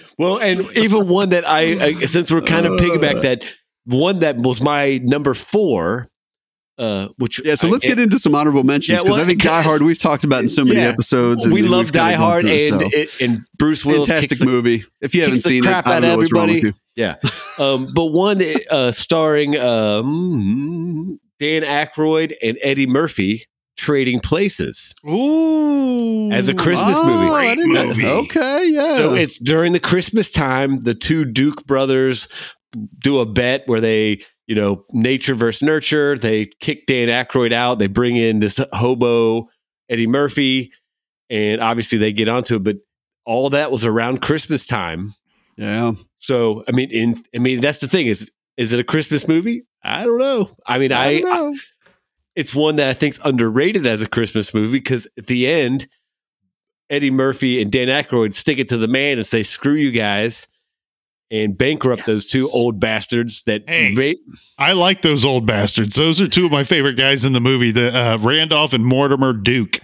well, 0.19 0.39
and 0.39 0.71
even 0.77 1.09
one 1.09 1.31
that 1.31 1.47
I, 1.47 1.61
I 1.85 1.93
since 1.93 2.31
we're 2.31 2.43
kind 2.43 2.67
of 2.67 2.73
piggyback 2.73 3.23
that 3.23 3.45
one 3.85 4.21
that 4.21 4.37
was 4.37 4.61
my 4.63 4.99
number 5.03 5.35
four, 5.35 6.09
uh, 6.79 7.09
which 7.19 7.41
Yeah, 7.45 7.55
so 7.55 7.69
I- 7.69 7.71
let's 7.71 7.85
get 7.85 7.99
into 7.99 8.19
some 8.19 8.35
honorable 8.35 8.65
mentions 8.65 8.89
Yeah, 8.99 9.03
because 9.03 9.17
well, 9.17 9.25
I 9.25 9.27
think 9.27 9.43
Die 9.43 9.63
Hard 9.63 9.83
we've 9.83 9.99
talked 9.99 10.25
about 10.25 10.43
in 10.43 10.49
so 10.49 10.65
many 10.65 10.77
Yeah. 10.81 10.89
episodes. 10.89 11.45
and 11.45 11.55
we 11.55 11.63
love 11.63 11.91
Die 11.91 12.13
Hard 12.13 12.43
through, 12.43 12.51
and 12.53 12.93
so. 12.93 13.25
and 13.25 13.39
Bruce 13.59 13.85
Willis 13.85 14.09
fantastic 14.09 14.31
kicks 14.31 14.41
the- 14.41 14.47
movie. 14.47 14.85
If 15.01 15.15
you 15.15 15.23
haven't 15.23 15.39
seen 15.39 15.65
it, 15.65 15.71
I 15.71 15.81
don't 15.83 16.03
know 16.03 16.17
what's 16.19 16.33
wrong 16.33 16.49
with 16.49 16.63
you. 16.63 16.73
Yeah. 16.97 17.17
Um, 17.59 17.87
but 17.95 18.07
one 18.07 18.43
uh, 18.71 18.93
starring 18.93 19.57
um, 19.59 21.19
Dan 21.39 21.63
Aykroyd 21.63 22.35
and 22.43 22.57
Eddie 22.63 22.87
Murphy 22.87 23.47
trading 23.77 24.21
places. 24.21 24.95
Ooh. 25.07 26.31
As 26.33 26.49
a 26.49 26.55
Christmas 26.55 26.95
Oh, 26.97 27.07
movie. 27.07 27.35
I 27.35 27.55
didn't 27.55 27.73
know- 27.75 27.87
Movie. 27.89 28.07
Okay, 28.07 28.69
yeah. 28.71 28.95
So 28.97 29.15
it's 29.15 29.39
during 29.39 29.73
the 29.73 29.81
Christmas 29.81 30.31
time. 30.31 30.79
The 30.81 30.95
two 30.95 31.25
Duke 31.25 31.67
brothers 31.67 32.29
do 33.01 33.19
a 33.21 33.27
bet 33.27 33.63
where 33.67 33.81
they, 33.81 34.21
you 34.47 34.55
know, 34.55 34.85
nature 34.93 35.35
versus 35.35 35.63
nurture. 35.63 36.17
They 36.17 36.47
kick 36.61 36.87
Dan 36.87 37.09
Aykroyd 37.09 37.53
out. 37.53 37.79
They 37.79 37.87
bring 37.89 38.17
in 38.17 38.39
this 38.39 38.61
hobo 38.73 39.49
Eddie 39.89 40.07
Murphy, 40.07 40.73
and 41.31 41.61
obviously 41.61 41.99
they 41.99 42.13
get 42.13 42.29
onto 42.29 42.57
it. 42.57 42.65
But 42.65 42.77
all 43.25 43.51
that 43.51 43.71
was 43.73 43.85
around 43.85 44.23
Christmas 44.23 44.67
time. 44.67 45.15
yeah. 45.57 45.93
So 46.17 46.65
I 46.69 46.73
mean, 46.73 46.91
in 46.91 47.17
I 47.35 47.39
mean 47.39 47.61
that's 47.61 47.81
the 47.81 47.89
thing 47.89 48.07
is 48.07 48.33
is 48.57 48.73
it 48.73 48.81
a 48.81 48.85
Christmas 48.85 49.29
movie? 49.29 49.65
I 49.85 50.05
don't 50.05 50.19
know. 50.19 50.49
I 50.67 50.79
mean, 50.79 50.93
I, 50.93 51.19
I 51.19 51.21
know. 51.21 51.55
it's 52.35 52.55
one 52.55 52.77
that 52.77 52.89
I 52.89 52.93
think's 52.95 53.21
underrated 53.25 53.87
as 53.87 54.03
a 54.03 54.09
Christmas 54.09 54.53
movie 54.53 54.79
because 54.79 55.07
at 55.17 55.27
the 55.27 55.47
end, 55.47 55.87
Eddie 56.91 57.11
Murphy 57.11 57.61
and 57.63 57.71
Dan 57.71 57.89
Aykroyd 57.89 58.35
stick 58.35 58.59
it 58.59 58.69
to 58.71 58.77
the 58.79 58.89
man 58.89 59.19
and 59.19 59.27
say, 59.27 59.43
"Screw 59.43 59.75
you 59.75 59.91
guys." 59.93 60.49
And 61.31 61.59
bankrupt 61.59 62.07
those 62.07 62.31
two 62.31 62.49
old 62.55 62.79
bastards 62.79 63.43
that 63.45 63.65
Hey. 63.69 63.95
ma- 63.97 64.35
I 64.65 64.73
like 64.75 65.03
those 65.03 65.25
old 65.25 65.45
bastards. 65.45 65.97
Those 65.97 66.21
are 66.21 66.29
two 66.29 66.47
of 66.47 66.53
my 66.53 66.63
favorite 66.63 66.95
guys 66.97 67.25
in 67.25 67.33
the 67.33 67.41
movie, 67.41 67.73
the 67.73 67.93
uh, 67.97 68.19
Randolph 68.19 68.73
and 68.73 68.85
Mortimer 68.87 69.33
Duke. 69.33 69.79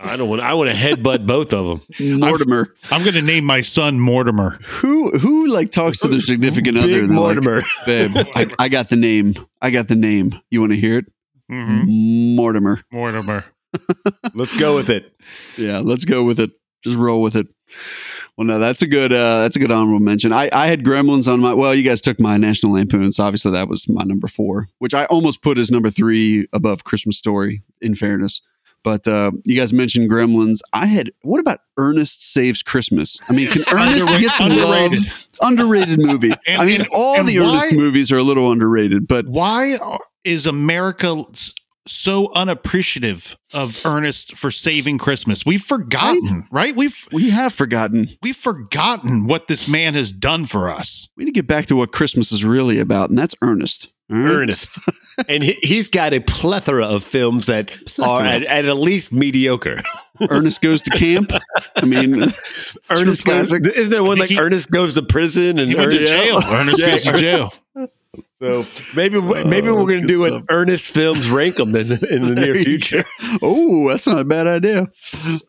I 0.00 0.16
don't 0.16 0.28
want. 0.28 0.42
I 0.42 0.54
want 0.54 0.70
to 0.70 0.76
headbutt 0.76 1.26
both 1.26 1.52
of 1.52 1.66
them. 1.98 2.18
Mortimer. 2.20 2.74
I'm 2.90 3.02
going 3.02 3.14
to 3.14 3.22
name 3.22 3.44
my 3.44 3.60
son 3.60 3.98
Mortimer. 4.00 4.50
Who 4.62 5.10
who 5.18 5.52
like 5.52 5.70
talks 5.70 6.00
to 6.00 6.08
their 6.08 6.20
significant 6.20 6.78
other 6.78 6.86
Big 6.86 7.02
and 7.04 7.10
they're 7.12 7.18
like, 7.18 7.34
Mortimer. 7.42 7.62
babe, 7.86 8.10
I, 8.34 8.46
I 8.58 8.68
got 8.68 8.88
the 8.88 8.96
name. 8.96 9.34
I 9.62 9.70
got 9.70 9.88
the 9.88 9.96
name. 9.96 10.32
You 10.50 10.60
want 10.60 10.72
to 10.72 10.78
hear 10.78 10.98
it? 10.98 11.06
Mhm. 11.50 12.34
Mortimer. 12.36 12.80
Mortimer. 12.92 13.40
Let's 14.34 14.58
go 14.58 14.74
with 14.76 14.88
it. 14.90 15.12
Yeah, 15.56 15.78
let's 15.80 16.04
go 16.04 16.24
with 16.24 16.40
it. 16.40 16.50
Just 16.84 16.96
roll 16.96 17.20
with 17.22 17.36
it. 17.36 17.46
Well, 18.38 18.46
no, 18.46 18.60
that's 18.60 18.82
a 18.82 18.86
good 18.86 19.12
uh, 19.12 19.40
that's 19.42 19.56
a 19.56 19.58
good 19.58 19.72
honorable 19.72 19.98
mention. 19.98 20.32
I, 20.32 20.48
I 20.52 20.68
had 20.68 20.84
Gremlins 20.84 21.30
on 21.30 21.40
my 21.40 21.52
well, 21.52 21.74
you 21.74 21.82
guys 21.82 22.00
took 22.00 22.20
my 22.20 22.36
National 22.36 22.72
Lampoon, 22.74 23.10
so 23.10 23.24
obviously 23.24 23.50
that 23.50 23.68
was 23.68 23.88
my 23.88 24.04
number 24.04 24.28
four, 24.28 24.68
which 24.78 24.94
I 24.94 25.06
almost 25.06 25.42
put 25.42 25.58
as 25.58 25.72
number 25.72 25.90
three 25.90 26.46
above 26.52 26.84
Christmas 26.84 27.18
Story. 27.18 27.62
In 27.80 27.96
fairness, 27.96 28.40
but 28.84 29.06
uh, 29.08 29.32
you 29.44 29.58
guys 29.58 29.72
mentioned 29.72 30.08
Gremlins. 30.08 30.60
I 30.72 30.86
had 30.86 31.10
what 31.22 31.40
about 31.40 31.58
Ernest 31.76 32.22
Saves 32.32 32.62
Christmas? 32.62 33.18
I 33.28 33.32
mean, 33.32 33.48
can 33.50 33.62
Ernest 33.74 34.06
get 34.06 34.32
some 34.34 34.50
love? 34.50 34.92
underrated. 34.92 35.12
Underrated 35.42 35.98
movie. 36.06 36.32
And- 36.46 36.62
I 36.62 36.64
mean, 36.66 36.80
and- 36.82 36.88
all 36.94 37.18
and 37.18 37.28
the 37.28 37.40
Ernest 37.40 37.74
movies 37.74 38.12
are 38.12 38.18
a 38.18 38.22
little 38.22 38.52
underrated, 38.52 39.08
but 39.08 39.26
Why 39.26 39.78
is 40.24 40.46
America 40.46 41.24
so 41.86 42.30
unappreciative 42.34 43.36
of 43.54 43.80
Ernest 43.84 44.36
for 44.36 44.50
saving 44.50 44.98
Christmas? 44.98 45.46
We've 45.46 45.62
forgotten, 45.62 46.46
right? 46.50 46.74
We've 46.76 47.06
we 47.12 47.30
have 47.30 47.52
forgotten. 47.52 48.08
we've 48.22 48.36
forgotten 48.36 49.26
what 49.26 49.48
this 49.48 49.68
man 49.68 49.94
has 49.94 50.12
done 50.12 50.44
for 50.44 50.68
us. 50.68 51.08
We 51.16 51.24
need 51.24 51.32
to 51.34 51.40
get 51.40 51.46
back 51.46 51.66
to 51.66 51.76
what 51.76 51.92
Christmas 51.92 52.32
is 52.32 52.44
really 52.44 52.78
about, 52.78 53.10
and 53.10 53.18
that's 53.18 53.34
Ernest. 53.42 53.92
All 54.10 54.16
right? 54.16 54.30
Earnest, 54.36 55.18
and 55.28 55.42
he, 55.42 55.52
he's 55.62 55.90
got 55.90 56.14
a 56.14 56.20
plethora 56.20 56.86
of 56.86 57.04
films 57.04 57.44
that 57.46 57.76
are 58.02 58.22
at, 58.24 58.42
at 58.44 58.64
at 58.64 58.76
least 58.78 59.12
mediocre. 59.12 59.82
Ernest 60.30 60.62
goes 60.62 60.80
to 60.82 60.90
camp. 60.90 61.30
I 61.76 61.84
mean, 61.84 62.14
Ernest 62.14 62.86
goes, 62.90 63.22
classic. 63.22 63.66
isn't 63.76 63.90
there 63.90 64.02
one 64.02 64.18
like 64.18 64.30
he- 64.30 64.38
Ernest 64.40 64.70
goes 64.70 64.94
to 64.94 65.02
prison 65.02 65.58
and 65.58 65.68
He 65.68 65.74
went 65.74 65.90
to 65.92 65.96
Ernest, 65.98 66.22
jail. 66.24 66.38
Ernest 66.42 66.78
Yeah. 66.80 66.90
goes 66.90 67.02
to 67.04 67.18
jail. 67.18 67.54
So 68.40 68.62
maybe 68.94 69.16
oh, 69.18 69.44
maybe 69.46 69.68
Oh, 69.68 69.74
we're 69.74 69.90
going 69.92 70.02
to 70.02 70.06
good 70.06 70.12
do 70.14 70.24
an. 70.26 70.44
Ernest 70.48 70.94
films 70.94 71.28
rank 71.28 71.56
them 71.56 71.70
in, 71.70 71.90
in 72.08 72.22
the 72.22 72.40
near 72.40 72.54
future. 72.64 73.02
oh, 73.42 73.88
that's 73.88 74.06
not 74.06 74.18
a 74.18 74.24
bad 74.24 74.46
idea. 74.46 74.86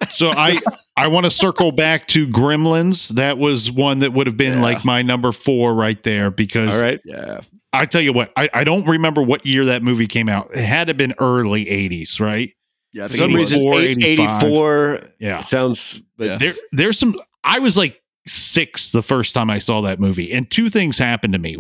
So 0.10 0.32
I 0.32 0.60
I 0.98 1.08
want 1.08 1.26
to 1.26 1.32
circle 1.32 1.72
back 1.72 2.08
to 2.10 2.28
Gremlins. 2.28 3.10
That 3.10 3.38
was 3.38 3.72
one 3.72 4.00
that 4.00 4.12
would 4.14 4.26
have 4.26 4.38
been 4.38 4.56
Yeah. 4.56 4.62
like 4.64 4.84
my 4.86 5.04
number 5.04 5.32
four 5.32 5.74
right 5.76 6.02
there 6.04 6.32
because 6.32 6.76
All 6.76 6.82
right, 6.82 7.00
Yeah, 7.06 7.42
I 7.72 7.86
tell 7.86 8.02
you 8.02 8.12
what, 8.12 8.32
I, 8.36 8.50
I 8.54 8.64
don't 8.64 8.88
remember 8.88 9.22
what 9.22 9.46
year 9.46 9.66
that 9.66 9.84
movie 9.84 10.08
came 10.08 10.28
out. 10.28 10.50
It 10.56 10.66
had 10.66 10.86
to 10.88 10.92
have 10.92 10.98
been 10.98 11.14
early 11.20 11.66
80s, 11.66 12.20
right? 12.20 12.50
yeah. 12.92 13.08
For 13.08 13.18
some 13.18 13.32
it 13.36 13.40
was. 13.40 13.52
reason, 13.54 13.62
84, 13.62 13.82
eight- 13.82 14.04
85. 14.04 14.44
84 14.44 15.00
Yeah. 15.20 15.40
sounds. 15.42 16.02
But 16.18 16.26
Yeah. 16.26 16.38
There 16.40 16.54
there's 16.72 16.98
some 16.98 17.16
I 17.44 17.60
was 17.60 17.78
like 17.78 18.02
six 18.26 18.90
the 18.90 19.04
first 19.04 19.36
time 19.36 19.52
I 19.52 19.60
saw 19.60 19.82
that 19.82 20.00
movie. 20.00 20.32
And 20.34 20.50
two 20.50 20.70
things 20.70 20.98
happened 20.98 21.34
to 21.34 21.40
me 21.40 21.56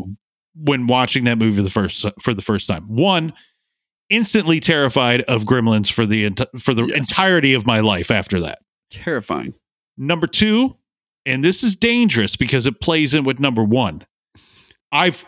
when 0.62 0.88
watching 0.88 1.24
that 1.26 1.38
movie 1.38 1.62
the 1.62 1.70
first 1.70 2.06
for 2.20 2.34
the 2.34 2.42
first 2.42 2.68
time. 2.68 2.84
One, 2.88 3.34
instantly 4.10 4.60
terrified 4.60 5.22
of 5.22 5.44
gremlins 5.44 5.92
for 5.92 6.06
the 6.06 6.30
enti- 6.30 6.60
for 6.60 6.74
the 6.74 6.84
Yes. 6.86 6.98
entirety 6.98 7.54
of 7.54 7.66
my 7.66 7.80
life 7.80 8.12
after 8.12 8.40
that. 8.42 8.60
terrifying. 8.92 9.54
Number 9.98 10.26
two, 10.28 10.76
and 11.26 11.44
this 11.44 11.62
is 11.64 11.76
dangerous 11.76 12.36
because 12.36 12.66
it 12.66 12.80
plays 12.82 13.14
in 13.14 13.24
with 13.24 13.40
number 13.40 13.64
one. 13.64 14.02
I've 14.92 15.26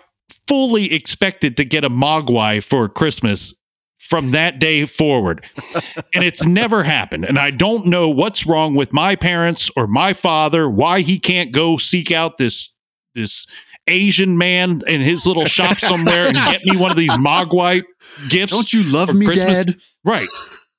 fully 0.47 0.91
expected 0.93 1.55
to 1.57 1.65
get 1.65 1.83
a 1.83 1.89
Mogwai 1.89 2.63
for 2.63 2.89
Christmas 2.89 3.53
from 3.99 4.31
that 4.31 4.57
day 4.59 4.85
forward. 4.85 5.45
and 6.15 6.23
it's 6.23 6.43
never 6.45 6.83
happened. 6.83 7.23
And 7.25 7.37
I 7.37 7.51
don't 7.51 7.85
know 7.85 8.09
what's 8.09 8.47
wrong 8.47 8.73
with 8.73 8.91
my 8.93 9.15
parents 9.15 9.69
or 9.75 9.85
my 9.85 10.13
father, 10.13 10.67
why 10.69 11.01
he 11.01 11.19
can't 11.19 11.51
go 11.51 11.77
seek 11.77 12.11
out 12.11 12.37
this 12.39 12.73
this 13.13 13.45
Asian 13.87 14.37
man 14.37 14.81
in 14.87 15.01
his 15.01 15.25
little 15.25 15.45
shop 15.45 15.77
somewhere 15.79 16.27
and 16.27 16.35
get 16.35 16.65
me 16.65 16.77
one 16.77 16.91
of 16.91 16.97
these 16.97 17.11
Mogwai 17.11 17.83
gifts. 18.29 18.51
Don't 18.53 18.71
you 18.73 18.83
love 18.93 19.13
me, 19.13 19.25
Christmas? 19.25 19.65
Dad? 19.65 19.75
Right. 20.05 20.27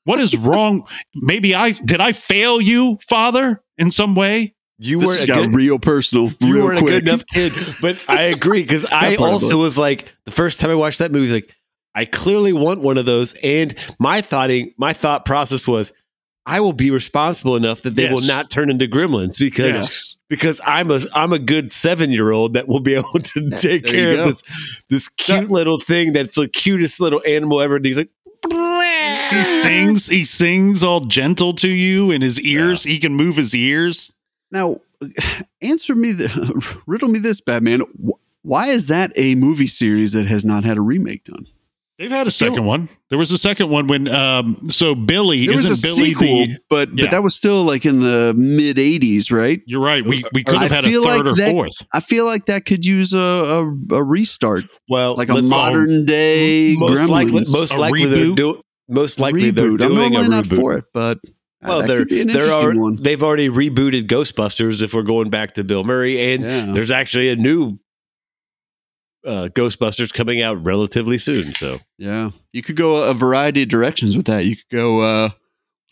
What 0.04 0.18
is 0.20 0.36
wrong? 0.36 0.86
Maybe 1.14 1.54
I 1.54 1.72
did 1.72 2.00
I 2.00 2.12
fail 2.12 2.60
you, 2.60 2.98
father, 3.08 3.62
in 3.78 3.90
some 3.90 4.14
way? 4.14 4.54
you 4.78 4.98
This 4.98 5.08
weren't 5.08 5.24
a 5.24 5.26
got 5.28 5.40
good, 5.42 5.54
real 5.54 5.78
personal, 5.78 6.30
you 6.40 6.54
real 6.54 6.64
weren't 6.64 6.78
quick. 6.80 6.94
a 6.94 7.00
good 7.00 7.08
enough 7.08 7.26
kid. 7.26 7.52
But 7.80 8.04
I 8.08 8.22
agree 8.34 8.62
because 8.62 8.84
I 8.86 9.14
also 9.14 9.58
was 9.58 9.78
like 9.78 10.12
the 10.24 10.32
first 10.32 10.58
time 10.58 10.70
I 10.70 10.74
watched 10.74 10.98
that 10.98 11.12
movie, 11.12 11.32
like 11.32 11.54
I 11.94 12.04
clearly 12.04 12.52
want 12.52 12.80
one 12.80 12.98
of 12.98 13.06
those. 13.06 13.34
And 13.44 13.74
my 14.00 14.22
thoughting, 14.22 14.74
my 14.78 14.92
thought 14.92 15.24
process 15.24 15.68
was, 15.68 15.92
I 16.46 16.58
will 16.58 16.72
be 16.72 16.90
responsible 16.90 17.54
enough 17.54 17.82
that 17.82 17.90
they 17.94 18.10
will 18.12 18.22
not 18.22 18.50
turn 18.50 18.70
into 18.70 18.86
gremlins 18.88 19.38
because 19.38 19.78
Yes. 19.78 20.11
Because 20.32 20.62
I'm 20.66 20.90
a 20.90 20.98
I'm 21.14 21.34
a 21.34 21.38
good 21.38 21.70
seven 21.70 22.10
year 22.10 22.30
old 22.30 22.54
that 22.54 22.66
will 22.66 22.80
be 22.80 22.94
able 23.02 23.20
to 23.20 23.50
take 23.50 23.84
There 23.84 23.92
care 23.92 24.10
of 24.12 24.16
go. 24.16 24.24
this 24.28 24.82
this 24.88 25.08
cute 25.10 25.50
little 25.50 25.78
thing 25.78 26.14
that's 26.14 26.36
the 26.36 26.48
cutest 26.48 27.00
little 27.00 27.22
animal 27.26 27.60
ever. 27.60 27.76
And 27.76 27.84
he's 27.84 27.98
like, 27.98 28.08
He 29.30 29.44
sings, 29.60 30.06
he 30.08 30.24
sings 30.24 30.82
all 30.82 31.00
gentle 31.00 31.52
to 31.56 31.68
you 31.68 32.10
in 32.10 32.22
his 32.22 32.40
ears. 32.40 32.82
He 32.84 32.98
can 32.98 33.14
move 33.14 33.36
his 33.36 33.54
ears. 33.54 34.16
Now, 34.50 34.76
answer 35.62 35.94
me, 35.94 36.12
the, 36.12 36.82
riddle 36.86 37.08
me 37.08 37.18
this, 37.18 37.42
Batman. 37.42 37.82
Why 38.40 38.68
is 38.68 38.86
that 38.86 39.12
a 39.16 39.34
movie 39.34 39.66
series 39.66 40.12
that 40.12 40.24
has 40.28 40.46
not 40.46 40.64
had 40.64 40.78
a 40.78 40.80
remake 40.80 41.24
done? 41.24 41.44
They've 42.02 42.10
had 42.10 42.26
a 42.26 42.32
second 42.32 42.64
one. 42.64 42.88
There 43.10 43.18
was 43.18 43.30
a 43.30 43.38
second 43.38 43.70
one 43.70 43.86
when 43.86 44.08
um 44.08 44.56
so 44.70 44.96
Billy 44.96 45.46
There 45.46 45.54
was 45.54 45.70
isn't 45.70 45.88
a 45.88 45.94
Billy 45.94 46.08
sequel, 46.14 46.46
the 46.46 46.58
but 46.68 46.88
Yeah. 46.88 47.04
but 47.04 47.10
that 47.12 47.22
was 47.22 47.36
still 47.36 47.62
like 47.64 47.86
in 47.86 48.00
the 48.00 48.34
mid 48.36 48.76
'80s, 48.76 49.30
right? 49.30 49.60
You're 49.66 49.80
right. 49.80 50.04
We 50.04 50.24
we 50.32 50.42
could 50.42 50.56
I 50.56 50.62
have 50.64 50.72
had 50.72 50.84
a 50.84 50.88
third 50.90 51.04
like 51.04 51.20
or 51.28 51.36
that- 51.36 51.50
fourth. 51.52 51.74
I 51.94 52.00
feel 52.00 52.26
like 52.26 52.46
that 52.46 52.64
could 52.66 52.84
use 52.84 53.12
a 53.12 53.18
a, 53.18 53.94
a 53.94 54.02
restart, 54.04 54.64
well, 54.88 55.14
like 55.14 55.28
a 55.28 55.34
let's- 55.34 55.48
modern 55.48 56.04
day 56.04 56.74
most 56.76 56.98
Gremlins. 56.98 57.08
likely 57.08 57.32
most 57.52 57.74
A 57.74 57.78
likely 57.80 58.04
they're 58.06 58.34
doing 58.34 58.60
most 58.88 59.20
likely 59.20 59.52
they're 59.52 59.66
reboot. 59.68 59.82
I'm 59.82 59.94
doing 59.94 60.06
a 60.06 60.10
normally 60.10 60.28
not 60.28 60.44
reboot. 60.46 60.56
for 60.56 60.76
it, 60.78 60.84
but 60.92 61.18
uh, 61.64 61.68
Well, 61.68 61.78
that 61.82 61.86
they're 61.86 61.98
could 62.00 62.08
be 62.08 62.20
an 62.22 62.26
they're 62.26 62.36
interesting 62.42 62.78
already, 62.80 63.02
they've 63.04 63.22
already 63.22 63.48
rebooted 63.48 64.08
Ghostbusters. 64.08 64.82
If 64.82 64.92
we're 64.92 65.02
going 65.04 65.30
back 65.30 65.54
to 65.54 65.62
Bill 65.62 65.84
Murray, 65.84 66.32
and 66.34 66.42
Yeah. 66.42 66.72
there's 66.72 66.90
actually 66.90 67.28
a 67.28 67.36
new 67.36 67.78
uh, 69.24 69.48
Ghostbusters 69.54 70.12
coming 70.12 70.42
out 70.42 70.64
relatively 70.64 71.18
soon. 71.18 71.52
So 71.52 71.78
Yeah, 71.98 72.30
you 72.52 72.62
could 72.62 72.76
go 72.76 73.08
a 73.08 73.14
variety 73.14 73.62
of 73.62 73.68
directions 73.68 74.16
with 74.16 74.26
that. 74.26 74.44
You 74.44 74.56
could 74.56 74.68
go 74.70 75.02
uh, 75.02 75.28
a 75.28 75.32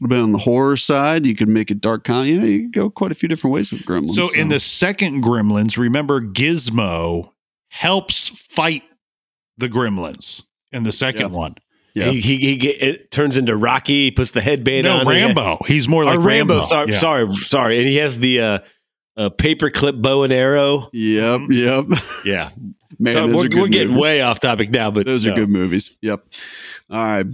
little 0.00 0.08
bit 0.16 0.22
on 0.22 0.32
the 0.32 0.38
horror 0.38 0.76
side. 0.76 1.26
You 1.26 1.34
could 1.36 1.48
make 1.48 1.70
it 1.70 1.80
dark 1.80 2.04
comedy. 2.04 2.30
You 2.32 2.40
know, 2.40 2.46
you 2.46 2.60
could 2.62 2.72
go 2.72 2.90
quite 2.90 3.12
a 3.12 3.14
few 3.14 3.28
different 3.28 3.54
ways 3.54 3.70
with 3.70 3.82
Gremlins. 3.82 4.14
So 4.14 4.28
in 4.38 4.48
the 4.48 4.60
second 4.60 5.22
Gremlins, 5.22 5.76
remember 5.76 6.20
Gizmo 6.20 7.30
helps 7.68 8.28
fight 8.28 8.82
the 9.58 9.68
Gremlins 9.68 10.44
in 10.72 10.82
the 10.82 10.92
second 10.92 11.30
Yeah. 11.32 11.36
one. 11.38 11.54
Yeah. 11.94 12.10
he, 12.10 12.20
he, 12.20 12.36
he 12.38 12.56
get, 12.56 12.80
it 12.82 13.10
turns 13.10 13.36
into 13.36 13.56
Rocky. 13.56 14.04
He 14.04 14.10
puts 14.12 14.30
the 14.30 14.40
headband 14.40 14.84
no, 14.84 14.92
on. 14.94 15.00
and 15.00 15.10
he- 15.10 15.24
Rambo. 15.24 15.58
He's 15.66 15.88
more 15.88 16.02
Or 16.02 16.06
like 16.06 16.18
Rambo. 16.18 16.54
Rambo. 16.54 16.60
Sorry, 16.62 16.90
Yeah. 16.92 16.98
sorry, 16.98 17.32
sorry. 17.34 17.78
And 17.78 17.88
he 17.88 17.96
has 17.96 18.16
the 18.18 18.40
uh, 18.40 18.58
uh, 19.16 19.30
paperclip 19.30 20.00
bow 20.00 20.22
and 20.22 20.32
arrow. 20.32 20.88
Yep, 20.92 21.40
yep. 21.50 21.84
Yeah, 22.24 22.50
Man, 23.00 23.14
So 23.14 23.26
those 23.26 23.34
we're, 23.36 23.44
are 23.46 23.48
good 23.48 23.60
we're 23.60 23.68
getting 23.68 23.88
movies. 23.88 24.02
way 24.02 24.20
off 24.22 24.38
topic 24.40 24.70
now, 24.70 24.90
but 24.90 25.06
Those 25.06 25.26
are 25.26 25.34
good 25.34 25.48
movies. 25.48 25.96
Yep. 26.02 26.22
All 26.90 27.06
right. 27.06 27.26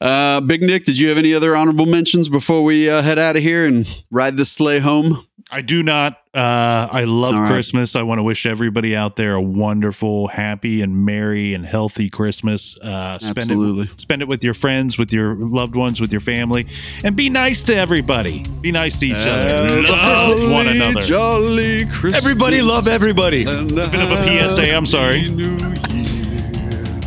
Uh, 0.00 0.40
Big 0.42 0.62
Nick, 0.62 0.84
did 0.84 0.96
you 0.98 1.08
have 1.08 1.18
any 1.18 1.34
other 1.34 1.56
honorable 1.56 1.86
mentions 1.86 2.28
before 2.28 2.62
we 2.62 2.88
uh, 2.88 3.02
head 3.02 3.18
out 3.18 3.34
of 3.36 3.42
here 3.42 3.66
and 3.66 3.84
ride 4.12 4.36
this 4.36 4.52
sleigh 4.52 4.78
home? 4.78 5.18
I 5.50 5.60
do 5.60 5.82
not. 5.82 6.20
Uh, 6.38 6.88
I 6.92 7.02
love 7.02 7.34
right. 7.34 7.48
Christmas. 7.48 7.96
I 7.96 8.02
want 8.02 8.20
to 8.20 8.22
wish 8.22 8.46
everybody 8.46 8.94
out 8.94 9.16
there 9.16 9.34
a 9.34 9.40
wonderful, 9.40 10.28
happy, 10.28 10.82
and 10.82 11.04
merry 11.04 11.52
and 11.52 11.66
healthy 11.66 12.08
Christmas. 12.08 12.78
Uh, 12.78 13.18
spend 13.18 13.38
Absolutely. 13.38 13.84
it, 13.86 14.00
spend 14.00 14.22
it 14.22 14.28
with 14.28 14.44
your 14.44 14.54
friends, 14.54 14.96
with 14.96 15.12
your 15.12 15.34
loved 15.34 15.74
ones, 15.74 16.00
with 16.00 16.12
your 16.12 16.20
family, 16.20 16.68
and 17.02 17.16
be 17.16 17.28
nice 17.28 17.64
to 17.64 17.74
everybody. 17.74 18.44
Be 18.60 18.70
nice 18.70 19.00
to 19.00 19.06
each 19.06 19.16
other. 19.16 19.82
Love 19.82 20.52
one 20.52 20.68
another. 20.68 21.00
Jolly 21.00 21.86
Christmas. 21.86 22.24
Everybody 22.24 22.62
love 22.62 22.86
everybody. 22.86 23.44
And 23.44 23.72
a 23.72 23.88
bit 23.88 24.00
of 24.00 24.12
a 24.12 24.48
PSA, 24.48 24.76
I'm 24.76 24.86
sorry. 24.86 26.07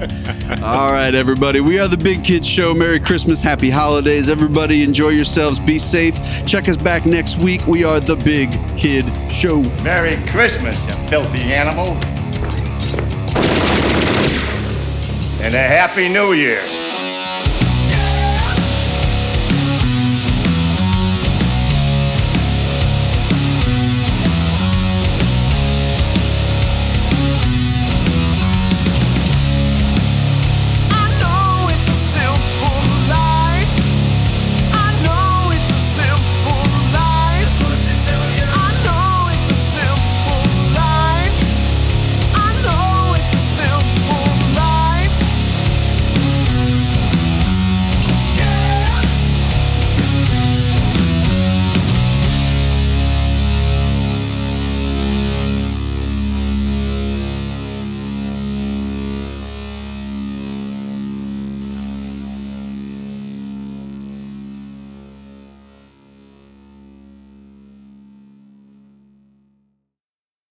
All 0.02 0.92
right, 0.92 1.14
everybody. 1.14 1.62
We 1.62 1.80
are 1.80 1.88
the 1.88 1.98
Big 1.98 2.24
Kids 2.24 2.48
Show. 2.48 2.74
Merry 2.74 3.00
Christmas, 3.00 3.44
Happy 3.44 3.70
Holidays. 3.70 4.30
Everybody, 4.30 4.84
enjoy 4.84 5.10
yourselves. 5.10 5.60
Be 5.60 5.78
safe. 5.78 6.44
Check 6.48 6.68
us 6.68 6.78
back 6.78 7.06
next 7.06 7.38
week. 7.38 7.68
We 7.68 7.84
are 7.84 8.00
the 8.00 8.16
Big 8.16 8.50
Kid 8.76 9.06
Show. 9.32 9.62
Merry 9.84 10.16
Christmas, 10.28 10.76
you 10.88 10.94
filthy 11.08 11.54
animal. 11.54 11.90
And 15.44 15.54
a 15.54 15.60
Happy 15.60 16.10
New 16.10 16.34
Year. 16.34 16.91